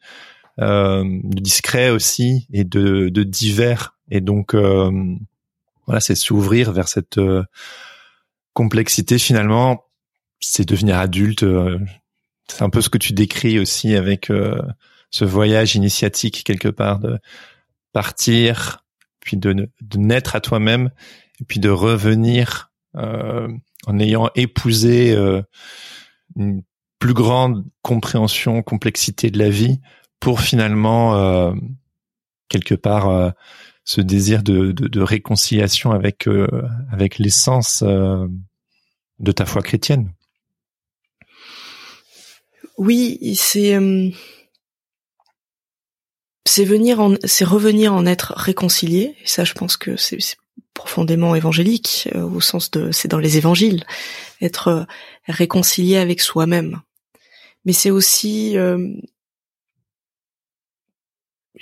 de 0.58 1.40
discret 1.40 1.90
aussi 1.90 2.46
et 2.50 2.64
de, 2.64 3.10
de 3.10 3.22
divers. 3.24 3.94
Et 4.10 4.22
donc 4.22 4.54
voilà, 4.54 6.00
c'est 6.00 6.14
s'ouvrir 6.14 6.72
vers 6.72 6.88
cette 6.88 7.20
complexité 8.56 9.18
finalement, 9.18 9.84
c'est 10.40 10.66
devenir 10.66 10.98
adulte. 10.98 11.42
Euh, 11.42 11.78
c'est 12.48 12.62
un 12.62 12.70
peu 12.70 12.80
ce 12.80 12.88
que 12.88 12.96
tu 12.96 13.12
décris 13.12 13.58
aussi 13.58 13.94
avec 13.94 14.30
euh, 14.30 14.62
ce 15.10 15.26
voyage 15.26 15.74
initiatique 15.74 16.42
quelque 16.42 16.68
part 16.68 16.98
de 16.98 17.18
partir, 17.92 18.84
puis 19.20 19.36
de, 19.36 19.68
naître 19.96 20.36
à 20.36 20.40
toi-même, 20.40 20.90
et 21.38 21.44
puis 21.44 21.60
de 21.60 21.68
revenir 21.68 22.72
euh, 22.96 23.48
en 23.86 23.98
ayant 23.98 24.30
épousé 24.34 25.16
une 26.36 26.62
plus 26.98 27.14
grande 27.14 27.64
compréhension, 27.82 28.62
complexité 28.62 29.30
de 29.30 29.38
la 29.38 29.48
vie, 29.48 29.80
pour 30.20 30.40
finalement 30.40 31.54
quelque 32.48 32.74
part 32.74 33.32
ce 33.84 34.00
désir 34.00 34.42
de, 34.42 35.00
réconciliation 35.00 35.92
avec 35.92 36.28
avec 36.92 37.18
l'essence 37.18 37.82
de 39.18 39.32
ta 39.32 39.46
foi 39.46 39.62
chrétienne. 39.62 40.12
Oui, 42.78 43.34
c'est 43.34 43.74
euh, 43.74 44.10
c'est 46.44 46.64
venir 46.64 47.00
en 47.00 47.14
c'est 47.24 47.44
revenir 47.44 47.94
en 47.94 48.04
être 48.06 48.34
réconcilié. 48.36 49.16
Ça, 49.24 49.44
je 49.44 49.54
pense 49.54 49.76
que 49.76 49.96
c'est 49.96 50.18
profondément 50.74 51.34
évangélique 51.34 52.08
euh, 52.14 52.22
au 52.22 52.40
sens 52.40 52.70
de 52.70 52.92
c'est 52.92 53.08
dans 53.08 53.18
les 53.18 53.36
évangiles 53.36 53.84
être 54.40 54.68
euh, 54.68 54.84
réconcilié 55.26 55.96
avec 55.96 56.20
soi-même. 56.20 56.80
Mais 57.64 57.72
c'est 57.72 57.90
aussi 57.90 58.54
je 58.54 58.98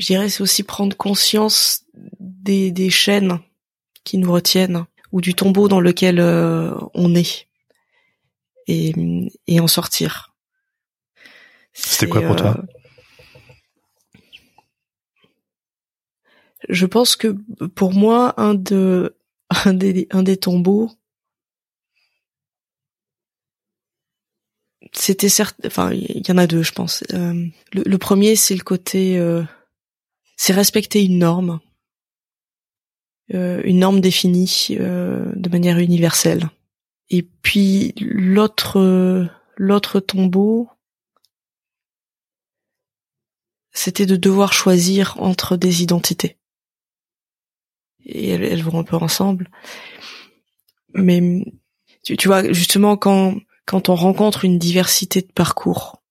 dirais 0.06 0.28
c'est 0.28 0.42
aussi 0.42 0.62
prendre 0.62 0.96
conscience 0.96 1.84
des, 2.18 2.70
des 2.70 2.90
chaînes 2.90 3.40
qui 4.04 4.18
nous 4.18 4.32
retiennent 4.32 4.84
ou 5.12 5.20
du 5.20 5.34
tombeau 5.34 5.68
dans 5.68 5.80
lequel 5.80 6.20
euh, 6.20 6.74
on 6.92 7.14
est 7.14 7.48
et, 8.66 8.92
et 9.46 9.60
en 9.60 9.68
sortir. 9.68 10.34
C'était 11.72 12.08
quoi 12.08 12.22
pour 12.22 12.36
toi? 12.36 12.56
Je 16.68 16.86
pense 16.86 17.16
que 17.16 17.36
pour 17.74 17.92
moi 17.92 18.34
un 18.40 18.54
de 18.54 19.16
un 19.64 19.74
des 19.74 20.36
tombeaux 20.36 20.90
c'était 24.92 25.28
certes 25.28 25.56
enfin 25.66 25.92
il 25.92 26.26
y 26.26 26.32
en 26.32 26.38
a 26.38 26.46
deux 26.46 26.62
je 26.62 26.72
pense. 26.72 27.04
Euh, 27.12 27.46
le, 27.72 27.98
premier 27.98 28.36
c'est 28.36 28.54
le 28.54 28.62
côté 28.62 29.20
c'est 30.36 30.52
respecter 30.52 31.04
une 31.04 31.18
norme 31.18 31.60
euh, 33.32 33.62
une 33.64 33.78
norme 33.78 34.00
définie 34.02 34.68
euh, 34.72 35.32
de 35.34 35.48
manière 35.48 35.78
universelle. 35.78 36.50
Et 37.08 37.22
puis 37.22 37.94
l'autre 37.98 39.28
l'autre 39.56 40.00
tombeau, 40.00 40.68
c'était 43.72 44.04
de 44.04 44.16
devoir 44.16 44.52
choisir 44.52 45.16
entre 45.20 45.56
des 45.56 45.82
identités. 45.82 46.36
Et 48.06 48.30
elles, 48.30 48.62
vont 48.62 48.78
un 48.78 48.84
peu 48.84 48.96
ensemble. 48.96 49.50
Mais 50.94 51.44
tu, 52.02 52.28
vois, 52.28 52.52
justement, 52.52 52.96
quand 52.96 53.34
quand 53.66 53.88
on 53.88 53.94
rencontre 53.94 54.44
une 54.44 54.58
diversité 54.58 55.22
de 55.22 55.32
parcours, 55.32 56.02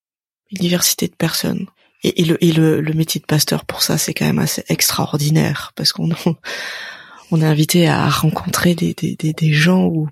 une 0.49 0.57
diversité 0.57 1.07
de 1.07 1.15
personnes, 1.15 1.67
et, 2.03 2.25
le 2.25 2.43
et 2.43 2.51
le, 2.51 2.81
le 2.81 2.93
métier 2.93 3.21
de 3.21 3.25
pasteur 3.25 3.63
pour 3.65 3.81
ça, 3.81 3.97
c'est 3.97 4.13
quand 4.13 4.25
même 4.25 4.39
assez 4.39 4.63
extraordinaire 4.67 5.71
parce 5.75 5.93
qu'on 5.93 6.09
on 7.31 7.41
est 7.41 7.45
invité 7.45 7.87
à 7.87 8.09
rencontrer 8.09 8.75
des, 8.75 8.93
des, 8.93 9.15
des, 9.15 9.53
gens 9.53 9.85
où 9.85 10.09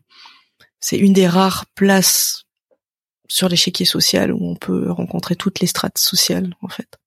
c'est 0.79 0.97
une 0.97 1.13
des 1.13 1.27
rares 1.27 1.65
places 1.75 2.45
sur 3.27 3.49
l'échiquier 3.49 3.85
social 3.85 4.31
où 4.31 4.39
on 4.41 4.55
peut 4.55 4.89
rencontrer 4.91 5.35
toutes 5.35 5.59
les 5.59 5.67
strates 5.67 5.97
sociales 5.97 6.55
en 6.61 6.69
fait. 6.69 6.97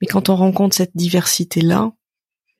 Mais 0.00 0.06
quand 0.06 0.30
on 0.30 0.36
rencontre 0.36 0.76
cette 0.76 0.96
diversité-là, 0.96 1.92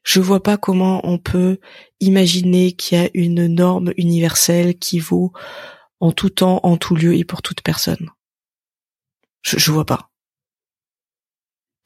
je 0.03 0.20
vois 0.20 0.42
pas 0.42 0.57
comment 0.57 1.01
on 1.05 1.18
peut 1.18 1.59
imaginer 2.01 2.72
qu'il 2.72 2.98
y 2.98 3.05
a 3.05 3.11
une 3.14 3.46
norme 3.46 3.92
universelle 3.96 4.78
qui 4.78 4.98
vaut 4.98 5.32
en 6.01 6.12
tout 6.12 6.30
temps, 6.30 6.61
en 6.62 6.76
tout 6.76 6.94
lieu 6.94 7.14
et 7.14 7.24
pour 7.24 7.42
toute 7.42 7.62
personne. 7.62 8.09
Je, 9.42 9.59
je 9.59 9.70
vois 9.70 9.84
pas. 9.84 10.11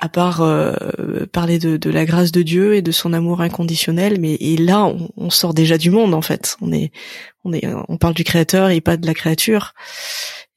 À 0.01 0.09
part 0.09 0.43
euh, 0.43 1.25
parler 1.33 1.59
de, 1.59 1.91
la 1.91 2.05
grâce 2.05 2.33
de 2.33 2.43
Dieu 2.43 2.75
et 2.75 2.83
de 2.83 2.93
son 2.93 3.13
amour 3.13 3.41
inconditionnel, 3.41 4.21
mais 4.21 4.37
là 4.59 4.85
on, 5.17 5.31
sort 5.31 5.55
déjà 5.55 5.79
du 5.79 5.91
monde 5.91 6.15
en 6.15 6.23
fait. 6.23 6.57
On 6.61 7.97
parle 7.97 8.15
du 8.15 8.25
Créateur 8.25 8.71
et 8.71 8.81
pas 8.81 8.97
de 8.97 9.07
la 9.07 9.15
créature, 9.15 9.73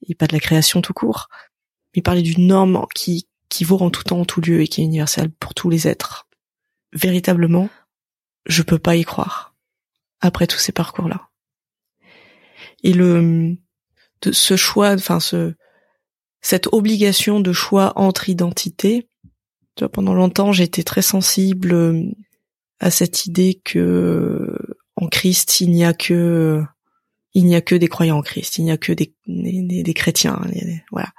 et 0.07 0.15
pas 0.15 0.27
de 0.27 0.33
la 0.33 0.39
création 0.39 0.81
tout 0.81 0.93
court. 0.93 1.29
Mais 1.95 2.01
parler 2.01 2.23
d'une 2.23 2.47
norme 2.47 2.85
qui 2.93 3.25
vaut 3.61 3.79
en 3.79 3.89
tout 3.89 4.03
temps, 4.03 4.21
en 4.21 4.25
tout 4.25 4.41
lieu 4.41 4.61
et 4.61 4.67
qui 4.67 4.81
est 4.81 4.85
universelle 4.85 5.29
pour 5.29 5.53
tous 5.53 5.69
les 5.69 5.87
êtres. 5.87 6.26
Véritablement, 6.97 7.69
je 8.47 8.63
peux 8.63 8.79
pas 8.79 8.95
y 8.95 9.03
croire 9.03 9.55
après 10.19 10.47
tous 10.47 10.57
ces 10.57 10.71
parcours-là. 10.71 11.29
Et 12.81 12.91
le 12.91 13.55
de 14.21 14.31
ce 14.31 14.55
choix, 14.55 14.93
enfin 14.93 15.19
ce 15.19 15.53
cette 16.41 16.67
obligation 16.71 17.39
de 17.39 17.53
choix 17.53 17.93
entre 17.95 18.29
identités. 18.29 19.07
Pendant 19.93 20.15
longtemps, 20.15 20.53
été 20.53 20.83
très 20.83 21.03
sensible 21.03 21.71
euh, 21.71 22.03
à 22.79 22.89
cette 22.89 23.27
idée 23.27 23.61
que 23.63 24.57
en 24.95 25.07
Christ, 25.07 25.61
il 25.61 25.69
n'y 25.69 25.85
a 25.85 25.93
que 25.93 26.63
il 27.37 27.45
n'y 27.45 27.55
a 27.55 27.61
que 27.61 27.75
des 27.75 27.87
croyants 27.87 28.17
en 28.17 28.23
Christ, 28.23 28.57
il 28.57 28.63
n'y 28.63 28.71
a 28.71 28.77
que 28.77 28.91
des, 28.91 29.13
des, 29.27 29.93
chrétiens. 29.93 30.41
Voilà, 30.91 31.09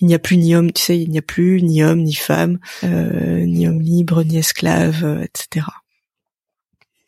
il 0.00 0.06
n'y 0.06 0.14
a 0.14 0.20
plus 0.20 0.36
ni 0.36 0.54
homme, 0.54 0.72
tu 0.72 0.80
sais, 0.80 1.00
il 1.00 1.10
n'y 1.10 1.18
a 1.18 1.22
plus 1.22 1.62
ni 1.62 1.82
homme 1.82 2.04
ni 2.04 2.14
femme, 2.14 2.60
euh, 2.84 3.44
ni 3.44 3.66
homme 3.66 3.80
libre 3.80 4.22
ni 4.22 4.38
esclave, 4.38 5.04
euh, 5.04 5.24
etc. 5.24 5.66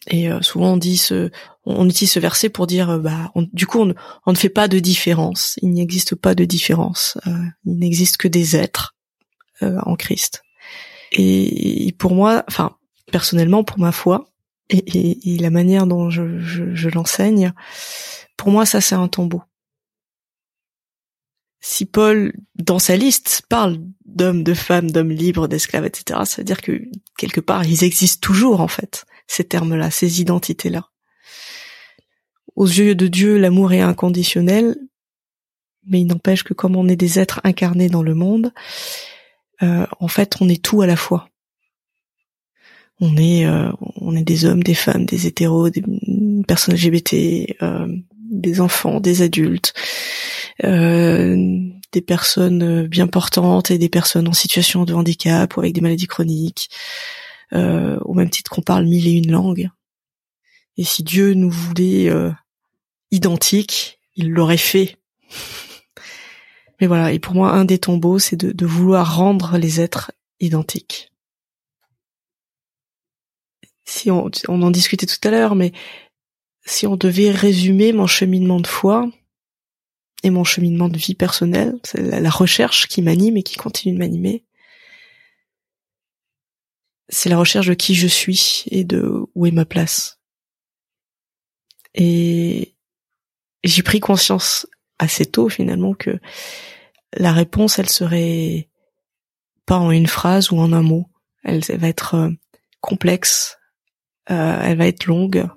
Et 0.09 0.29
euh, 0.29 0.43
souvent 0.43 0.73
on 0.73 0.77
dit 0.77 0.97
ce, 0.97 1.31
on 1.65 1.89
utilise 1.89 2.11
ce 2.11 2.19
verset 2.19 2.49
pour 2.49 2.67
dire, 2.67 2.91
euh, 2.91 2.99
bah, 2.99 3.33
du 3.53 3.69
coup 3.69 3.79
on, 3.79 3.95
on, 4.27 4.33
ne 4.33 4.37
fait 4.37 4.49
pas 4.49 4.67
de 4.67 4.81
différence. 4.81 5.61
Il 5.63 5.71
n'existe 5.71 6.17
pas 6.17 6.35
de 6.35 6.45
différence. 6.45 7.19
Euh, 7.29 7.39
il 7.67 7.79
n'existe 7.79 8.17
que 8.17 8.29
des 8.29 8.57
êtres 8.57 8.97
en 9.63 9.95
Christ. 9.95 10.43
Et, 11.13 11.95
pour 11.99 12.15
moi, 12.15 12.45
enfin 12.49 12.77
personnellement, 13.13 13.63
pour 13.63 13.79
ma 13.79 13.93
foi 13.93 14.27
et, 14.71 14.79
et, 14.79 15.35
et 15.35 15.39
la 15.39 15.51
manière 15.51 15.87
dont 15.87 16.11
je, 16.11 16.41
je, 16.41 16.75
je 16.75 16.89
l'enseigne, 16.91 17.53
pour 18.37 18.51
moi 18.51 18.67
ça 18.67 18.81
c'est 18.81 18.95
un 18.95 19.09
tombeau. 19.09 19.43
Si 21.61 21.85
Paul, 21.85 22.33
dans 22.55 22.79
sa 22.79 22.97
liste, 22.97 23.43
parle 23.49 23.79
d'hommes, 24.05 24.45
de 24.45 24.55
femmes, 24.55 24.91
d'hommes 24.91 25.11
libres, 25.11 25.49
d'esclaves, 25.49 25.85
etc., 25.85 26.21
ça 26.25 26.37
veut 26.39 26.45
dire 26.45 26.61
que 26.61 26.83
quelque 27.19 27.41
part 27.41 27.65
ils 27.65 27.83
existent 27.83 28.21
toujours 28.21 28.61
en 28.61 28.69
fait 28.69 29.05
ces 29.27 29.45
termes-là, 29.45 29.91
ces 29.91 30.21
identités-là. 30.21 30.89
Aux 32.55 32.67
yeux 32.67 32.95
de 32.95 33.09
Dieu, 33.09 33.37
l'amour 33.37 33.73
est 33.73 33.81
inconditionnel, 33.81 34.77
mais 35.87 36.01
il 36.01 36.07
n'empêche 36.07 36.43
que 36.43 36.55
comme 36.55 36.77
on 36.77 36.89
est 36.89 36.97
des 36.97 37.19
êtres 37.19 37.41
incarnés 37.45 37.89
dans 37.89 38.03
le 38.03 38.15
monde, 38.15 38.53
euh, 39.63 39.87
en 40.01 40.09
fait, 40.09 40.37
on 40.41 40.49
est 40.49 40.63
tout 40.63 40.83
à 40.83 40.87
la 40.87 40.97
fois. 40.97 41.29
On 43.01 43.17
est, 43.17 43.47
euh, 43.47 43.71
on 43.97 44.17
est 44.17 44.25
des 44.25 44.47
hommes, 44.47 44.63
des 44.63 44.75
femmes, 44.75 45.05
des 45.05 45.27
hétéros, 45.27 45.69
des 45.69 45.83
personnes 46.47 46.75
LGBT, 46.75 47.57
euh, 47.63 47.95
des 48.31 48.61
enfants, 48.61 49.01
des 49.01 49.23
adultes, 49.23 49.75
des 51.97 52.03
personnes 52.03 52.87
bien 52.87 53.07
portantes 53.07 53.71
et 53.71 53.79
des 53.79 53.89
personnes 53.89 54.29
en 54.29 54.33
situation 54.33 54.85
de 54.85 54.95
handicap 54.95 55.57
ou 55.57 55.61
avec 55.61 55.73
des 55.73 55.81
maladies 55.81 56.07
chroniques, 56.07 56.69
euh, 57.53 57.99
au 58.01 58.13
même 58.13 58.31
titre 58.31 58.51
qu'on 58.51 58.63
parle 58.63 58.87
mille 58.87 59.07
et 59.07 59.13
une 59.13 59.31
langues. 59.31 59.71
Et 60.77 60.85
si 60.85 61.03
Dieu 61.03 61.35
nous 61.35 61.51
voulait 61.51 62.11
euh, 62.11 62.33
identiques, 63.11 64.01
il 64.15 64.31
l'aurait 64.31 64.57
fait. 64.57 64.97
Mais 66.81 66.87
voilà, 66.87 67.13
et 67.13 67.19
pour 67.19 67.35
moi, 67.35 67.53
un 67.53 67.65
des 67.65 67.79
tombeaux, 67.79 68.19
c'est 68.19 68.37
de, 68.37 68.67
vouloir 68.67 69.17
rendre 69.17 69.57
les 69.57 69.81
êtres 69.81 70.13
identiques. 70.41 71.11
Si 73.87 74.11
on 74.11 74.29
en 74.49 74.71
discutait 74.71 75.07
tout 75.07 75.17
à 75.27 75.31
l'heure, 75.31 75.55
mais 75.55 75.73
si 76.67 76.87
on 76.87 76.97
devait 76.97 77.31
résumer 77.31 77.93
mon 77.93 78.07
cheminement 78.07 78.61
de 78.61 78.67
foi 78.67 79.09
et 80.23 80.31
mon 80.31 80.45
cheminement 80.45 80.89
de 80.89 80.99
vie 80.99 81.15
personnelle, 81.15 81.79
c'est 81.85 82.03
la 82.03 82.31
recherche 82.31 82.89
qui 82.89 83.01
m'anime 83.01 83.37
et 83.37 83.43
qui 83.43 83.57
continue 83.57 83.95
de 83.95 83.99
m'animer, 83.99 84.45
c'est 87.09 87.29
la 87.29 87.39
recherche 87.39 87.69
de 87.69 87.75
qui 87.75 87.95
je 87.95 88.09
suis 88.09 88.65
et 88.71 88.83
de 88.83 89.27
où 89.35 89.47
est 89.47 89.53
ma 89.53 89.65
place. 89.65 90.21
Et 91.95 92.75
j'ai 93.63 93.83
pris 93.83 94.01
conscience 94.01 94.67
assez 94.99 95.25
tôt 95.25 95.49
finalement 95.49 95.95
que 95.95 96.19
la 97.13 97.33
réponse, 97.33 97.79
elle 97.79 97.89
serait 97.89 98.69
pas 99.67 99.79
en 99.79 99.93
une 99.93 100.09
phrase 100.09 100.51
ou 100.51 100.59
en 100.59 100.73
un 100.73 100.83
mot. 100.83 101.09
Elle, 101.45 101.61
va 101.61 101.89
être 101.89 102.15
euh, 102.15 102.31
complexe, 102.81 103.59
euh, 104.31 104.61
elle 104.63 104.79
va 104.79 104.89
être 104.89 105.07
longue, 105.07 105.49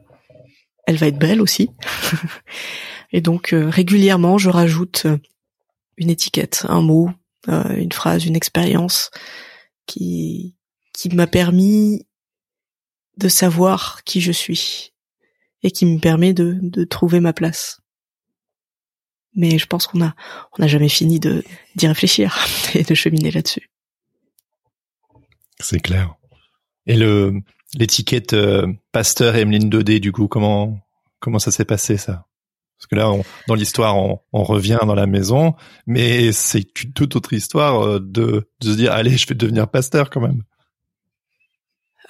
elle 0.89 0.97
va 0.97 1.07
être 1.07 1.19
belle 1.19 1.39
aussi. 1.39 1.69
et 3.11 3.21
donc 3.21 3.53
euh, 3.53 3.69
régulièrement, 3.69 4.39
je 4.39 4.49
rajoute 4.49 5.05
une 5.97 6.09
étiquette, 6.09 6.65
un 6.67 6.81
mot, 6.81 7.11
une 7.47 7.91
phrase, 7.91 8.25
une 8.25 8.35
expérience 8.35 9.11
qui 9.85 10.55
m'a 11.13 11.27
permis 11.27 12.07
de 13.17 13.27
savoir 13.27 14.03
qui 14.03 14.19
je 14.19 14.31
suis 14.31 14.93
et 15.61 15.69
qui 15.69 15.85
me 15.85 15.99
permet 15.99 16.33
de, 16.33 16.57
de 16.61 16.83
trouver 16.85 17.19
ma 17.19 17.33
place. 17.33 17.81
Mais 19.35 19.59
je 19.59 19.67
pense 19.67 19.85
qu'on 19.85 20.01
a 20.01 20.15
on 20.57 20.61
n'a 20.61 20.67
jamais 20.67 20.89
fini 20.89 21.19
de 21.19 21.43
d'y 21.75 21.87
réfléchir 21.87 22.35
et 22.73 22.83
de 22.83 22.95
cheminer 22.95 23.29
là-dessus. 23.29 23.69
C'est 25.59 25.81
clair. 25.81 26.15
Et 26.87 26.95
le 26.95 27.41
l'étiquette 27.77 28.33
euh, 28.33 28.67
pasteur 28.91 29.35
Emeline 29.35 29.69
Dodé 29.69 29.99
du 29.99 30.11
coup 30.11 30.27
comment 30.27 30.79
comment 31.19 31.39
ça 31.39 31.51
s'est 31.51 31.65
passé 31.65 31.97
ça? 31.97 32.25
Parce 32.77 32.87
que 32.87 32.95
là 32.95 33.11
on, 33.11 33.23
dans 33.47 33.55
l'histoire 33.55 33.97
on, 33.97 34.19
on, 34.31 34.43
revient 34.43 34.79
dans 34.85 34.95
la 34.95 35.05
maison, 35.05 35.55
mais 35.85 36.31
c'est 36.31 36.83
une 36.83 36.93
toute 36.93 37.15
autre 37.15 37.33
histoire 37.33 37.81
euh, 37.81 37.99
de 37.99 38.49
de 38.61 38.71
se 38.71 38.75
dire 38.75 38.93
allez 38.93 39.17
je 39.17 39.27
vais 39.27 39.35
devenir 39.35 39.67
pasteur 39.69 40.09
quand 40.09 40.21
même. 40.21 40.43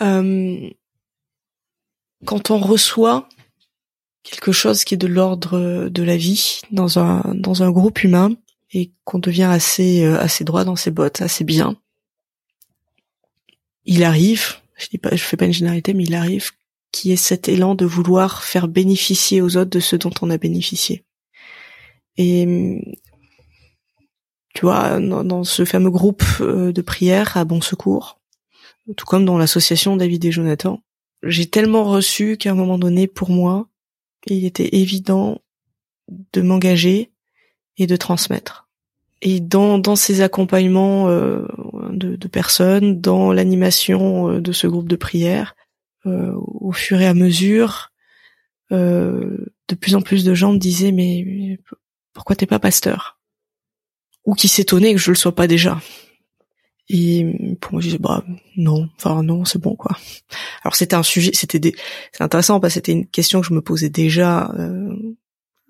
Euh, 0.02 0.70
quand 2.26 2.52
on 2.52 2.60
reçoit 2.60 3.28
quelque 4.24 4.52
chose 4.52 4.84
qui 4.84 4.94
est 4.94 4.98
de 4.98 5.08
l'ordre 5.08 5.90
de 5.90 6.04
la 6.04 6.18
vie 6.18 6.62
dans 6.72 7.00
un 7.00 7.34
dans 7.34 7.64
un 7.64 7.72
groupe 7.72 8.04
humain 8.04 8.36
et 8.72 8.92
qu'on 9.04 9.20
devient 9.20 9.44
assez 9.44 10.06
assez 10.06 10.44
droit 10.44 10.64
dans 10.64 10.76
ses 10.76 10.92
bottes, 10.92 11.22
assez 11.22 11.44
bien, 11.44 11.76
il 13.86 14.04
arrive, 14.04 14.58
je 14.80 14.88
dis 14.88 14.98
pas, 14.98 15.16
je 15.16 15.24
fais 15.24 15.38
pas 15.38 15.46
une 15.46 15.54
généralité, 15.54 15.94
mais 15.94 16.04
il 16.04 16.16
arrive 16.16 16.52
qu'il 16.92 17.12
y 17.12 17.14
ait 17.14 17.18
cet 17.18 17.48
élan 17.48 17.76
de 17.76 17.86
vouloir 17.86 18.44
faire 18.44 18.68
bénéficier 18.68 19.42
aux 19.42 19.58
autres 19.58 19.70
de 19.70 19.80
ce 19.80 19.96
dont 19.96 20.14
on 20.22 20.30
a 20.30 20.38
bénéficié. 20.38 21.04
Et 22.18 22.82
tu 24.56 24.62
vois, 24.62 25.00
dans, 25.00 25.24
dans 25.24 25.44
ce 25.44 25.64
fameux 25.66 25.92
groupe 25.92 26.24
euh, 26.42 26.72
de 26.72 26.82
prière 26.82 27.38
à 27.38 27.46
Bon 27.46 27.62
Secours, 27.62 28.20
tout 28.96 29.06
comme 29.06 29.26
dans 29.26 29.38
l'association 29.38 29.96
David 29.98 30.26
et 30.26 30.32
Jonathan. 30.32 30.82
J'ai 31.24 31.48
tellement 31.48 31.84
reçu 31.84 32.38
qu'à 32.38 32.52
un 32.52 32.56
moment 32.56 32.78
donné, 32.78 33.08
pour 33.08 33.30
moi, 33.30 33.68
il 34.26 34.46
était 34.46 34.76
évident 34.76 35.42
de 36.34 36.42
m'engager 36.42 37.12
et 37.78 37.88
de 37.88 37.96
transmettre. 37.96 38.69
Et 39.22 39.40
dans, 39.40 39.80
dans 39.80 39.96
ces 39.96 40.22
accompagnements 40.22 41.10
euh, 41.10 41.46
de, 41.92 42.16
de, 42.16 42.28
personnes, 42.28 43.02
dans 43.02 43.34
l'animation 43.34 44.30
euh, 44.30 44.42
de 44.42 44.52
ce 44.52 44.66
groupe 44.68 44.88
de 44.88 44.96
prière, 44.96 45.56
euh, 46.06 46.34
au 46.36 46.72
fur 46.72 47.02
et 47.02 47.08
à 47.08 47.14
mesure, 47.14 47.92
de 48.72 49.76
plus 49.80 49.96
en 49.96 50.02
plus 50.02 50.24
de 50.24 50.36
gens 50.36 50.54
me 50.54 50.60
disaient 50.60 50.92
mais 50.92 51.58
pourquoi 52.14 52.36
t'es 52.36 52.46
pas 52.46 52.60
pasteur? 52.60 53.20
Ou 54.26 54.36
qui 54.36 54.48
s'étonnaient 54.48 54.94
que 54.94 55.00
je 55.00 55.10
le 55.10 55.16
sois 55.16 55.34
pas 55.34 55.48
déjà. 55.48 55.80
Et 56.90 57.56
pour 57.62 57.74
moi, 57.74 57.82
je 57.82 57.88
disais, 57.88 58.00
bah, 58.00 58.24
non, 58.58 58.90
enfin, 58.98 59.22
non, 59.22 59.46
c'est 59.46 59.62
bon, 59.62 59.76
quoi. 59.76 59.96
Alors, 60.64 60.76
c'était 60.76 60.96
un 60.96 61.04
sujet, 61.04 61.32
c'était 61.34 61.60
des, 61.60 61.76
c'est 62.12 62.24
intéressant 62.24 62.60
parce 62.60 62.74
que 62.74 62.76
c'était 62.76 62.94
une 62.94 63.08
question 63.08 63.42
que 63.42 63.48
je 63.48 63.54
me 63.54 63.62
posais 63.62 63.90
déjà, 63.90 64.52
euh, 64.58 65.16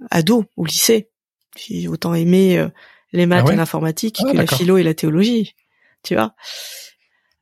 ado, 0.10 0.46
au 0.56 0.66
lycée. 0.66 1.10
J'ai 1.58 1.90
autant 1.90 2.14
aimé 2.14 2.58
euh, 2.58 2.70
les 3.12 3.26
maths 3.26 3.46
ah 3.50 3.54
et 3.54 3.56
l'informatique 3.56 4.20
ah, 4.24 4.32
que 4.32 4.38
la 4.38 4.48
philo 4.48 4.78
et 4.78 4.84
la 4.84 4.94
théologie, 4.94 5.56
tu 6.04 6.16
vois. 6.16 6.36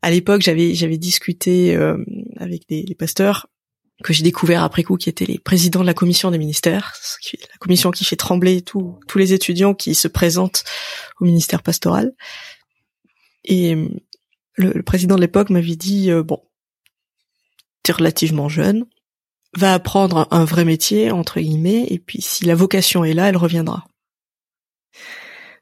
À 0.01 0.11
l'époque, 0.11 0.41
j'avais, 0.41 0.74
j'avais 0.76 0.97
discuté 0.97 1.76
euh, 1.76 1.97
avec 2.38 2.68
des, 2.70 2.84
les 2.84 2.95
pasteurs 2.95 3.47
que 4.03 4.13
j'ai 4.13 4.24
découvert 4.24 4.63
après 4.63 4.84
coup, 4.84 4.95
qui 4.95 5.09
étaient 5.09 5.26
les 5.26 5.39
présidents 5.39 5.82
de 5.82 5.88
la 5.88 5.93
commission 5.93 6.30
des 6.30 6.38
ministères, 6.38 6.93
la 7.34 7.57
commission 7.59 7.91
qui 7.91 8.05
fait 8.05 8.15
trembler 8.15 8.61
tous 8.61 8.99
tous 9.07 9.18
les 9.18 9.34
étudiants 9.34 9.74
qui 9.74 9.95
se 9.95 10.07
présentent 10.07 10.63
au 11.20 11.26
ministère 11.26 11.63
pastoral. 11.63 12.13
Et 13.43 13.76
le, 14.53 14.84
président 14.84 15.15
de 15.15 15.22
l'époque 15.22 15.49
m'avait 15.49 15.76
dit 15.76 16.11
euh, 16.11 16.22
bon, 16.22 16.43
t'es 17.82 17.91
relativement 17.91 18.49
jeune, 18.49 18.86
va 19.55 19.74
apprendre 19.74 20.28
un 20.32 20.45
vrai 20.45 20.65
métier 20.65 21.11
entre 21.11 21.39
guillemets, 21.39 21.88
et 21.89 21.99
puis 21.99 22.22
si 22.22 22.45
la 22.45 22.55
vocation 22.55 23.03
est 23.03 23.13
là, 23.13 23.30
elle 23.30 23.38
reviendra. 23.38 23.88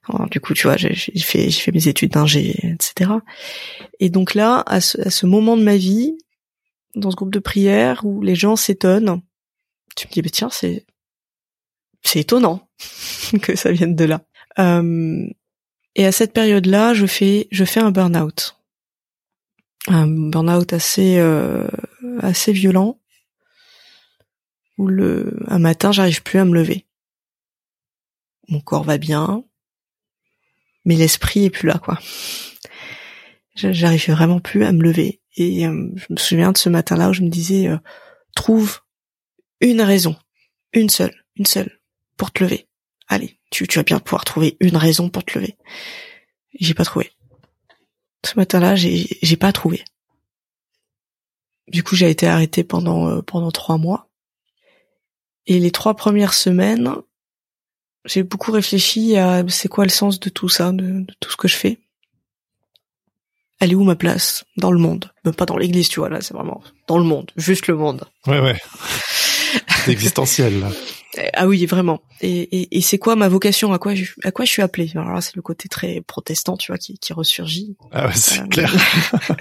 Alors, 0.08 0.30
du 0.30 0.40
coup, 0.40 0.54
tu 0.54 0.68
vois, 0.68 0.78
j'ai 0.78 0.94
fait, 0.94 1.50
fait 1.50 1.72
mes 1.72 1.88
études 1.88 2.12
d'ingé, 2.12 2.74
etc. 2.74 3.12
Et 4.00 4.10
donc 4.10 4.36
là, 4.36 4.64
à 4.68 4.82
ce, 4.82 5.02
à 5.02 5.10
ce 5.10 5.26
moment 5.26 5.58
de 5.58 5.64
ma 5.64 5.78
vie, 5.78 6.18
dans 6.96 7.12
ce 7.12 7.16
groupe 7.16 7.34
de 7.34 7.40
prière 7.40 8.06
où 8.06 8.22
les 8.22 8.36
gens 8.36 8.56
s'étonnent, 8.56 9.22
tu 9.96 10.08
me 10.08 10.12
dis, 10.12 10.22
bah, 10.22 10.30
tiens, 10.32 10.50
c'est, 10.52 10.86
c'est 12.04 12.20
étonnant 12.20 12.70
que 13.42 13.56
ça 13.56 13.72
vienne 13.72 13.96
de 13.96 14.06
là. 14.06 14.26
Euh, 14.60 15.28
et 15.96 16.06
à 16.06 16.12
cette 16.12 16.34
période-là, 16.34 16.94
je 16.94 17.06
fais, 17.06 17.48
je 17.52 17.66
fais 17.66 17.80
un 17.80 17.92
burn-out, 17.92 18.58
un 19.88 20.08
burn-out 20.08 20.74
assez, 20.74 21.18
euh, 21.18 21.68
assez 22.20 22.52
violent, 22.52 23.00
où 24.78 24.88
le, 24.88 25.40
un 25.48 25.60
matin, 25.60 25.92
j'arrive 25.92 26.22
plus 26.22 26.40
à 26.40 26.46
me 26.46 26.54
lever. 26.54 26.86
Mon 28.50 28.60
corps 28.60 28.84
va 28.84 28.98
bien, 28.98 29.44
mais 30.86 30.96
l'esprit 30.96 31.46
est 31.46 31.50
plus 31.50 31.68
là, 31.68 31.80
quoi. 31.80 32.00
J'arrive 33.56 34.12
vraiment 34.12 34.40
plus 34.40 34.64
à 34.66 34.72
me 34.72 34.84
lever. 34.84 35.22
Et 35.38 35.66
euh, 35.68 35.90
je 35.96 36.06
me 36.10 36.18
souviens 36.18 36.52
de 36.52 36.58
ce 36.58 36.70
matin-là 36.70 37.10
où 37.10 37.14
je 37.14 37.22
me 37.22 37.30
disais, 37.30 37.68
euh, 37.68 37.78
trouve 38.36 38.80
une 39.62 39.82
raison, 39.82 40.16
une 40.74 40.90
seule, 40.90 41.26
une 41.36 41.46
seule, 41.46 41.80
pour 42.18 42.32
te 42.32 42.44
lever. 42.44 42.68
Allez, 43.08 43.40
tu, 43.52 43.66
vas 43.76 43.84
bien 43.84 44.00
pouvoir 44.00 44.26
trouver 44.26 44.58
une 44.60 44.78
raison 44.78 45.10
pour 45.10 45.24
te 45.24 45.38
lever. 45.38 45.58
J'ai 46.60 46.74
pas 46.74 46.86
trouvé. 46.86 47.12
Ce 48.26 48.36
matin-là, 48.36 48.76
j'ai 48.76 49.38
pas 49.38 49.52
trouvé. 49.52 49.84
Du 51.68 51.84
coup, 51.84 51.96
j'ai 51.96 52.10
été 52.10 52.28
arrêtée 52.28 52.64
pendant 52.64 53.10
euh, 53.10 53.22
pendant 53.22 53.52
trois 53.52 53.78
mois. 53.78 54.10
Et 55.48 55.60
les 55.60 55.72
trois 55.72 55.96
premières 55.96 56.34
semaines, 56.34 56.96
j'ai 58.06 58.24
beaucoup 58.24 58.52
réfléchi 58.52 59.18
à 59.18 59.44
c'est 59.48 59.68
quoi 59.68 59.84
le 59.84 59.90
sens 59.90 60.20
de 60.20 60.30
tout 60.30 60.50
ça, 60.50 60.72
de, 60.72 61.06
tout 61.20 61.32
ce 61.32 61.38
que 61.38 61.48
je 61.48 61.56
fais. 61.56 61.80
Elle 63.60 63.72
est 63.72 63.76
où 63.76 63.84
ma 63.84 63.96
place 63.96 64.44
dans 64.58 64.72
le 64.72 64.80
monde? 64.80 65.12
Même 65.24 65.34
pas 65.34 65.46
dans 65.46 65.58
l'église, 65.58 65.90
tu 65.90 66.00
vois, 66.00 66.10
là, 66.10 66.22
c'est 66.22 66.34
vraiment 66.34 66.62
dans 66.88 66.98
le 66.98 67.04
monde, 67.04 67.32
juste 67.38 67.68
le 67.68 67.76
monde. 67.76 68.04
Ouais, 68.28 68.40
ouais. 68.40 68.60
C'est 69.86 69.92
existentiel, 69.92 70.60
là. 70.60 70.70
Ah 71.34 71.48
oui, 71.48 71.66
vraiment. 71.66 72.02
Et, 72.22 72.42
et, 72.42 72.78
et 72.78 72.82
c'est 72.82 72.98
quoi 72.98 73.16
ma 73.16 73.30
vocation? 73.30 73.72
À 73.72 73.80
quoi 73.80 73.96
je, 73.96 74.06
à 74.24 74.32
quoi 74.32 74.46
je 74.46 74.50
suis 74.50 74.62
appelé 74.62 74.92
Alors 74.96 75.14
là, 75.14 75.22
c'est 75.22 75.36
le 75.36 75.42
côté 75.42 75.70
très 75.70 76.02
protestant, 76.02 76.58
tu 76.58 76.72
vois, 76.72 76.78
qui, 76.78 76.98
qui 76.98 77.14
ressurgit. 77.14 77.78
Ah 77.92 78.08
ouais, 78.08 78.14
c'est 78.16 78.42
euh, 78.42 78.48
clair. 78.48 78.74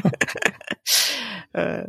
euh, 1.56 1.84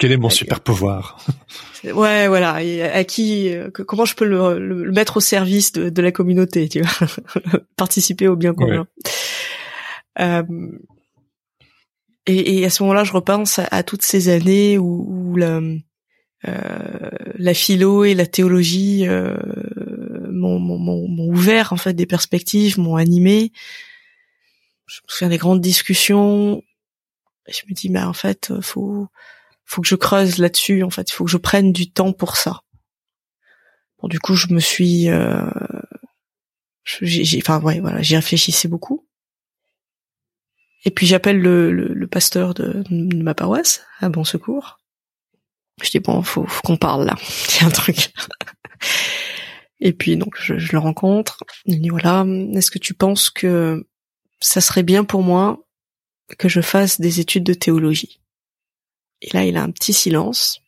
Quel 0.00 0.12
est 0.12 0.16
mon 0.16 0.30
super 0.30 0.60
pouvoir? 0.60 1.24
Ouais, 1.82 2.28
voilà. 2.28 2.62
Et 2.62 2.82
à 2.82 3.04
qui 3.04 3.48
euh, 3.48 3.70
Comment 3.70 4.04
je 4.04 4.14
peux 4.14 4.26
le, 4.26 4.58
le, 4.58 4.92
mettre 4.92 5.16
au 5.16 5.20
service 5.20 5.72
de, 5.72 5.88
de, 5.88 6.02
la 6.02 6.12
communauté 6.12 6.68
Tu 6.68 6.82
vois, 6.82 7.08
participer 7.76 8.28
au 8.28 8.36
bien 8.36 8.52
commun. 8.52 8.86
Euh, 10.18 10.42
et, 12.26 12.58
et, 12.58 12.66
à 12.66 12.70
ce 12.70 12.82
moment-là, 12.82 13.04
je 13.04 13.12
repense 13.12 13.60
à, 13.60 13.68
à 13.70 13.82
toutes 13.82 14.02
ces 14.02 14.28
années 14.28 14.76
où, 14.76 15.06
où 15.08 15.36
la, 15.36 15.62
euh, 16.48 17.10
la 17.36 17.54
philo 17.54 18.04
et 18.04 18.12
la 18.12 18.26
théologie 18.26 19.08
euh, 19.08 19.38
m'ont 20.30 21.30
ouvert 21.30 21.72
en 21.72 21.78
fait 21.78 21.94
des 21.94 22.04
perspectives, 22.04 22.78
m'ont 22.78 22.96
animé. 22.96 23.52
Je 24.84 25.00
me 25.00 25.08
souviens 25.08 25.30
des 25.30 25.38
grandes 25.38 25.62
discussions. 25.62 26.62
Et 27.46 27.52
je 27.52 27.62
me 27.70 27.74
dis, 27.74 27.88
mais 27.88 28.02
en 28.02 28.12
fait, 28.12 28.52
faut 28.60 29.08
faut 29.70 29.82
que 29.82 29.88
je 29.88 29.94
creuse 29.94 30.38
là-dessus. 30.38 30.82
En 30.82 30.90
fait, 30.90 31.10
il 31.10 31.12
faut 31.12 31.24
que 31.24 31.30
je 31.30 31.36
prenne 31.36 31.72
du 31.72 31.90
temps 31.90 32.12
pour 32.12 32.36
ça. 32.36 32.62
Bon, 34.00 34.08
du 34.08 34.18
coup, 34.18 34.34
je 34.34 34.52
me 34.52 34.60
suis, 34.60 35.08
euh, 35.08 35.48
j'ai, 36.84 37.38
enfin 37.38 37.60
ouais, 37.60 37.80
voilà, 37.80 38.02
j'y 38.02 38.16
réfléchissais 38.16 38.68
beaucoup. 38.68 39.06
Et 40.84 40.90
puis 40.90 41.06
j'appelle 41.06 41.40
le, 41.40 41.70
le, 41.70 42.06
pasteur 42.06 42.54
de, 42.54 42.82
ma 42.90 43.34
paroisse 43.34 43.84
à 44.00 44.08
Bon 44.08 44.24
Secours 44.24 44.78
je 45.82 45.90
dis 45.90 46.00
bon, 46.00 46.22
faut, 46.22 46.46
faut 46.46 46.62
qu'on 46.62 46.76
parle 46.76 47.06
là. 47.06 47.14
C'est 47.22 47.64
un 47.64 47.70
truc. 47.70 48.12
Et 49.80 49.92
puis 49.92 50.16
donc 50.16 50.34
je, 50.38 50.54
le 50.54 50.78
rencontre. 50.78 51.42
Il 51.64 51.80
dit 51.80 51.88
voilà, 51.88 52.24
est-ce 52.54 52.70
que 52.70 52.78
tu 52.78 52.94
penses 52.94 53.30
que 53.30 53.86
ça 54.40 54.60
serait 54.60 54.82
bien 54.82 55.04
pour 55.04 55.22
moi 55.22 55.66
que 56.38 56.48
je 56.48 56.60
fasse 56.60 57.00
des 57.00 57.20
études 57.20 57.44
de 57.44 57.54
théologie? 57.54 58.20
Et 59.22 59.30
là 59.32 59.44
il 59.44 59.56
a 59.56 59.62
un 59.62 59.70
petit 59.70 59.92
silence, 59.92 60.60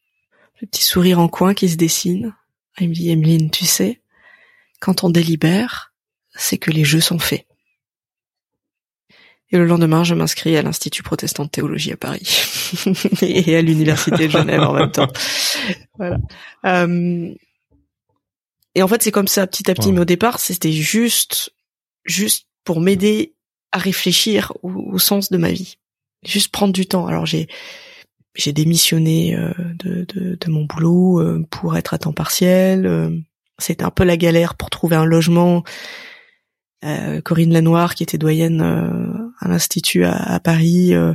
le 0.60 0.66
petit 0.66 0.82
sourire 0.82 1.20
en 1.20 1.28
coin 1.28 1.54
qui 1.54 1.68
se 1.68 1.76
dessine. 1.76 2.34
Il 2.78 2.88
me 2.88 2.94
dit 2.94 3.10
Emeline, 3.10 3.50
tu 3.50 3.66
sais, 3.66 4.00
quand 4.80 5.04
on 5.04 5.10
délibère, 5.10 5.92
c'est 6.34 6.58
que 6.58 6.70
les 6.70 6.84
jeux 6.84 7.00
sont 7.00 7.18
faits. 7.18 7.46
Et 9.50 9.58
le 9.58 9.66
lendemain, 9.66 10.02
je 10.02 10.14
m'inscris 10.14 10.56
à 10.56 10.62
l'Institut 10.62 11.02
protestant 11.02 11.44
de 11.44 11.50
théologie 11.50 11.92
à 11.92 11.96
Paris 11.98 12.26
et 13.22 13.54
à 13.54 13.60
l'Université 13.60 14.26
de 14.26 14.32
Genève 14.32 14.62
en 14.62 14.72
même 14.72 14.90
temps. 14.90 15.12
Voilà. 15.98 16.16
Euh, 16.64 17.34
et 18.74 18.82
en 18.82 18.88
fait, 18.88 19.02
c'est 19.02 19.10
comme 19.10 19.28
ça, 19.28 19.46
petit 19.46 19.70
à 19.70 19.74
petit. 19.74 19.92
Mais 19.92 20.00
au 20.00 20.06
départ, 20.06 20.40
c'était 20.40 20.72
juste, 20.72 21.52
juste 22.04 22.46
pour 22.64 22.80
m'aider 22.80 23.34
à 23.72 23.78
réfléchir 23.78 24.52
au, 24.62 24.98
sens 24.98 25.30
de 25.30 25.36
ma 25.36 25.50
vie. 25.50 25.76
Juste 26.24 26.50
prendre 26.50 26.72
du 26.72 26.86
temps. 26.86 27.06
Alors 27.06 27.26
j'ai, 27.26 27.46
j'ai 28.34 28.52
démissionné 28.52 29.36
euh, 29.36 29.52
de, 29.78 30.04
de, 30.04 30.38
de, 30.40 30.50
mon 30.50 30.64
boulot 30.64 31.20
euh, 31.20 31.46
pour 31.50 31.76
être 31.76 31.94
à 31.94 31.98
temps 31.98 32.12
partiel. 32.12 33.22
C'était 33.58 33.84
un 33.84 33.90
peu 33.90 34.04
la 34.04 34.16
galère 34.16 34.54
pour 34.54 34.70
trouver 34.70 34.96
un 34.96 35.04
logement 35.04 35.62
euh, 36.84 37.20
Corinne 37.20 37.52
Lanoir, 37.52 37.94
qui 37.94 38.02
était 38.02 38.18
doyenne 38.18 38.60
euh, 38.60 39.30
à 39.38 39.48
l'institut 39.48 40.04
à, 40.04 40.40
Paris, 40.40 40.94
euh, 40.94 41.14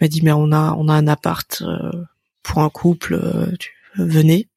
m'a 0.00 0.08
dit 0.08 0.22
mais 0.22 0.32
on 0.32 0.52
a 0.52 0.74
on 0.78 0.88
a 0.88 0.94
un 0.94 1.06
appart 1.06 1.62
pour 2.42 2.62
un 2.62 2.70
couple, 2.70 3.20
tu, 3.58 3.72
venez. 3.96 4.48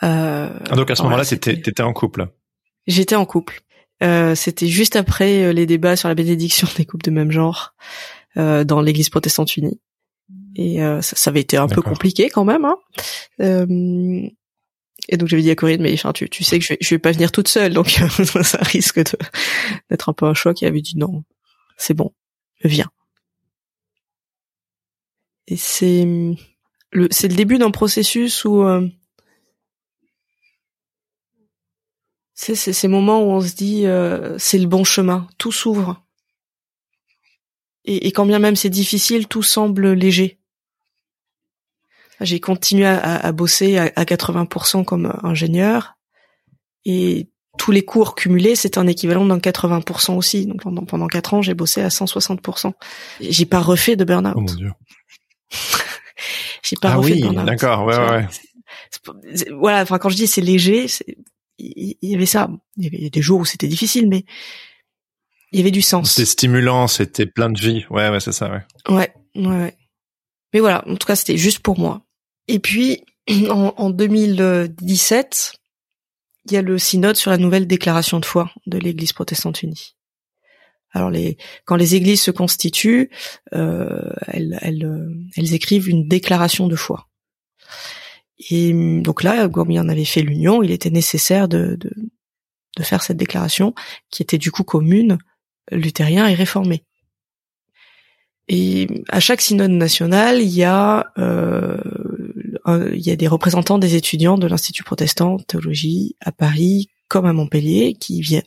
Ah, 0.00 0.50
donc 0.74 0.90
à 0.90 0.94
ce 0.94 1.02
moment-là, 1.02 1.24
t'étais 1.24 1.54
étais 1.54 1.82
en 1.82 1.92
couple. 1.92 2.28
J'étais 2.86 3.14
en 3.14 3.24
couple. 3.24 3.62
C'était 4.34 4.66
juste 4.66 4.96
après 4.96 5.52
les 5.52 5.66
débats 5.66 5.96
sur 5.96 6.08
la 6.08 6.14
bénédiction 6.14 6.68
des 6.76 6.84
couples 6.84 7.04
de 7.04 7.12
même 7.12 7.30
genre 7.30 7.74
dans 8.36 8.80
l'Église 8.80 9.10
protestante 9.10 9.56
unie. 9.56 9.80
Et 10.56 10.78
ça, 10.78 11.00
ça, 11.02 11.30
avait 11.30 11.40
été 11.40 11.56
un 11.56 11.68
peu 11.68 11.80
compliqué 11.82 12.28
quand 12.28 12.44
même. 12.44 12.66
Hein. 12.66 12.76
Et 15.08 15.16
donc 15.16 15.28
j'avais 15.28 15.42
dit 15.42 15.50
à 15.50 15.56
Corinne, 15.56 15.82
mais 15.82 15.92
enfin 15.94 16.12
tu, 16.12 16.28
tu 16.30 16.44
sais 16.44 16.58
que 16.58 16.64
je 16.64 16.74
vais, 16.74 16.78
je 16.80 16.94
vais 16.94 16.98
pas 16.98 17.12
venir 17.12 17.32
toute 17.32 17.48
seule, 17.48 17.74
donc 17.74 17.88
ça 18.42 18.58
risque 18.62 19.00
d'être 19.90 20.08
un 20.08 20.12
peu 20.12 20.26
un 20.26 20.34
choc. 20.34 20.62
Et 20.62 20.66
elle 20.66 20.72
avait 20.72 20.80
dit 20.80 20.96
non, 20.96 21.24
c'est 21.76 21.94
bon, 21.94 22.12
viens. 22.62 22.90
Et 25.48 25.56
c'est 25.56 26.06
le 26.92 27.08
c'est 27.10 27.28
le 27.28 27.34
début 27.34 27.58
d'un 27.58 27.72
processus 27.72 28.44
où 28.44 28.62
euh, 28.62 28.86
c'est 32.34 32.54
ces 32.54 32.88
moments 32.88 33.22
où 33.22 33.30
on 33.32 33.40
se 33.40 33.54
dit 33.54 33.86
euh, 33.86 34.38
c'est 34.38 34.58
le 34.58 34.68
bon 34.68 34.84
chemin, 34.84 35.26
tout 35.36 35.52
s'ouvre. 35.52 36.04
Et, 37.84 38.06
et 38.06 38.12
quand 38.12 38.26
bien 38.26 38.38
même 38.38 38.56
c'est 38.56 38.70
difficile, 38.70 39.26
tout 39.26 39.42
semble 39.42 39.92
léger. 39.92 40.38
J'ai 42.22 42.40
continué 42.40 42.86
à, 42.86 43.16
à, 43.16 43.32
bosser 43.32 43.78
à, 43.78 43.88
80% 43.88 44.84
comme 44.84 45.12
ingénieur 45.22 45.96
et 46.84 47.28
tous 47.58 47.70
les 47.70 47.84
cours 47.84 48.14
cumulés, 48.14 48.56
c'est 48.56 48.78
un 48.78 48.86
équivalent 48.86 49.26
d'un 49.26 49.38
80% 49.38 50.16
aussi. 50.16 50.46
Donc 50.46 50.62
pendant 50.62 50.84
pendant 50.84 51.06
quatre 51.06 51.34
ans, 51.34 51.42
j'ai 51.42 51.54
bossé 51.54 51.82
à 51.82 51.88
160%. 51.88 52.72
J'ai 53.20 53.46
pas 53.46 53.60
refait 53.60 53.96
de 53.96 54.04
burn-out. 54.04 54.34
Oh 54.36 54.40
mon 54.40 54.54
dieu. 54.54 54.72
j'ai 56.62 56.76
pas 56.80 56.92
ah 56.92 56.96
refait 56.96 57.16
de 57.16 57.22
burn-out. 57.22 57.46
D'accord, 57.46 57.84
ouais, 57.84 57.98
ouais. 57.98 58.26
Voilà, 59.58 59.82
enfin 59.82 59.98
quand 59.98 60.08
je 60.08 60.16
dis 60.16 60.26
c'est 60.26 60.40
léger, 60.40 60.86
il 61.58 61.96
y 62.02 62.14
avait 62.14 62.26
ça. 62.26 62.50
Il 62.76 62.84
y 62.84 62.86
avait 62.86 63.10
des 63.10 63.22
jours 63.22 63.40
où 63.40 63.44
c'était 63.44 63.68
difficile, 63.68 64.08
mais 64.08 64.24
il 65.52 65.58
y 65.58 65.62
avait 65.62 65.70
du 65.70 65.82
sens. 65.82 66.12
C'était 66.12 66.26
stimulant, 66.26 66.86
c'était 66.86 67.26
plein 67.26 67.50
de 67.50 67.60
vie. 67.60 67.84
Ouais, 67.90 68.08
ouais, 68.08 68.20
c'est 68.20 68.32
ça, 68.32 68.50
ouais. 68.50 68.62
Ouais, 68.94 69.12
ouais, 69.36 69.46
ouais. 69.46 69.76
Mais 70.54 70.60
voilà, 70.60 70.86
en 70.88 70.96
tout 70.96 71.06
cas, 71.06 71.16
c'était 71.16 71.36
juste 71.36 71.60
pour 71.60 71.78
moi. 71.78 72.02
Et 72.48 72.58
puis, 72.58 73.04
en, 73.50 73.74
en 73.76 73.90
2017, 73.90 75.54
il 76.46 76.52
y 76.52 76.56
a 76.56 76.62
le 76.62 76.78
synode 76.78 77.16
sur 77.16 77.30
la 77.30 77.38
nouvelle 77.38 77.66
déclaration 77.66 78.18
de 78.18 78.24
foi 78.24 78.50
de 78.66 78.78
l'Église 78.78 79.12
protestante 79.12 79.62
unie. 79.62 79.94
Alors, 80.90 81.10
les, 81.10 81.38
quand 81.64 81.76
les 81.76 81.94
églises 81.94 82.20
se 82.20 82.30
constituent, 82.30 83.10
euh, 83.54 84.12
elles, 84.26 84.58
elles, 84.60 84.84
euh, 84.84 85.14
elles, 85.36 85.54
écrivent 85.54 85.88
une 85.88 86.06
déclaration 86.06 86.68
de 86.68 86.76
foi. 86.76 87.08
Et 88.50 88.72
donc 89.00 89.22
là, 89.22 89.48
il 89.68 89.80
en 89.80 89.88
avait 89.88 90.04
fait 90.04 90.20
l'union, 90.20 90.62
il 90.62 90.70
était 90.70 90.90
nécessaire 90.90 91.48
de, 91.48 91.76
de, 91.76 91.90
de 92.76 92.82
faire 92.82 93.02
cette 93.02 93.16
déclaration 93.16 93.74
qui 94.10 94.22
était 94.22 94.38
du 94.38 94.50
coup 94.50 94.64
commune, 94.64 95.16
luthérien 95.70 96.26
et 96.26 96.34
réformé. 96.34 96.84
Et 98.48 98.88
à 99.08 99.20
chaque 99.20 99.40
synode 99.40 99.70
national, 99.70 100.42
il 100.42 100.48
y 100.48 100.64
a 100.64 101.12
euh, 101.16 101.78
il 102.66 103.00
y 103.00 103.10
a 103.10 103.16
des 103.16 103.28
représentants 103.28 103.78
des 103.78 103.96
étudiants 103.96 104.38
de 104.38 104.46
l'Institut 104.46 104.84
protestant 104.84 105.36
de 105.36 105.42
théologie 105.42 106.16
à 106.20 106.32
Paris 106.32 106.88
comme 107.08 107.26
à 107.26 107.32
Montpellier 107.32 107.94
qui 107.94 108.20
viennent. 108.20 108.42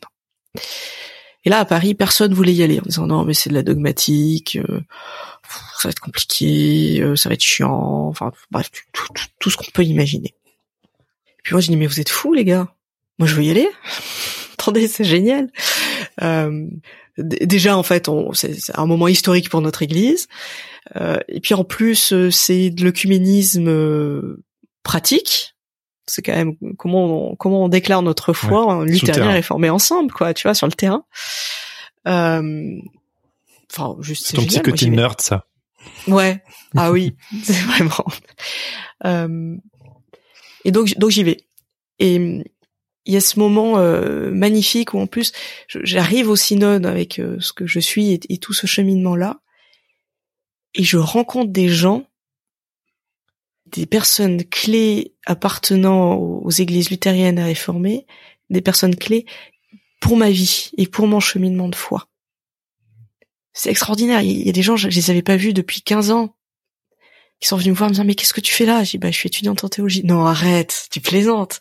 Et 1.46 1.50
là, 1.50 1.60
à 1.60 1.66
Paris, 1.66 1.94
personne 1.94 2.34
voulait 2.34 2.54
y 2.54 2.64
aller 2.64 2.80
en 2.80 2.84
disant 2.84 3.06
non, 3.06 3.24
mais 3.24 3.36
c'est 3.36 3.52
de 3.52 3.54
la 3.54 3.62
dogmatique, 3.62 4.58
euh, 4.58 4.82
ça 5.80 5.88
va 5.88 5.90
être 5.92 6.00
compliqué, 6.00 7.00
euh, 7.02 7.16
ça 7.16 7.30
va 7.30 7.36
être 7.36 7.42
chiant, 7.42 8.08
enfin 8.08 8.32
bref, 8.50 8.72
tout, 8.92 9.08
tout 9.40 9.50
ce 9.52 9.58
qu'on 9.58 9.70
peut 9.72 9.84
imaginer. 9.84 10.34
Et 11.28 11.42
puis 11.44 11.54
moi, 11.54 11.62
je 11.62 11.68
dis 11.68 11.78
mais 11.78 11.86
vous 11.86 12.00
êtes 12.00 12.10
fous 12.10 12.34
les 12.34 12.46
gars, 12.46 12.74
moi 13.20 13.28
je 13.28 13.36
veux 13.36 13.44
y 13.44 13.52
aller. 13.52 13.70
Attendez, 14.58 14.88
c'est 14.88 15.04
génial. 15.04 15.52
Euh, 16.22 16.68
déjà 17.18 17.78
en 17.78 17.84
fait, 17.84 18.10
c'est 18.34 18.78
un 18.78 18.86
moment 18.86 19.08
historique 19.08 19.50
pour 19.50 19.62
notre 19.62 19.82
Église. 19.82 20.28
Euh, 20.96 21.18
et 21.28 21.40
puis 21.40 21.54
en 21.54 21.64
plus, 21.64 22.14
euh, 22.14 22.30
c'est 22.30 22.70
de 22.70 22.84
l'œcuménisme 22.84 23.68
euh, 23.68 24.44
pratique. 24.84 25.56
C'est 26.08 26.22
quand 26.22 26.36
même 26.36 26.56
comment 26.78 27.32
on, 27.32 27.36
comment 27.36 27.64
on 27.64 27.68
déclare 27.68 28.04
notre 28.04 28.34
foi, 28.34 28.66
en 28.66 28.84
luthérien 28.84 29.32
réformé 29.32 29.72
ensemble, 29.72 30.12
quoi, 30.12 30.36
tu 30.36 30.48
vois, 30.48 30.54
sur 30.54 30.68
le 30.68 30.74
terrain. 30.74 31.04
Euh, 32.08 32.78
enfin, 33.72 33.96
juste 34.02 34.28
c'est 34.28 34.36
ton 34.36 34.44
petit 34.44 34.62
côté 34.62 34.90
nerd, 34.90 35.20
ça. 35.20 35.46
Ouais. 36.08 36.44
Ah 36.78 36.92
oui, 36.92 37.16
c'est 37.44 37.54
vraiment. 37.54 38.06
Euh, 39.06 39.56
et 40.64 40.72
donc 40.72 40.96
donc 40.98 41.10
j'y 41.10 41.24
vais. 41.24 41.38
Et 41.98 42.44
il 43.06 43.14
y 43.14 43.18
a 43.18 43.22
ce 43.22 43.40
moment 43.40 43.78
euh, 43.78 44.32
magnifique 44.32 44.94
où 44.94 45.00
en 45.00 45.08
plus 45.08 45.32
j'arrive 45.68 46.30
au 46.30 46.36
synode 46.36 46.86
avec 46.86 47.20
euh, 47.20 47.38
ce 47.40 47.54
que 47.54 47.68
je 47.68 47.80
suis 47.80 48.14
et, 48.14 48.38
tout 48.38 48.54
ce 48.54 48.68
cheminement 48.68 49.16
là 49.16 49.42
et 50.74 50.84
je 50.84 50.98
rencontre 50.98 51.52
des 51.52 51.70
gens 51.70 52.06
des 53.68 53.86
personnes 53.86 54.44
clés 54.44 55.16
appartenant 55.26 56.16
aux, 56.16 56.52
églises 56.52 56.90
luthériennes 56.90 57.40
à 57.40 57.46
réformer 57.46 58.06
des 58.50 58.62
personnes 58.62 58.96
clés 58.96 59.26
pour 60.00 60.18
ma 60.18 60.30
vie 60.30 60.72
et 60.78 60.86
pour 60.86 61.08
mon 61.08 61.20
cheminement 61.20 61.68
de 61.68 61.76
foi. 61.76 62.08
C'est 63.54 63.72
extraordinaire. 63.72 64.22
Il 64.22 64.46
y 64.46 64.50
a 64.50 64.52
des 64.52 64.62
gens 64.62 64.76
je, 64.76 64.90
je 64.90 64.96
les 64.96 65.10
avais 65.10 65.24
pas 65.24 65.36
vus 65.36 65.54
depuis 65.54 65.82
15 65.82 66.12
ans 66.12 66.36
qui 67.40 67.48
sont 67.48 67.58
venus 67.58 67.72
me 67.72 67.78
voir 67.78 67.90
me 67.90 67.96
dire 67.96 68.06
mais 68.06 68.16
qu'est-ce 68.16 68.34
que 68.34 68.42
tu 68.42 68.54
fais 68.54 68.66
là? 68.66 68.84
J'ai 68.84 68.98
bah 68.98 69.12
je 69.12 69.18
suis 69.18 69.28
étudiante 69.28 69.64
en 69.64 69.70
théologie. 69.70 70.04
Non 70.04 70.26
arrête 70.26 70.88
tu 70.92 71.02
plaisantes 71.02 71.60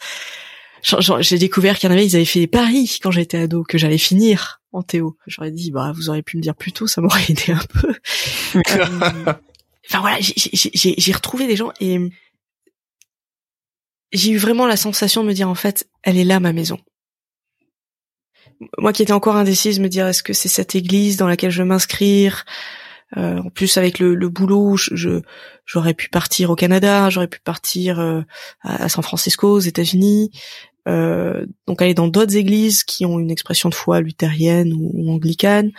j'ai 0.84 1.38
découvert 1.38 1.78
qu'il 1.78 1.88
y 1.88 1.92
en 1.92 1.94
avait, 1.94 2.06
ils 2.06 2.14
avaient 2.14 2.24
fait 2.24 2.40
des 2.40 2.46
paris 2.46 2.98
quand 3.02 3.10
j'étais 3.10 3.38
ado, 3.38 3.64
que 3.64 3.78
j'allais 3.78 3.98
finir 3.98 4.60
en 4.72 4.82
théo. 4.82 5.16
J'aurais 5.26 5.50
dit, 5.50 5.70
bah, 5.70 5.92
vous 5.94 6.10
auriez 6.10 6.22
pu 6.22 6.36
me 6.36 6.42
dire 6.42 6.54
plus 6.54 6.72
tôt, 6.72 6.86
ça 6.86 7.00
m'aurait 7.00 7.24
aidé 7.28 7.52
un 7.52 7.64
peu. 7.68 7.94
Euh, 8.56 9.32
enfin 9.88 10.00
voilà, 10.00 10.18
j'ai 10.20 11.12
retrouvé 11.12 11.46
des 11.46 11.56
gens 11.56 11.72
et 11.80 11.98
j'ai 14.12 14.30
eu 14.30 14.36
vraiment 14.36 14.66
la 14.66 14.76
sensation 14.76 15.22
de 15.22 15.28
me 15.28 15.32
dire, 15.32 15.48
en 15.48 15.54
fait, 15.54 15.88
elle 16.02 16.18
est 16.18 16.24
là, 16.24 16.38
ma 16.38 16.52
maison. 16.52 16.78
Moi 18.78 18.92
qui 18.92 19.02
étais 19.02 19.12
encore 19.12 19.36
indécise, 19.36 19.80
me 19.80 19.88
dire, 19.88 20.06
est-ce 20.06 20.22
que 20.22 20.32
c'est 20.32 20.48
cette 20.48 20.74
église 20.74 21.16
dans 21.16 21.26
laquelle 21.26 21.50
je 21.50 21.62
veux 21.62 21.68
m'inscrire? 21.68 22.44
Euh, 23.16 23.38
en 23.38 23.50
plus 23.50 23.76
avec 23.76 23.98
le, 23.98 24.14
le 24.14 24.28
boulot, 24.28 24.76
je 24.76 25.20
j'aurais 25.66 25.94
pu 25.94 26.08
partir 26.08 26.50
au 26.50 26.56
Canada, 26.56 27.10
j'aurais 27.10 27.28
pu 27.28 27.38
partir 27.40 28.00
euh, 28.00 28.22
à 28.62 28.88
San 28.88 29.04
Francisco, 29.04 29.52
aux 29.52 29.60
États-Unis. 29.60 30.30
Euh, 30.86 31.46
donc 31.66 31.80
aller 31.80 31.94
dans 31.94 32.08
d'autres 32.08 32.36
églises 32.36 32.84
qui 32.84 33.06
ont 33.06 33.18
une 33.18 33.30
expression 33.30 33.68
de 33.68 33.74
foi 33.74 34.00
luthérienne 34.00 34.72
ou, 34.74 35.10
anglicane. 35.10 35.70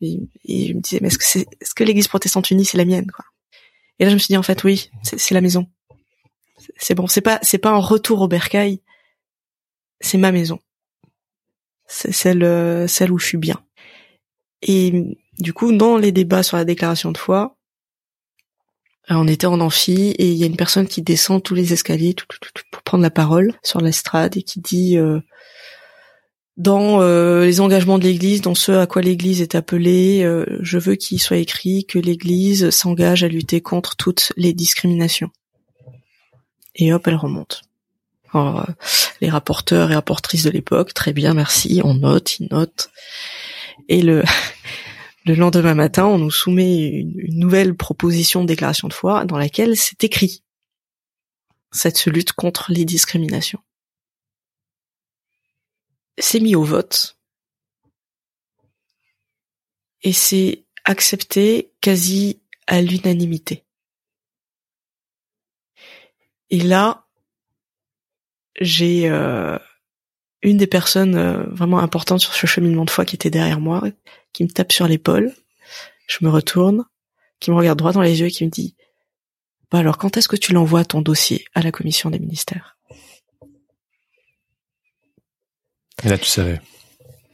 Et, 0.00 0.18
je 0.46 0.72
me 0.74 0.80
disais, 0.80 0.98
mais 1.00 1.08
est-ce 1.08 1.18
que 1.18 1.24
c'est, 1.24 1.46
est-ce 1.60 1.74
que 1.74 1.84
l'église 1.84 2.08
protestante 2.08 2.50
unie, 2.50 2.64
c'est 2.64 2.78
la 2.78 2.84
mienne, 2.84 3.10
quoi? 3.10 3.24
Et 3.98 4.04
là, 4.04 4.10
je 4.10 4.14
me 4.14 4.18
suis 4.18 4.32
dit, 4.32 4.36
en 4.36 4.42
fait, 4.42 4.62
oui, 4.64 4.90
c'est, 5.02 5.34
la 5.34 5.40
maison. 5.40 5.66
C'est 6.76 6.94
bon, 6.94 7.08
c'est 7.08 7.20
pas, 7.20 7.40
c'est 7.42 7.58
pas 7.58 7.70
un 7.70 7.78
retour 7.78 8.20
au 8.20 8.28
bercail. 8.28 8.80
C'est 10.00 10.18
ma 10.18 10.30
maison. 10.30 10.60
C'est 11.86 12.12
celle, 12.12 12.88
celle 12.88 13.10
où 13.10 13.18
je 13.18 13.26
suis 13.26 13.38
bien. 13.38 13.60
Et 14.62 15.16
du 15.40 15.52
coup, 15.52 15.72
dans 15.72 15.96
les 15.96 16.12
débats 16.12 16.44
sur 16.44 16.56
la 16.56 16.64
déclaration 16.64 17.10
de 17.10 17.18
foi, 17.18 17.56
euh, 17.56 17.57
on 19.16 19.26
était 19.26 19.46
en 19.46 19.60
amphi 19.60 20.10
et 20.18 20.28
il 20.28 20.36
y 20.36 20.42
a 20.42 20.46
une 20.46 20.56
personne 20.56 20.86
qui 20.86 21.02
descend 21.02 21.42
tous 21.42 21.54
les 21.54 21.72
escaliers 21.72 22.14
pour 22.70 22.82
prendre 22.82 23.02
la 23.02 23.10
parole 23.10 23.54
sur 23.62 23.80
l'estrade 23.80 24.36
et 24.36 24.42
qui 24.42 24.60
dit 24.60 24.98
euh, 24.98 25.20
dans 26.56 27.00
euh, 27.00 27.44
les 27.44 27.60
engagements 27.60 27.98
de 27.98 28.04
l'Église, 28.04 28.42
dans 28.42 28.54
ce 28.54 28.72
à 28.72 28.86
quoi 28.86 29.00
l'Église 29.00 29.40
est 29.40 29.54
appelée, 29.54 30.28
je 30.60 30.78
veux 30.78 30.96
qu'il 30.96 31.20
soit 31.20 31.38
écrit 31.38 31.84
que 31.86 31.98
l'Église 31.98 32.70
s'engage 32.70 33.24
à 33.24 33.28
lutter 33.28 33.60
contre 33.60 33.96
toutes 33.96 34.32
les 34.36 34.52
discriminations. 34.52 35.30
Et 36.74 36.92
hop, 36.92 37.06
elle 37.06 37.16
remonte. 37.16 37.62
Alors, 38.32 38.66
les 39.20 39.30
rapporteurs 39.30 39.90
et 39.90 39.94
rapportrices 39.94 40.44
de 40.44 40.50
l'époque, 40.50 40.92
très 40.92 41.12
bien, 41.12 41.34
merci, 41.34 41.80
on 41.82 41.94
note, 41.94 42.38
ils 42.40 42.48
notent. 42.50 42.90
Et 43.88 44.02
le 44.02 44.22
le 45.28 45.34
lendemain 45.34 45.74
matin, 45.74 46.06
on 46.06 46.18
nous 46.18 46.30
soumet 46.30 46.88
une, 46.88 47.38
nouvelle 47.38 47.76
proposition 47.76 48.40
de 48.40 48.46
déclaration 48.46 48.88
de 48.88 48.94
foi 48.94 49.26
dans 49.26 49.36
laquelle 49.36 49.76
c'est 49.76 50.02
écrit 50.02 50.42
cette 51.70 52.06
lutte 52.06 52.32
contre 52.32 52.72
les 52.72 52.86
discriminations. 52.86 53.60
C'est 56.16 56.40
mis 56.40 56.56
au 56.56 56.64
vote 56.64 57.18
et 60.00 60.14
c'est 60.14 60.64
accepté 60.84 61.72
quasi 61.82 62.40
à 62.66 62.80
l'unanimité. 62.80 63.64
Et 66.48 66.60
là, 66.60 67.06
j'ai 68.60 69.10
euh, 69.10 69.58
une 70.42 70.56
des 70.56 70.66
personnes 70.66 71.16
euh, 71.16 71.44
vraiment 71.50 71.80
importantes 71.80 72.20
sur 72.20 72.34
ce 72.34 72.46
cheminement 72.46 72.84
de 72.84 72.90
foi 72.90 73.04
qui 73.04 73.16
était 73.16 73.30
derrière 73.30 73.60
moi, 73.60 73.82
qui 74.32 74.44
me 74.44 74.48
tape 74.48 74.72
sur 74.72 74.86
l'épaule. 74.86 75.32
Je 76.06 76.18
me 76.22 76.30
retourne, 76.30 76.84
qui 77.40 77.50
me 77.50 77.56
regarde 77.56 77.78
droit 77.78 77.92
dans 77.92 78.02
les 78.02 78.20
yeux 78.20 78.26
et 78.26 78.30
qui 78.30 78.44
me 78.44 78.50
dit 78.50 78.74
Bah 79.70 79.78
alors 79.78 79.98
quand 79.98 80.16
est-ce 80.16 80.28
que 80.28 80.36
tu 80.36 80.52
l'envoies 80.52 80.84
ton 80.84 81.02
dossier 81.02 81.44
à 81.54 81.62
la 81.62 81.72
commission 81.72 82.10
des 82.10 82.18
ministères? 82.18 82.78
Et 86.04 86.08
là 86.08 86.18
tu 86.18 86.26
savais. 86.26 86.60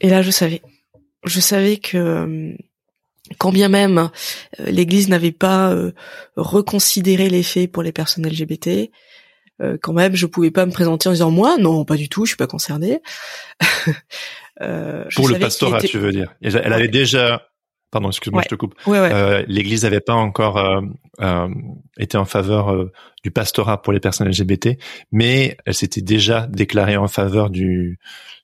Et 0.01 0.09
là 0.09 0.21
je 0.21 0.31
savais. 0.31 0.61
Je 1.23 1.39
savais 1.39 1.77
que 1.77 1.97
euh, 1.97 2.53
quand 3.37 3.51
bien 3.51 3.69
même 3.69 4.09
euh, 4.59 4.65
l'Église 4.65 5.09
n'avait 5.09 5.31
pas 5.31 5.75
reconsidéré 6.35 7.29
les 7.29 7.43
faits 7.43 7.71
pour 7.71 7.83
les 7.83 7.91
personnes 7.91 8.27
LGBT, 8.27 8.89
euh, 9.61 9.77
quand 9.81 9.93
même, 9.93 10.15
je 10.15 10.25
pouvais 10.25 10.51
pas 10.51 10.65
me 10.65 10.71
présenter 10.71 11.07
en 11.09 11.13
disant 11.13 11.31
moi, 11.31 11.57
non, 11.57 11.85
pas 11.85 11.95
du 11.95 12.09
tout, 12.09 12.25
je 12.25 12.31
suis 12.31 12.37
pas 12.37 12.47
concernée. 12.47 13.01
euh, 14.61 15.05
Pour 15.15 15.29
le 15.29 15.39
pastorat, 15.39 15.81
tu 15.81 15.97
veux 15.97 16.11
dire 16.11 16.33
Elle 16.41 16.73
avait 16.73 16.87
déjà, 16.89 17.47
pardon, 17.91 18.09
excuse-moi, 18.09 18.41
je 18.43 18.49
te 18.49 18.55
coupe. 18.55 18.75
Euh, 18.87 19.43
L'Église 19.47 19.83
n'avait 19.83 20.01
pas 20.01 20.13
encore 20.13 20.57
euh, 20.57 20.81
euh, 21.21 21.47
été 21.97 22.17
en 22.17 22.25
faveur 22.25 22.75
du 23.23 23.31
pastorat 23.31 23.81
pour 23.81 23.93
les 23.93 24.01
personnes 24.01 24.27
LGBT, 24.27 24.77
mais 25.11 25.57
elle 25.65 25.73
s'était 25.73 26.01
déjà 26.01 26.47
déclarée 26.47 26.97
en 26.97 27.07
faveur 27.07 27.49
du 27.49 27.99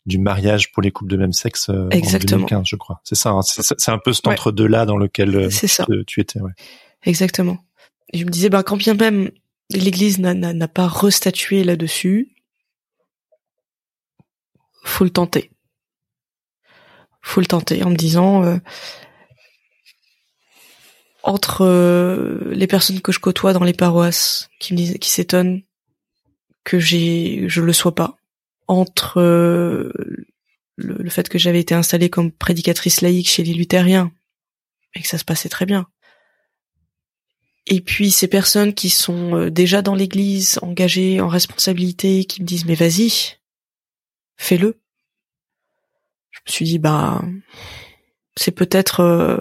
du 0.08 0.18
mariage 0.18 0.72
pour 0.72 0.82
les 0.82 0.90
couples 0.90 1.12
de 1.12 1.18
même 1.18 1.32
sexe 1.32 1.70
Exactement. 1.92 2.46
en 2.46 2.48
2015, 2.48 2.64
je 2.66 2.76
crois. 2.76 3.02
C'est 3.04 3.14
ça. 3.14 3.30
Hein. 3.30 3.42
c'est 3.44 3.92
un 3.92 4.00
peu 4.00 4.14
cet 4.14 4.28
entre-deux 4.28 4.66
là 4.66 4.88
dans 4.88 4.98
lequel 4.98 5.50
tu 6.08 6.22
étais. 6.22 6.40
Ouais. 6.40 6.54
Exactement. 7.04 7.60
Et 8.14 8.18
je 8.18 8.26
me 8.26 8.32
disais, 8.32 8.50
bah 8.50 8.64
quand 8.64 8.78
bien 8.78 8.96
même 8.96 9.30
l'Église 9.74 10.20
n'a 10.20 10.68
pas 10.68 10.88
restatué 10.88 11.64
là-dessus. 11.64 12.34
Faut 14.84 15.04
le 15.04 15.10
tenter. 15.10 15.52
Faut 17.22 17.42
le 17.42 17.46
tenter 17.46 17.84
en 17.84 17.92
me 17.92 17.96
disant 17.96 18.44
euh, 18.44 18.58
entre 21.24 21.64
euh, 21.64 22.52
les 22.52 22.68
personnes 22.68 23.02
que 23.02 23.12
je 23.12 23.20
côtoie 23.20 23.54
dans 23.54 23.64
les 23.64 23.74
paroisses 23.74 24.50
qui 24.60 24.98
s'étonnent 25.04 25.62
que 26.64 26.80
j'ai 26.80 27.48
je 27.48 27.62
le 27.62 27.74
sois 27.74 27.94
pas 27.94 28.18
entre 28.68 29.20
euh, 29.20 29.92
le, 30.78 31.10
fait 31.10 31.30
que 31.30 31.38
j'avais 31.38 31.60
été 31.60 31.76
installée 31.76 32.10
comme 32.10 32.32
prédicatrice 32.32 33.02
laïque 33.02 33.30
chez 33.30 33.44
les 33.44 33.54
luthériens 33.54 34.12
et 34.96 35.02
que 35.02 35.08
ça 35.08 35.20
se 35.20 35.26
passait 35.26 35.50
très 35.50 35.66
bien 35.66 35.88
et 37.68 37.82
puis 37.82 38.12
ces 38.12 38.28
personnes 38.28 38.74
qui 38.74 38.90
sont 38.90 39.36
euh, 39.36 39.52
déjà 39.52 39.82
dans 39.82 39.96
l'église, 39.96 40.60
engagées 40.62 41.22
en 41.22 41.28
responsabilité, 41.28 42.26
qui 42.26 42.42
me 42.42 42.48
disent 42.48 42.66
mais 42.66 42.76
vas-y, 42.76 43.38
fais-le. 44.38 44.80
Je 46.32 46.40
me 46.48 46.52
suis 46.52 46.66
dit 46.66 46.80
bah 46.80 47.22
c'est 48.36 48.52
peut-être 48.52 49.02
euh, 49.02 49.38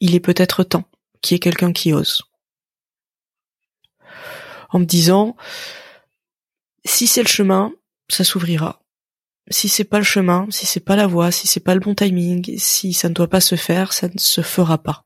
il 0.00 0.14
est 0.14 0.20
peut-être 0.20 0.64
temps 0.64 0.84
qu'il 1.20 1.34
y 1.34 1.36
ait 1.36 1.40
quelqu'un 1.40 1.72
qui 1.72 1.92
ose. 1.92 2.22
En 4.70 4.78
me 4.78 4.84
disant 4.84 5.36
si 6.84 7.06
c'est 7.06 7.22
le 7.22 7.28
chemin, 7.28 7.72
ça 8.08 8.24
s'ouvrira. 8.24 8.82
Si 9.48 9.68
c'est 9.68 9.84
pas 9.84 9.98
le 9.98 10.04
chemin, 10.04 10.46
si 10.50 10.66
c'est 10.66 10.80
pas 10.80 10.96
la 10.96 11.06
voie, 11.06 11.32
si 11.32 11.46
c'est 11.46 11.60
pas 11.60 11.74
le 11.74 11.80
bon 11.80 11.94
timing, 11.94 12.58
si 12.58 12.92
ça 12.92 13.08
ne 13.08 13.14
doit 13.14 13.28
pas 13.28 13.40
se 13.40 13.56
faire, 13.56 13.92
ça 13.92 14.08
ne 14.08 14.18
se 14.18 14.40
fera 14.40 14.78
pas. 14.78 15.04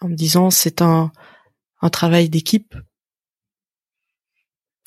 En 0.00 0.08
me 0.08 0.14
disant 0.14 0.50
c'est 0.50 0.82
un, 0.82 1.12
un 1.80 1.90
travail 1.90 2.28
d'équipe. 2.28 2.74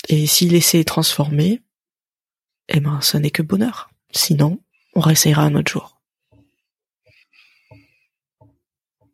Et 0.10 0.28
s'il 0.28 0.54
essaie 0.54 0.84
transformer, 0.84 1.62
eh 2.68 2.80
ben, 2.80 3.00
ce 3.02 3.18
n'est 3.18 3.32
que 3.32 3.42
bonheur. 3.42 3.90
Sinon, 4.12 4.60
on 4.96 5.00
réessayera 5.00 5.44
un 5.44 5.56
autre 5.56 5.72
jour. 5.72 6.02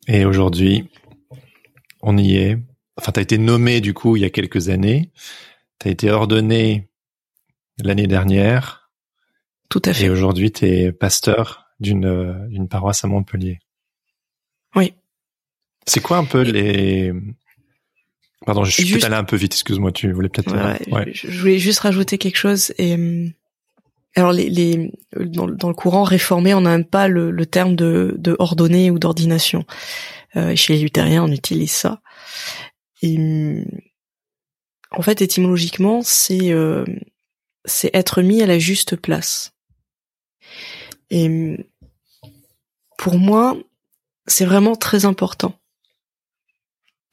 Et 0.08 0.26
aujourd'hui, 0.26 0.90
on 2.02 2.18
y 2.18 2.36
est. 2.36 2.58
Enfin, 2.98 3.12
tu 3.12 3.20
as 3.20 3.24
été 3.24 3.38
nommé 3.38 3.80
du 3.80 3.94
coup 3.94 4.16
il 4.16 4.22
y 4.22 4.26
a 4.26 4.30
quelques 4.30 4.70
années. 4.70 5.12
Tu 5.80 5.88
as 5.88 5.92
été 5.92 6.10
ordonné 6.10 6.90
l'année 7.78 8.08
dernière. 8.08 8.92
Tout 9.70 9.82
à 9.86 9.94
fait. 9.94 10.06
Et 10.06 10.10
aujourd'hui, 10.10 10.52
tu 10.52 10.66
es 10.66 10.92
pasteur 10.92 11.68
d'une 11.80 12.48
d'une 12.50 12.68
paroisse 12.68 13.04
à 13.04 13.08
Montpellier. 13.08 13.60
Oui. 14.76 14.94
C'est 15.86 16.02
quoi 16.02 16.18
un 16.18 16.26
peu 16.26 16.42
les 16.42 17.14
Pardon, 18.46 18.64
je 18.64 18.72
suis 18.72 18.84
juste... 18.84 18.94
peut-être 18.94 19.06
allé 19.06 19.16
un 19.16 19.24
peu 19.24 19.36
vite. 19.36 19.54
Excuse-moi, 19.54 19.92
tu 19.92 20.12
voulais 20.12 20.30
peut-être. 20.30 20.54
Ouais, 20.92 21.12
Je 21.14 21.40
voulais 21.40 21.60
juste 21.60 21.80
rajouter 21.80 22.18
quelque 22.18 22.38
chose. 22.38 22.74
Et 22.78 22.94
hum, 22.94 23.32
alors, 24.16 24.32
les, 24.32 24.50
les 24.50 24.92
dans, 25.16 25.48
dans, 25.48 25.68
le 25.68 25.74
courant 25.74 26.04
réformé, 26.04 26.54
on 26.54 26.62
n'a 26.62 26.72
même 26.72 26.86
pas 26.86 27.08
le, 27.08 27.32
le, 27.32 27.46
terme 27.46 27.76
de, 27.76 28.16
de 28.18 28.36
ordonné 28.40 28.92
ou 28.92 29.00
d'ordination. 29.00 29.66
Euh, 30.36 30.56
chez 30.56 30.74
les 30.74 30.82
luthériens, 30.82 31.24
on 31.24 31.32
utilise 31.32 31.72
ça. 31.72 32.02
Et 33.02 33.66
en 34.92 35.02
fait, 35.02 35.22
étymologiquement, 35.22 36.02
c'est 36.04 36.52
euh, 36.52 36.86
c'est 37.66 37.92
être 37.94 38.22
mis 38.22 38.42
à 38.42 38.48
la 38.48 38.60
juste 38.60 38.96
place. 38.96 39.54
Et 41.10 41.58
pour 42.98 43.18
moi, 43.18 43.58
c'est 44.28 44.46
vraiment 44.46 44.76
très 44.76 45.06
important. 45.06 45.59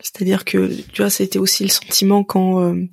C'est-à-dire 0.00 0.44
que, 0.44 0.68
tu 0.92 1.02
vois, 1.02 1.10
c'était 1.10 1.38
aussi 1.38 1.62
le 1.62 1.70
sentiment 1.70 2.22
quand 2.22 2.60
euh, 2.60 2.84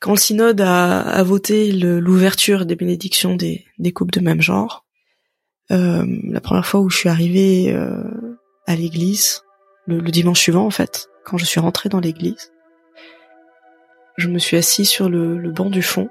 quand 0.00 0.10
le 0.10 0.18
synode 0.18 0.60
a, 0.60 1.22
voté 1.22 1.70
l'ouverture 1.70 2.66
des 2.66 2.74
bénédictions 2.74 3.36
des, 3.36 3.64
des 3.78 3.92
couples 3.92 4.18
de 4.18 4.24
même 4.24 4.42
genre. 4.42 4.84
Euh, 5.70 6.04
la 6.24 6.40
première 6.40 6.66
fois 6.66 6.80
où 6.80 6.90
je 6.90 6.96
suis 6.96 7.08
arrivée 7.08 7.72
euh, 7.72 8.02
à 8.66 8.74
l'église, 8.74 9.42
le, 9.86 10.00
le, 10.00 10.10
dimanche 10.10 10.40
suivant 10.40 10.66
en 10.66 10.70
fait, 10.70 11.08
quand 11.24 11.38
je 11.38 11.44
suis 11.44 11.60
rentrée 11.60 11.88
dans 11.88 12.00
l'église, 12.00 12.52
je 14.16 14.26
me 14.26 14.40
suis 14.40 14.56
assise 14.56 14.88
sur 14.88 15.08
le, 15.08 15.38
le 15.38 15.52
banc 15.52 15.70
du 15.70 15.82
fond. 15.82 16.10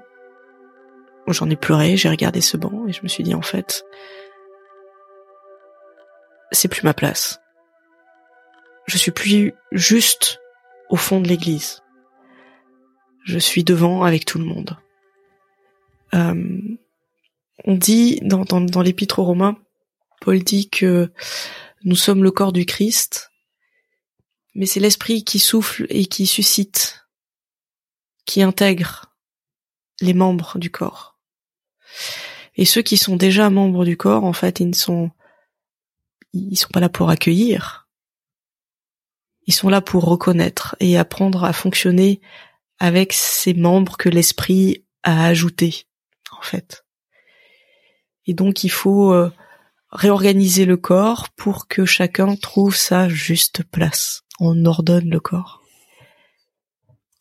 J'en 1.28 1.50
ai 1.50 1.56
pleuré, 1.56 1.98
j'ai 1.98 2.08
regardé 2.08 2.40
ce 2.40 2.56
banc 2.56 2.86
et 2.88 2.92
je 2.92 3.02
me 3.02 3.08
suis 3.08 3.22
dit 3.22 3.34
en 3.34 3.42
fait, 3.42 3.84
c'est 6.50 6.68
plus 6.68 6.82
ma 6.82 6.94
place. 6.94 7.41
Je 8.86 8.98
suis 8.98 9.10
plus 9.10 9.54
juste 9.70 10.40
au 10.90 10.96
fond 10.96 11.20
de 11.20 11.28
l'église. 11.28 11.82
Je 13.24 13.38
suis 13.38 13.64
devant 13.64 14.02
avec 14.02 14.24
tout 14.24 14.38
le 14.38 14.44
monde. 14.44 14.76
Euh, 16.14 16.60
on 17.64 17.74
dit 17.74 18.20
dans, 18.22 18.44
dans, 18.44 18.82
l'épître 18.82 19.20
aux 19.20 19.24
Romains, 19.24 19.56
Paul 20.20 20.42
dit 20.42 20.68
que 20.68 21.10
nous 21.84 21.96
sommes 21.96 22.22
le 22.22 22.30
corps 22.30 22.52
du 22.52 22.66
Christ, 22.66 23.30
mais 24.54 24.66
c'est 24.66 24.80
l'esprit 24.80 25.24
qui 25.24 25.38
souffle 25.38 25.86
et 25.88 26.06
qui 26.06 26.26
suscite, 26.26 27.06
qui 28.24 28.42
intègre 28.42 29.14
les 30.00 30.14
membres 30.14 30.58
du 30.58 30.70
corps. 30.70 31.18
Et 32.56 32.64
ceux 32.64 32.82
qui 32.82 32.96
sont 32.96 33.16
déjà 33.16 33.48
membres 33.48 33.84
du 33.84 33.96
corps, 33.96 34.24
en 34.24 34.32
fait, 34.32 34.60
ils 34.60 34.68
ne 34.68 34.74
sont 34.74 35.10
ils 36.34 36.56
sont 36.56 36.68
pas 36.68 36.80
là 36.80 36.88
pour 36.88 37.10
accueillir. 37.10 37.81
Ils 39.46 39.54
sont 39.54 39.68
là 39.68 39.80
pour 39.80 40.04
reconnaître 40.04 40.76
et 40.80 40.96
apprendre 40.96 41.44
à 41.44 41.52
fonctionner 41.52 42.20
avec 42.78 43.12
ces 43.12 43.54
membres 43.54 43.96
que 43.96 44.08
l'esprit 44.08 44.84
a 45.02 45.26
ajoutés, 45.26 45.86
en 46.30 46.42
fait. 46.42 46.84
Et 48.26 48.34
donc 48.34 48.64
il 48.64 48.70
faut 48.70 49.12
euh, 49.12 49.32
réorganiser 49.90 50.64
le 50.64 50.76
corps 50.76 51.28
pour 51.30 51.66
que 51.66 51.84
chacun 51.84 52.36
trouve 52.36 52.76
sa 52.76 53.08
juste 53.08 53.62
place. 53.64 54.22
On 54.40 54.64
ordonne 54.64 55.10
le 55.10 55.20
corps. 55.20 55.62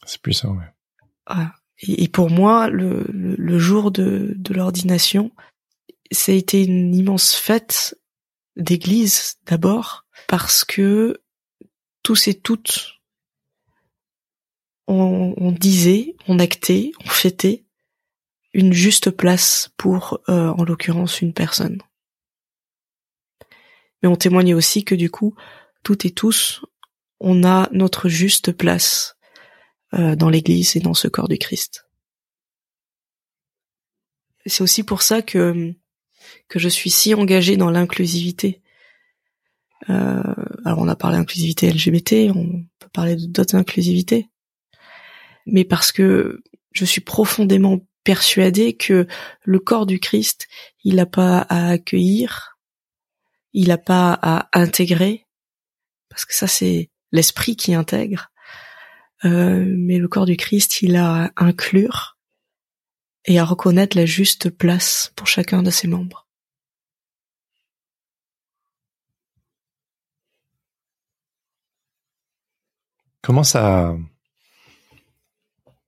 C'est 0.06 0.22
plus 0.22 0.34
ça, 0.34 0.50
ouais. 0.50 1.38
Et, 1.84 2.08
pour 2.08 2.30
moi, 2.30 2.68
le, 2.68 3.06
le 3.10 3.58
jour 3.58 3.92
de, 3.92 4.34
de 4.36 4.54
l'ordination, 4.54 5.32
ça 6.12 6.32
a 6.32 6.36
été 6.36 6.64
une 6.64 6.94
immense 6.94 7.34
fête 7.34 7.98
d'église 8.56 9.36
d'abord 9.46 10.06
parce 10.28 10.64
que 10.64 11.22
tous 12.12 12.28
et 12.28 12.34
toutes 12.34 13.00
on, 14.86 15.54
disait, 15.54 16.18
on 16.28 16.40
actait, 16.40 16.92
on 17.06 17.08
fêtait 17.08 17.64
une 18.52 18.74
juste 18.74 19.12
place 19.12 19.72
pour, 19.78 20.20
euh, 20.28 20.50
en 20.50 20.66
l'occurrence, 20.66 21.22
une 21.22 21.32
personne. 21.32 21.82
Mais 24.04 24.10
on 24.10 24.18
témoignait 24.18 24.54
aussi 24.54 24.84
que 24.84 24.94
du 24.94 25.10
coup, 25.10 25.36
toutes 25.84 26.04
et 26.04 26.12
tous, 26.12 26.66
on 27.22 27.46
a 27.46 27.70
notre 27.72 28.10
juste 28.10 28.52
place 28.52 29.16
euh, 29.94 30.18
dans 30.18 30.30
l'Église 30.30 30.76
et 30.76 30.82
dans 30.82 30.94
ce 30.94 31.08
corps 31.08 31.30
du 31.30 31.38
Christ. 31.38 31.88
C'est 34.46 34.64
aussi 34.64 34.84
pour 34.84 35.02
ça 35.02 35.22
que 35.22 35.74
que 36.50 36.60
je 36.60 36.68
suis 36.68 36.90
si 36.90 37.14
engagée 37.14 37.56
dans 37.56 37.72
l'inclusivité. 37.72 38.61
Euh, 39.90 40.22
alors 40.66 40.80
on 40.80 40.88
a 40.88 40.96
parlé 40.96 41.18
d'inclusivité 41.18 41.72
LGBT, 41.72 42.32
on 42.36 42.64
peut 42.80 42.90
parler 42.94 43.16
d'autres 43.16 43.56
inclusivités, 43.56 44.30
mais 45.46 45.64
parce 45.64 45.92
que 45.92 46.44
je 46.72 46.86
suis 46.86 47.02
profondément 47.02 47.80
persuadée 48.04 48.76
que 48.76 49.08
le 49.44 49.60
corps 49.60 49.86
du 49.86 50.00
Christ, 50.00 50.48
il 50.84 50.96
n'a 50.96 51.06
pas 51.06 51.40
à 51.50 51.70
accueillir, 51.70 52.58
il 53.54 53.70
n'a 53.70 53.78
pas 53.78 54.18
à 54.22 54.50
intégrer, 54.54 55.28
parce 56.10 56.26
que 56.26 56.36
ça 56.36 56.48
c'est 56.48 56.90
l'esprit 57.12 57.56
qui 57.56 57.74
intègre, 57.74 58.32
euh, 59.26 59.66
mais 59.68 59.98
le 59.98 60.08
corps 60.08 60.26
du 60.26 60.38
Christ, 60.38 60.82
il 60.82 60.96
a 60.96 61.26
à 61.26 61.32
inclure 61.38 62.18
et 63.26 63.40
à 63.40 63.46
reconnaître 63.46 63.98
la 63.98 64.06
juste 64.06 64.50
place 64.50 65.12
pour 65.16 65.28
chacun 65.28 65.62
de 65.62 65.70
ses 65.70 65.88
membres. 65.88 66.28
Comment 73.22 73.44
ça 73.44 73.96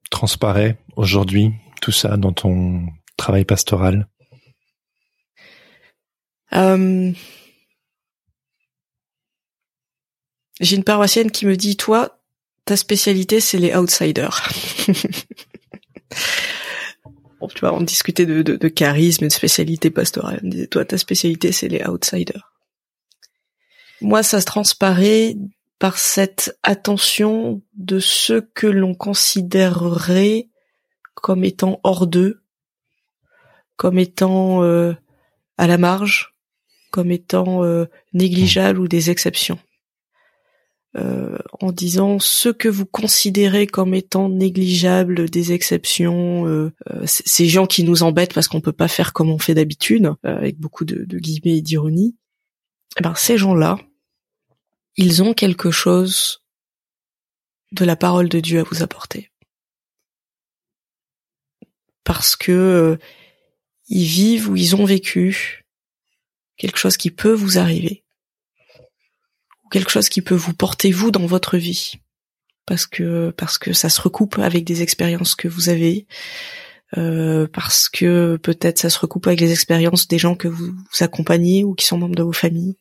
transparaît 0.10 0.78
aujourd'hui 0.96 1.52
tout 1.82 1.92
ça 1.92 2.18
dans 2.18 2.34
ton 2.34 2.88
travail 3.18 3.46
pastoral? 3.46 4.08
Euh, 6.54 7.12
J'ai 10.60 10.76
une 10.76 10.84
paroissienne 10.84 11.32
qui 11.32 11.46
me 11.46 11.58
dit, 11.58 11.76
toi, 11.78 12.20
ta 12.66 12.78
spécialité, 12.78 13.40
c'est 13.40 13.58
les 13.58 13.76
outsiders. 13.76 14.48
tu 17.50 17.60
vois, 17.60 17.74
on 17.74 17.82
discutait 17.82 18.26
de, 18.26 18.68
charisme 18.70 19.26
et 19.26 19.28
de 19.28 19.34
spécialité 19.34 19.90
pastorale. 19.90 20.40
Me 20.44 20.50
disait, 20.50 20.68
toi, 20.68 20.86
ta 20.86 20.98
spécialité, 20.98 21.52
c'est 21.52 21.68
les 21.68 21.84
outsiders. 21.86 22.54
Moi, 24.00 24.22
ça 24.24 24.40
se 24.40 24.46
transparaît 24.46 25.36
par 25.84 25.98
cette 25.98 26.58
attention 26.64 27.62
de 27.74 28.00
ceux 28.00 28.40
que 28.40 28.68
l'on 28.68 28.96
considérerait 28.96 30.48
comme 31.14 31.44
étant 31.44 31.82
hors 31.84 32.08
d'eux, 32.08 32.42
comme 33.76 34.00
étant 34.00 34.64
euh, 34.64 34.94
à 35.58 35.68
la 35.68 35.78
marge, 35.78 36.36
comme 36.90 37.12
étant 37.12 37.66
euh, 37.66 37.84
négligeables 38.14 38.80
ou 38.80 38.88
des 38.88 39.10
exceptions. 39.10 39.60
Euh, 40.96 41.38
en 41.60 41.74
disant 41.74 42.18
ce 42.18 42.48
que 42.48 42.70
vous 42.70 42.86
considérez 42.86 43.68
comme 43.68 43.94
étant 43.94 44.30
négligeables, 44.30 45.30
des 45.30 45.52
exceptions, 45.52 46.72
ces 47.04 47.48
gens 47.48 47.66
qui 47.66 47.84
nous 47.84 48.04
embêtent 48.04 48.34
parce 48.34 48.48
qu'on 48.48 48.62
peut 48.62 48.72
pas 48.72 48.88
faire 48.88 49.12
comme 49.12 49.30
on 49.30 49.38
fait 49.38 49.54
d'habitude, 49.54 50.14
avec 50.24 50.58
beaucoup 50.58 50.86
de, 50.86 51.04
de 51.04 51.20
guillemets 51.20 51.58
et 51.58 51.62
d'ironie, 51.62 52.16
eh 52.98 53.04
ben 53.04 53.16
ces 53.16 53.38
gens-là, 53.38 53.80
ils 54.96 55.24
ont 55.24 55.34
quelque 55.34 55.72
chose 55.72 56.44
de 57.72 57.86
la 57.86 57.96
parole 57.96 58.30
de 58.30 58.40
Dieu 58.40 58.60
à 58.60 58.64
vous 58.64 58.84
apporter. 58.84 59.32
Parce 62.04 62.36
que 62.36 62.52
euh, 62.52 62.98
ils 63.88 64.06
vivent 64.06 64.50
ou 64.50 64.56
ils 64.56 64.76
ont 64.76 64.86
vécu 64.86 65.66
quelque 66.58 66.78
chose 66.78 66.98
qui 66.98 67.10
peut 67.10 67.34
vous 67.34 67.58
arriver. 67.58 68.04
Ou 69.64 69.70
quelque 69.70 69.90
chose 69.90 70.10
qui 70.10 70.22
peut 70.22 70.36
vous 70.36 70.54
porter 70.54 70.92
vous 70.92 71.12
dans 71.12 71.26
votre 71.26 71.58
vie. 71.58 71.94
Parce 72.66 72.86
que 72.86 73.32
parce 73.32 73.58
que 73.58 73.74
ça 73.74 73.90
se 73.90 74.02
recoupe 74.02 74.38
avec 74.38 74.64
des 74.64 74.84
expériences 74.84 75.36
que 75.36 75.48
vous 75.48 75.70
avez, 75.70 76.08
euh, 76.98 77.48
parce 77.48 77.90
que 77.90 78.38
peut-être 78.38 78.78
ça 78.78 78.90
se 78.90 79.00
recoupe 79.00 79.28
avec 79.28 79.42
les 79.42 79.52
expériences 79.52 80.08
des 80.08 80.18
gens 80.18 80.36
que 80.36 80.48
vous, 80.48 80.72
vous 80.72 81.04
accompagnez 81.04 81.64
ou 81.64 81.74
qui 81.74 81.86
sont 81.86 81.98
membres 81.98 82.16
de 82.16 82.24
vos 82.24 82.32
familles 82.32 82.78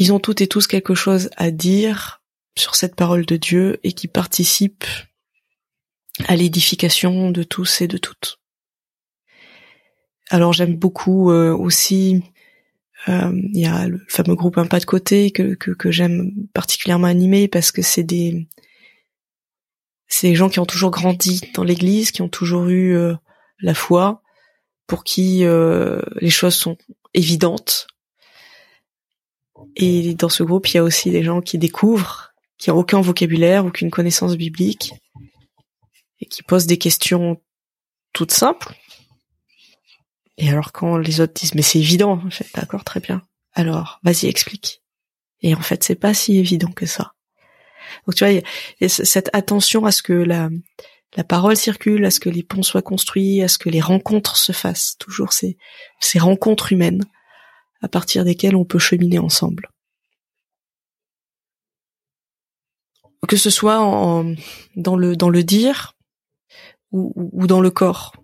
ils 0.00 0.14
ont 0.14 0.18
toutes 0.18 0.40
et 0.40 0.46
tous 0.46 0.66
quelque 0.66 0.94
chose 0.94 1.28
à 1.36 1.50
dire 1.50 2.22
sur 2.56 2.74
cette 2.74 2.96
parole 2.96 3.26
de 3.26 3.36
Dieu 3.36 3.78
et 3.84 3.92
qui 3.92 4.08
participent 4.08 4.86
à 6.26 6.36
l'édification 6.36 7.30
de 7.30 7.42
tous 7.42 7.82
et 7.82 7.86
de 7.86 7.98
toutes. 7.98 8.40
Alors 10.30 10.54
j'aime 10.54 10.74
beaucoup 10.74 11.30
euh, 11.30 11.54
aussi, 11.54 12.22
euh, 13.08 13.30
il 13.52 13.60
y 13.60 13.66
a 13.66 13.88
le 13.88 14.00
fameux 14.08 14.34
groupe 14.34 14.56
Un 14.56 14.66
pas 14.66 14.80
de 14.80 14.86
côté 14.86 15.32
que, 15.32 15.54
que, 15.54 15.70
que 15.70 15.90
j'aime 15.90 16.32
particulièrement 16.54 17.06
animer 17.06 17.46
parce 17.46 17.70
que 17.70 17.82
c'est 17.82 18.02
des 18.02 18.48
c'est 20.06 20.28
des 20.28 20.34
gens 20.34 20.48
qui 20.48 20.60
ont 20.60 20.66
toujours 20.66 20.90
grandi 20.90 21.42
dans 21.54 21.62
l'Église, 21.62 22.10
qui 22.10 22.22
ont 22.22 22.28
toujours 22.28 22.68
eu 22.68 22.96
euh, 22.96 23.14
la 23.60 23.74
foi, 23.74 24.22
pour 24.86 25.04
qui 25.04 25.44
les 26.20 26.30
choses 26.30 26.54
sont 26.54 26.76
évidentes. 27.14 27.86
Et 29.76 30.14
dans 30.14 30.28
ce 30.28 30.42
groupe, 30.42 30.68
il 30.68 30.74
y 30.74 30.78
a 30.78 30.82
aussi 30.84 31.10
des 31.10 31.22
gens 31.22 31.40
qui 31.40 31.58
découvrent, 31.58 32.32
qui 32.58 32.70
n'ont 32.70 32.76
aucun 32.76 33.00
vocabulaire, 33.00 33.64
aucune 33.64 33.90
connaissance 33.90 34.36
biblique, 34.36 34.92
et 36.20 36.26
qui 36.26 36.42
posent 36.42 36.66
des 36.66 36.78
questions 36.78 37.40
toutes 38.12 38.32
simples, 38.32 38.74
et 40.40 40.48
alors 40.48 40.72
quand 40.72 40.96
les 40.96 41.20
autres 41.20 41.34
disent 41.34 41.54
mais 41.54 41.62
c'est 41.62 41.78
évident, 41.78 42.20
d'accord 42.54 42.82
très 42.82 42.98
bien. 42.98 43.22
Alors 43.52 44.00
vas-y 44.02 44.26
explique. 44.26 44.82
Et 45.42 45.54
en 45.54 45.60
fait 45.60 45.84
c'est 45.84 45.94
pas 45.94 46.14
si 46.14 46.38
évident 46.38 46.72
que 46.72 46.86
ça. 46.86 47.12
Donc 48.06 48.14
tu 48.14 48.24
vois, 48.24 48.32
il 48.32 48.42
y 48.80 48.84
a 48.84 48.88
cette 48.88 49.30
attention 49.34 49.84
à 49.84 49.92
ce 49.92 50.02
que 50.02 50.14
la 50.14 50.48
la 51.16 51.24
parole 51.24 51.56
circule, 51.56 52.04
à 52.06 52.10
ce 52.10 52.20
que 52.20 52.30
les 52.30 52.42
ponts 52.44 52.62
soient 52.62 52.82
construits, 52.82 53.42
à 53.42 53.48
ce 53.48 53.58
que 53.58 53.68
les 53.68 53.80
rencontres 53.80 54.36
se 54.36 54.52
fassent. 54.52 54.96
Toujours 54.98 55.34
ces 55.34 55.58
ces 56.00 56.18
rencontres 56.18 56.72
humaines 56.72 57.04
à 57.80 57.88
partir 57.88 58.24
desquelles 58.24 58.56
on 58.56 58.64
peut 58.64 58.78
cheminer 58.78 59.18
ensemble. 59.18 59.68
Que 63.28 63.36
ce 63.36 63.50
soit 63.50 63.78
dans 64.76 64.96
le 64.96 65.42
dire 65.42 65.94
ou, 66.92 67.46
dans 67.46 67.60
le 67.60 67.70
corps. 67.70 68.14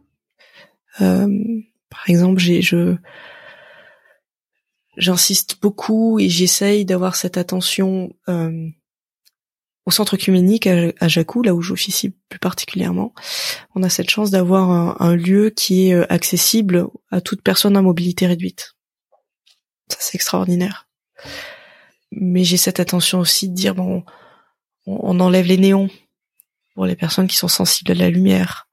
Euh, 1.01 1.29
par 1.91 2.09
exemple, 2.09 2.43
j'insiste 4.97 5.61
beaucoup 5.61 6.19
et 6.19 6.29
j'essaye 6.29 6.85
d'avoir 6.85 7.17
cette 7.17 7.37
attention 7.37 8.15
euh, 8.29 8.69
au 9.85 9.91
centre 9.91 10.17
cuménique 10.17 10.67
à, 10.67 10.93
à 10.99 11.09
Jacou, 11.09 11.43
là 11.43 11.55
où 11.55 11.63
j'officie 11.63 12.11
plus 12.29 12.39
particulièrement. 12.39 13.15
On 13.75 13.83
a 13.83 13.89
cette 13.89 14.11
chance 14.11 14.31
d'avoir 14.31 15.01
un, 15.01 15.17
lieu 15.17 15.51
qui 15.51 15.89
est 15.89 15.95
euh, 15.95 16.07
accessible 16.09 16.87
à 17.11 17.21
toute 17.21 17.43
personne 17.43 17.77
à 17.77 17.83
mobilité 17.83 18.27
réduite. 18.27 18.76
Ça 19.89 19.99
c'est 20.01 20.14
extraordinaire. 20.14 20.89
Mais 22.12 22.45
j'ai 22.45 22.57
cette 22.57 22.80
attention 22.80 23.20
aussi 23.20 23.49
de 23.49 23.55
dire 23.55 23.74
bon, 23.74 24.05
on 24.87 25.20
enlève 25.20 25.47
les 25.47 25.59
néons 25.59 25.91
pour 26.74 26.87
les 26.87 26.97
personnes 26.97 27.26
qui 27.26 27.37
sont 27.37 27.49
sensibles 27.49 27.93
à 27.93 27.95
la 27.95 28.11
lumière 28.11 28.66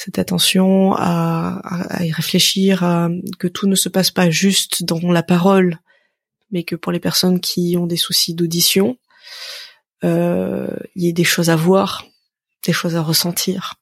cette 0.00 0.18
attention 0.18 0.94
à, 0.96 1.60
y 2.00 2.10
réfléchir, 2.10 2.84
à, 2.84 3.10
que 3.38 3.48
tout 3.48 3.66
ne 3.66 3.74
se 3.74 3.90
passe 3.90 4.10
pas 4.10 4.30
juste 4.30 4.82
dans 4.82 5.12
la 5.12 5.22
parole, 5.22 5.78
mais 6.50 6.62
que 6.62 6.74
pour 6.74 6.90
les 6.90 7.00
personnes 7.00 7.38
qui 7.38 7.76
ont 7.76 7.86
des 7.86 7.98
soucis 7.98 8.34
d'audition, 8.34 8.96
euh, 10.02 10.74
il 10.94 11.04
y 11.04 11.08
ait 11.08 11.12
des 11.12 11.24
choses 11.24 11.50
à 11.50 11.56
voir, 11.56 12.06
des 12.64 12.72
choses 12.72 12.96
à 12.96 13.02
ressentir. 13.02 13.74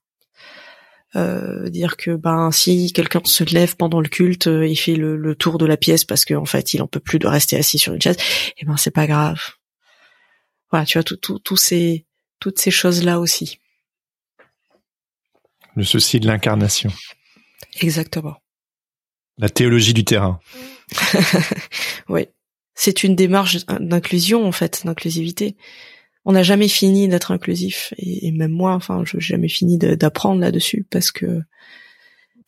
Euh, 1.17 1.71
dire 1.71 1.97
que 1.97 2.17
ben 2.17 2.51
si 2.51 2.93
quelqu'un 2.93 3.23
se 3.25 3.43
lève 3.43 3.77
pendant 3.77 4.03
le 4.03 4.11
culte 4.11 4.47
et 4.47 4.75
fait 4.75 4.95
le, 4.95 5.35
tour 5.35 5.57
de 5.57 5.65
la 5.65 5.79
pièce 5.79 6.05
parce 6.05 6.27
qu'en 6.27 6.45
fait 6.45 6.75
il 6.75 6.83
en 6.83 6.87
peut 6.87 7.01
plus 7.01 7.19
de 7.19 7.27
rester 7.27 7.57
assis 7.57 7.79
sur 7.79 7.95
une 7.95 8.03
chaise, 8.03 8.17
et 8.19 8.53
eh 8.59 8.65
ben 8.67 8.77
c'est 8.77 8.91
pas 8.91 9.07
grave. 9.07 9.41
Voilà, 10.71 10.85
tu 10.85 10.99
vois 10.99 11.05
tout, 11.05 11.17
tout, 11.17 11.39
tout 11.39 11.57
ces, 11.57 12.05
toutes 12.41 12.59
ces 12.59 12.71
choses 12.71 13.03
là 13.03 13.21
aussi 13.21 13.59
le 15.79 15.85
souci 15.85 16.21
de 16.21 16.27
l'incarnation. 16.27 16.91
Exactement. 17.81 18.37
La 19.39 19.49
théologie 19.49 19.95
du 19.95 20.05
terrain. 20.05 20.41
oui. 22.09 22.27
C'est 22.75 23.05
une 23.05 23.15
démarche 23.15 23.65
d'inclusion, 23.67 24.47
en 24.47 24.53
fait, 24.53 24.83
d'inclusivité. 24.85 25.57
On 26.25 26.33
n'a 26.33 26.43
jamais 26.43 26.69
fini 26.69 27.09
d'être 27.09 27.31
inclusif. 27.31 27.95
Et, 27.97 28.33
même 28.33 28.51
moi, 28.51 28.75
enfin, 28.75 29.03
je 29.05 29.17
n'ai 29.17 29.23
jamais 29.23 29.49
fini 29.49 29.79
d'apprendre 29.79 30.41
là-dessus 30.41 30.87
parce 30.91 31.11
que 31.11 31.43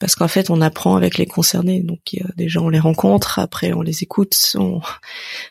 parce 0.01 0.15
qu'en 0.15 0.29
fait 0.29 0.51
on 0.51 0.61
apprend 0.63 0.97
avec 0.97 1.19
les 1.19 1.27
concernés. 1.27 1.83
Donc 1.83 2.01
déjà 2.37 2.61
on 2.61 2.71
les 2.71 2.81
rencontre 2.81 3.39
après 3.39 3.73
on 3.73 3.83
les 3.83 4.03
écoute 4.03 4.35
on, 4.57 4.81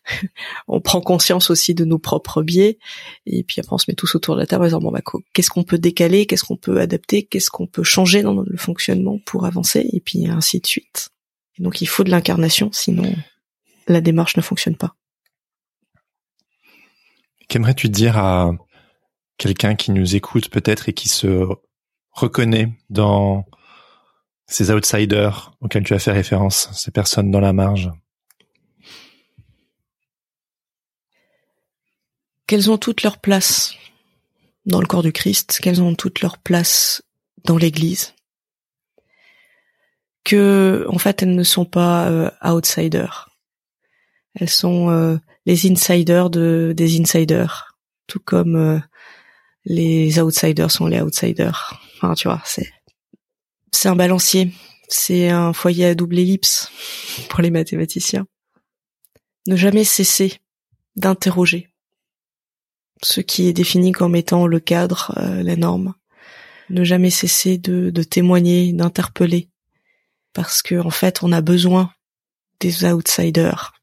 on 0.67 0.81
prend 0.81 0.99
conscience 0.99 1.49
aussi 1.49 1.73
de 1.73 1.85
nos 1.85 1.99
propres 1.99 2.41
biais. 2.41 2.79
Et 3.25 3.43
puis 3.43 3.61
après 3.61 3.73
on 3.73 3.77
se 3.77 3.85
met 3.87 3.95
tous 3.95 4.15
autour 4.15 4.35
de 4.35 4.41
la 4.41 4.47
table 4.47 4.63
en 4.63 4.67
disant 4.67 4.79
bon 4.79 4.91
bah 4.91 5.01
qu'est-ce 5.33 5.51
qu'on 5.51 5.63
peut 5.63 5.77
décaler 5.77 6.25
qu'est-ce 6.25 6.43
qu'on 6.43 6.57
peut 6.57 6.81
adapter 6.81 7.23
qu'est-ce 7.23 7.51
qu'on 7.51 7.67
peut 7.67 7.83
changer 7.83 8.23
dans 8.23 8.41
le 8.41 8.57
fonctionnement 8.57 9.19
pour 9.25 9.45
avancer 9.45 9.87
et 9.93 10.01
puis 10.01 10.27
ainsi 10.27 10.59
de 10.59 10.65
suite. 10.65 11.09
Donc 11.59 11.81
il 11.81 11.87
faut 11.87 12.03
de 12.03 12.11
l'incarnation 12.11 12.71
sinon 12.73 13.15
la 13.87 14.01
démarche 14.01 14.35
ne 14.35 14.41
fonctionne 14.41 14.75
pas 14.75 14.95
qu'aimerais-tu 17.49 17.89
dire 17.89 18.17
à 18.17 18.51
quelqu'un 19.37 19.75
qui 19.75 19.91
nous 19.91 20.15
écoute 20.15 20.49
peut-être 20.49 20.87
et 20.87 20.93
qui 20.93 21.09
se 21.09 21.45
reconnaît 22.11 22.71
dans 22.89 23.45
ces 24.47 24.71
outsiders 24.71 25.51
auxquels 25.59 25.83
tu 25.83 25.93
as 25.93 25.99
fait 25.99 26.11
référence, 26.11 26.69
ces 26.73 26.91
personnes 26.91 27.31
dans 27.31 27.39
la 27.39 27.53
marge? 27.53 27.91
Qu'elles 32.47 32.71
ont 32.71 32.77
toutes 32.77 33.03
leur 33.03 33.19
place 33.19 33.75
dans 34.65 34.81
le 34.81 34.87
corps 34.87 35.03
du 35.03 35.11
Christ, 35.11 35.59
qu'elles 35.61 35.81
ont 35.81 35.95
toutes 35.95 36.21
leur 36.21 36.37
place 36.37 37.03
dans 37.45 37.57
l'Église, 37.57 38.13
que 40.23 40.85
en 40.89 40.97
fait 40.97 41.23
elles 41.23 41.35
ne 41.35 41.43
sont 41.43 41.65
pas 41.65 42.09
euh, 42.09 42.29
outsiders, 42.43 43.29
elles 44.35 44.49
sont 44.49 44.89
euh, 44.89 45.17
les 45.49 45.65
insiders 45.65 46.29
de 46.29 46.73
des 46.77 46.99
insiders, 46.99 47.75
tout 48.05 48.19
comme 48.19 48.55
euh, 48.55 48.79
les 49.65 50.19
outsiders 50.19 50.69
sont 50.69 50.85
les 50.85 51.01
outsiders. 51.01 51.81
Enfin, 51.95 52.13
tu 52.13 52.27
vois, 52.27 52.41
c'est 52.45 52.71
c'est 53.71 53.89
un 53.89 53.95
balancier. 53.95 54.53
C'est 54.91 55.29
un 55.29 55.53
foyer 55.53 55.85
à 55.85 55.95
double 55.95 56.19
ellipse 56.19 56.71
pour 57.29 57.41
les 57.41 57.49
mathématiciens. 57.49 58.27
Ne 59.47 59.55
jamais 59.55 59.83
cesser 59.83 60.33
d'interroger 60.95 61.69
ce 63.01 63.21
qui 63.21 63.47
est 63.47 63.53
défini 63.53 63.91
comme 63.91 64.15
étant 64.15 64.45
le 64.45 64.59
cadre, 64.59 65.13
euh, 65.17 65.41
la 65.41 65.55
norme. 65.55 65.95
Ne 66.69 66.83
jamais 66.83 67.09
cesser 67.09 67.57
de, 67.57 67.89
de 67.89 68.03
témoigner, 68.03 68.71
d'interpeller, 68.73 69.49
parce 70.33 70.61
que 70.61 70.75
en 70.75 70.91
fait, 70.91 71.23
on 71.23 71.31
a 71.31 71.41
besoin 71.41 71.91
des 72.59 72.85
outsiders 72.85 73.73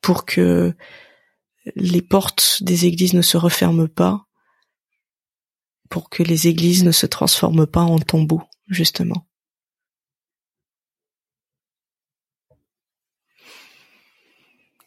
pour 0.00 0.24
que 0.24 0.74
les 1.76 2.02
portes 2.02 2.62
des 2.62 2.86
églises 2.86 3.14
ne 3.14 3.22
se 3.22 3.36
referment 3.36 3.88
pas, 3.88 4.26
pour 5.88 6.08
que 6.08 6.22
les 6.22 6.48
églises 6.48 6.84
ne 6.84 6.92
se 6.92 7.06
transforment 7.06 7.66
pas 7.66 7.82
en 7.82 7.98
tombeaux 7.98 8.42
justement. 8.68 9.28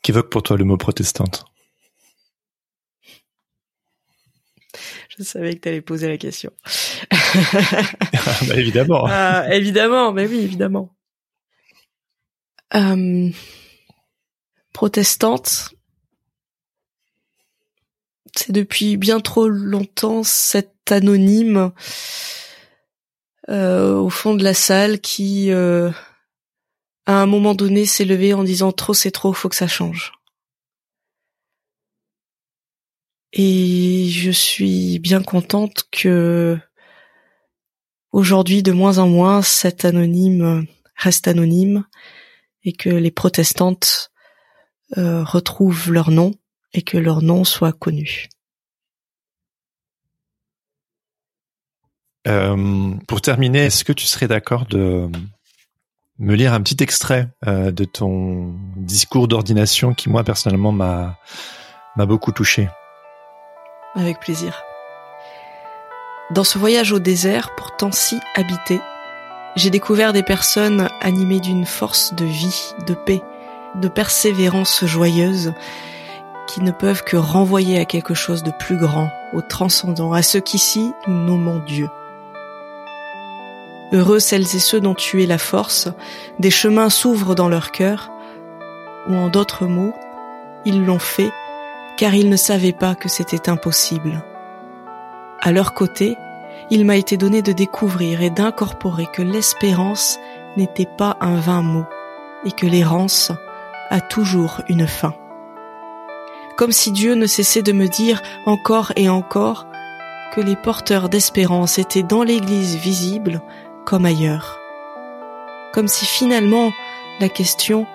Qu'évoque 0.01 0.29
pour 0.29 0.43
toi 0.43 0.57
le 0.57 0.65
mot 0.65 0.77
protestante? 0.77 1.45
Je 5.17 5.23
savais 5.23 5.55
que 5.55 5.61
tu 5.61 5.69
allais 5.69 5.81
poser 5.81 6.07
la 6.07 6.17
question. 6.17 6.51
bah, 7.11 8.55
évidemment. 8.55 9.07
Euh, 9.07 9.43
évidemment, 9.51 10.11
mais 10.11 10.27
oui, 10.27 10.39
évidemment. 10.39 10.95
Euh, 12.73 13.29
protestante, 14.73 15.74
c'est 18.35 18.51
depuis 18.51 18.97
bien 18.97 19.19
trop 19.19 19.47
longtemps 19.47 20.23
cet 20.23 20.91
anonyme 20.91 21.71
euh, 23.49 23.95
au 23.95 24.09
fond 24.09 24.35
de 24.35 24.43
la 24.43 24.53
salle 24.53 24.99
qui, 24.99 25.51
euh, 25.51 25.91
à 27.05 27.21
un 27.21 27.25
moment 27.25 27.55
donné, 27.55 27.85
s'est 27.85 28.05
levé 28.05 28.33
en 28.33 28.43
disant 28.43 28.71
trop 28.71 28.93
c'est 28.93 29.11
trop, 29.11 29.33
faut 29.33 29.49
que 29.49 29.55
ça 29.55 29.67
change. 29.67 30.13
Et 33.33 34.07
je 34.09 34.31
suis 34.31 34.99
bien 34.99 35.21
contente 35.21 35.87
que 35.91 36.57
aujourd'hui, 38.11 38.63
de 38.63 38.71
moins 38.71 38.97
en 38.97 39.07
moins, 39.07 39.41
cet 39.41 39.85
anonyme 39.85 40.65
reste 40.95 41.27
anonyme 41.27 41.85
et 42.63 42.73
que 42.73 42.89
les 42.89 43.11
protestantes 43.11 44.11
euh, 44.97 45.23
retrouvent 45.23 45.91
leur 45.91 46.11
nom 46.11 46.33
et 46.75 46.81
que 46.81 46.97
leur 46.97 47.21
nom 47.21 47.43
soit 47.45 47.71
connu. 47.71 48.27
Euh, 52.27 52.91
pour 53.07 53.21
terminer, 53.21 53.65
est-ce 53.65 53.83
que 53.83 53.93
tu 53.93 54.05
serais 54.05 54.27
d'accord 54.27 54.65
de 54.65 55.07
me 56.19 56.35
lire 56.35 56.53
un 56.53 56.61
petit 56.61 56.83
extrait 56.83 57.29
euh, 57.47 57.71
de 57.71 57.85
ton 57.85 58.53
discours 58.75 59.27
d'ordination 59.27 59.93
qui, 59.93 60.09
moi, 60.09 60.23
personnellement, 60.23 60.71
m'a 60.71 61.17
m'a 61.95 62.05
beaucoup 62.05 62.33
touché? 62.33 62.67
Avec 63.95 64.19
plaisir. 64.19 64.63
Dans 66.31 66.43
ce 66.43 66.57
voyage 66.57 66.91
au 66.91 66.99
désert, 66.99 67.55
pourtant 67.55 67.91
si 67.93 68.19
habité, 68.35 68.81
j'ai 69.55 69.69
découvert 69.69 70.11
des 70.11 70.23
personnes 70.23 70.89
animées 70.99 71.39
d'une 71.39 71.65
force 71.65 72.13
de 72.15 72.25
vie, 72.25 72.73
de 72.85 72.95
paix, 72.95 73.21
de 73.75 73.87
persévérance 73.87 74.83
joyeuse, 74.83 75.53
qui 76.47 76.61
ne 76.61 76.71
peuvent 76.71 77.03
que 77.03 77.17
renvoyer 77.17 77.79
à 77.79 77.85
quelque 77.85 78.13
chose 78.13 78.43
de 78.43 78.51
plus 78.51 78.77
grand, 78.77 79.09
au 79.33 79.41
transcendant, 79.41 80.13
à 80.13 80.21
ce 80.21 80.37
qu'ici 80.37 80.93
nous 81.07 81.25
nommons 81.25 81.61
Dieu. 81.65 81.89
Heureux 83.91 84.19
celles 84.19 84.55
et 84.55 84.59
ceux 84.59 84.81
dont 84.81 84.95
tu 84.95 85.23
es 85.23 85.25
la 85.25 85.37
force, 85.37 85.89
des 86.39 86.51
chemins 86.51 86.89
s'ouvrent 86.89 87.35
dans 87.35 87.49
leur 87.49 87.71
cœur, 87.71 88.11
ou 89.07 89.15
en 89.15 89.29
d'autres 89.29 89.65
mots, 89.65 89.93
ils 90.65 90.83
l'ont 90.83 90.99
fait 90.99 91.31
car 91.97 92.13
ils 92.13 92.29
ne 92.29 92.35
savaient 92.35 92.73
pas 92.73 92.95
que 92.95 93.09
c'était 93.09 93.49
impossible. 93.49 94.23
À 95.41 95.51
leur 95.51 95.73
côté, 95.73 96.17
il 96.69 96.85
m'a 96.85 96.97
été 96.97 97.17
donné 97.17 97.41
de 97.41 97.51
découvrir 97.51 98.21
et 98.21 98.29
d'incorporer 98.29 99.05
que 99.13 99.21
l'espérance 99.21 100.19
n'était 100.57 100.89
pas 100.97 101.17
un 101.21 101.35
vain 101.35 101.61
mot 101.61 101.85
et 102.45 102.51
que 102.51 102.65
l'errance 102.65 103.31
a 103.89 104.01
toujours 104.01 104.61
une 104.67 104.87
fin. 104.87 105.13
Comme 106.57 106.71
si 106.71 106.91
Dieu 106.91 107.15
ne 107.15 107.25
cessait 107.25 107.61
de 107.61 107.73
me 107.73 107.87
dire 107.87 108.21
encore 108.45 108.93
et 108.95 109.09
encore 109.09 109.67
que 110.33 110.39
les 110.39 110.55
porteurs 110.55 111.09
d'espérance 111.09 111.79
étaient 111.79 112.03
dans 112.03 112.23
l'Église 112.23 112.77
visible 112.77 113.41
comme 113.85 114.05
ailleurs. 114.05 114.59
Comme 115.73 115.89
si 115.89 116.05
finalement 116.05 116.71
la 117.19 117.27
question 117.27 117.85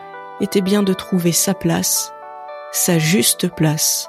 était 0.43 0.61
bien 0.61 0.83
de 0.83 0.93
trouver 0.93 1.33
sa 1.33 1.55
place, 1.55 2.13
sa 2.73 2.99
juste 2.99 3.49
place 3.49 4.09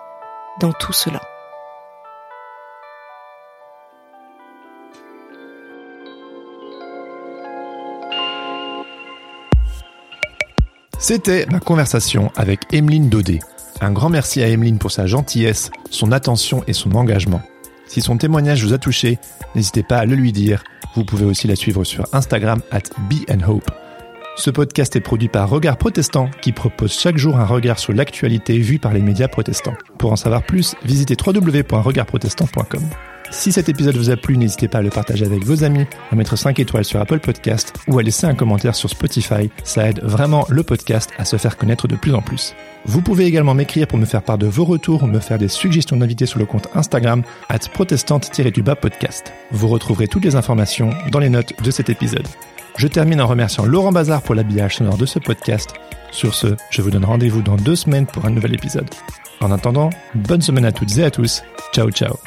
dans 0.59 0.73
tout 0.73 0.93
cela. 0.93 1.21
C'était 10.99 11.45
ma 11.47 11.59
conversation 11.59 12.31
avec 12.35 12.71
Emeline 12.73 13.09
Daudet. 13.09 13.39
Un 13.83 13.91
grand 13.91 14.09
merci 14.09 14.43
à 14.43 14.47
Emeline 14.47 14.77
pour 14.77 14.91
sa 14.91 15.07
gentillesse, 15.07 15.71
son 15.89 16.11
attention 16.11 16.63
et 16.67 16.73
son 16.73 16.93
engagement. 16.93 17.41
Si 17.87 17.99
son 17.99 18.15
témoignage 18.15 18.63
vous 18.63 18.73
a 18.73 18.77
touché, 18.77 19.17
n'hésitez 19.55 19.81
pas 19.81 19.97
à 19.97 20.05
le 20.05 20.13
lui 20.13 20.31
dire. 20.31 20.63
Vous 20.95 21.03
pouvez 21.03 21.25
aussi 21.25 21.47
la 21.47 21.55
suivre 21.55 21.83
sur 21.83 22.05
Instagram 22.13 22.61
at 22.69 22.83
Be 23.09 23.27
and 23.29 23.41
Hope. 23.49 23.71
Ce 24.37 24.51
podcast 24.51 24.95
est 24.95 25.01
produit 25.01 25.29
par 25.29 25.49
Regard 25.49 25.77
Protestant 25.77 26.29
qui 26.41 26.51
propose 26.51 26.93
chaque 26.93 27.17
jour 27.17 27.37
un 27.37 27.45
regard 27.45 27.79
sur 27.79 27.91
l'actualité 27.91 28.59
vue 28.59 28.77
par 28.77 28.93
les 28.93 29.01
médias 29.01 29.27
protestants. 29.27 29.75
Pour 29.97 30.11
en 30.11 30.15
savoir 30.15 30.43
plus, 30.43 30.75
visitez 30.85 31.15
www.regardprotestant.com. 31.19 32.83
Si 33.31 33.53
cet 33.53 33.69
épisode 33.69 33.95
vous 33.95 34.09
a 34.09 34.17
plu, 34.17 34.37
n'hésitez 34.37 34.67
pas 34.67 34.79
à 34.79 34.81
le 34.81 34.89
partager 34.89 35.25
avec 35.25 35.45
vos 35.45 35.63
amis, 35.63 35.85
à 36.11 36.15
mettre 36.15 36.35
5 36.35 36.59
étoiles 36.59 36.83
sur 36.83 36.99
Apple 36.99 37.19
Podcast 37.19 37.73
ou 37.87 37.97
à 37.97 38.03
laisser 38.03 38.27
un 38.27 38.35
commentaire 38.35 38.75
sur 38.75 38.89
Spotify. 38.89 39.49
Ça 39.63 39.89
aide 39.89 40.01
vraiment 40.03 40.45
le 40.49 40.63
podcast 40.63 41.09
à 41.17 41.23
se 41.23 41.37
faire 41.37 41.57
connaître 41.57 41.87
de 41.87 41.95
plus 41.95 42.13
en 42.13 42.21
plus. 42.21 42.53
Vous 42.85 43.01
pouvez 43.01 43.25
également 43.25 43.53
m'écrire 43.53 43.87
pour 43.87 43.97
me 43.97 44.05
faire 44.05 44.21
part 44.21 44.37
de 44.37 44.47
vos 44.47 44.65
retours 44.65 45.03
ou 45.03 45.07
me 45.07 45.19
faire 45.19 45.37
des 45.37 45.47
suggestions 45.47 45.95
d'invités 45.95 46.25
sur 46.25 46.39
le 46.39 46.45
compte 46.45 46.67
Instagram 46.75 47.23
at 47.47 47.59
protestante-du-bas. 47.73 48.75
Vous 49.51 49.67
retrouverez 49.69 50.07
toutes 50.07 50.25
les 50.25 50.35
informations 50.35 50.89
dans 51.09 51.19
les 51.19 51.29
notes 51.29 51.53
de 51.63 51.71
cet 51.71 51.89
épisode. 51.89 52.27
Je 52.75 52.87
termine 52.87 53.21
en 53.21 53.27
remerciant 53.27 53.65
Laurent 53.65 53.91
Bazar 53.91 54.21
pour 54.21 54.35
l'habillage 54.35 54.77
sonore 54.77 54.97
de 54.97 55.05
ce 55.05 55.19
podcast. 55.19 55.73
Sur 56.11 56.35
ce, 56.35 56.47
je 56.69 56.81
vous 56.81 56.91
donne 56.91 57.05
rendez-vous 57.05 57.41
dans 57.41 57.55
deux 57.55 57.75
semaines 57.75 58.07
pour 58.07 58.25
un 58.25 58.31
nouvel 58.31 58.53
épisode. 58.53 58.89
En 59.39 59.51
attendant, 59.51 59.89
bonne 60.15 60.41
semaine 60.41 60.65
à 60.65 60.71
toutes 60.71 60.97
et 60.97 61.03
à 61.05 61.11
tous. 61.11 61.43
Ciao 61.73 61.89
ciao 61.91 62.17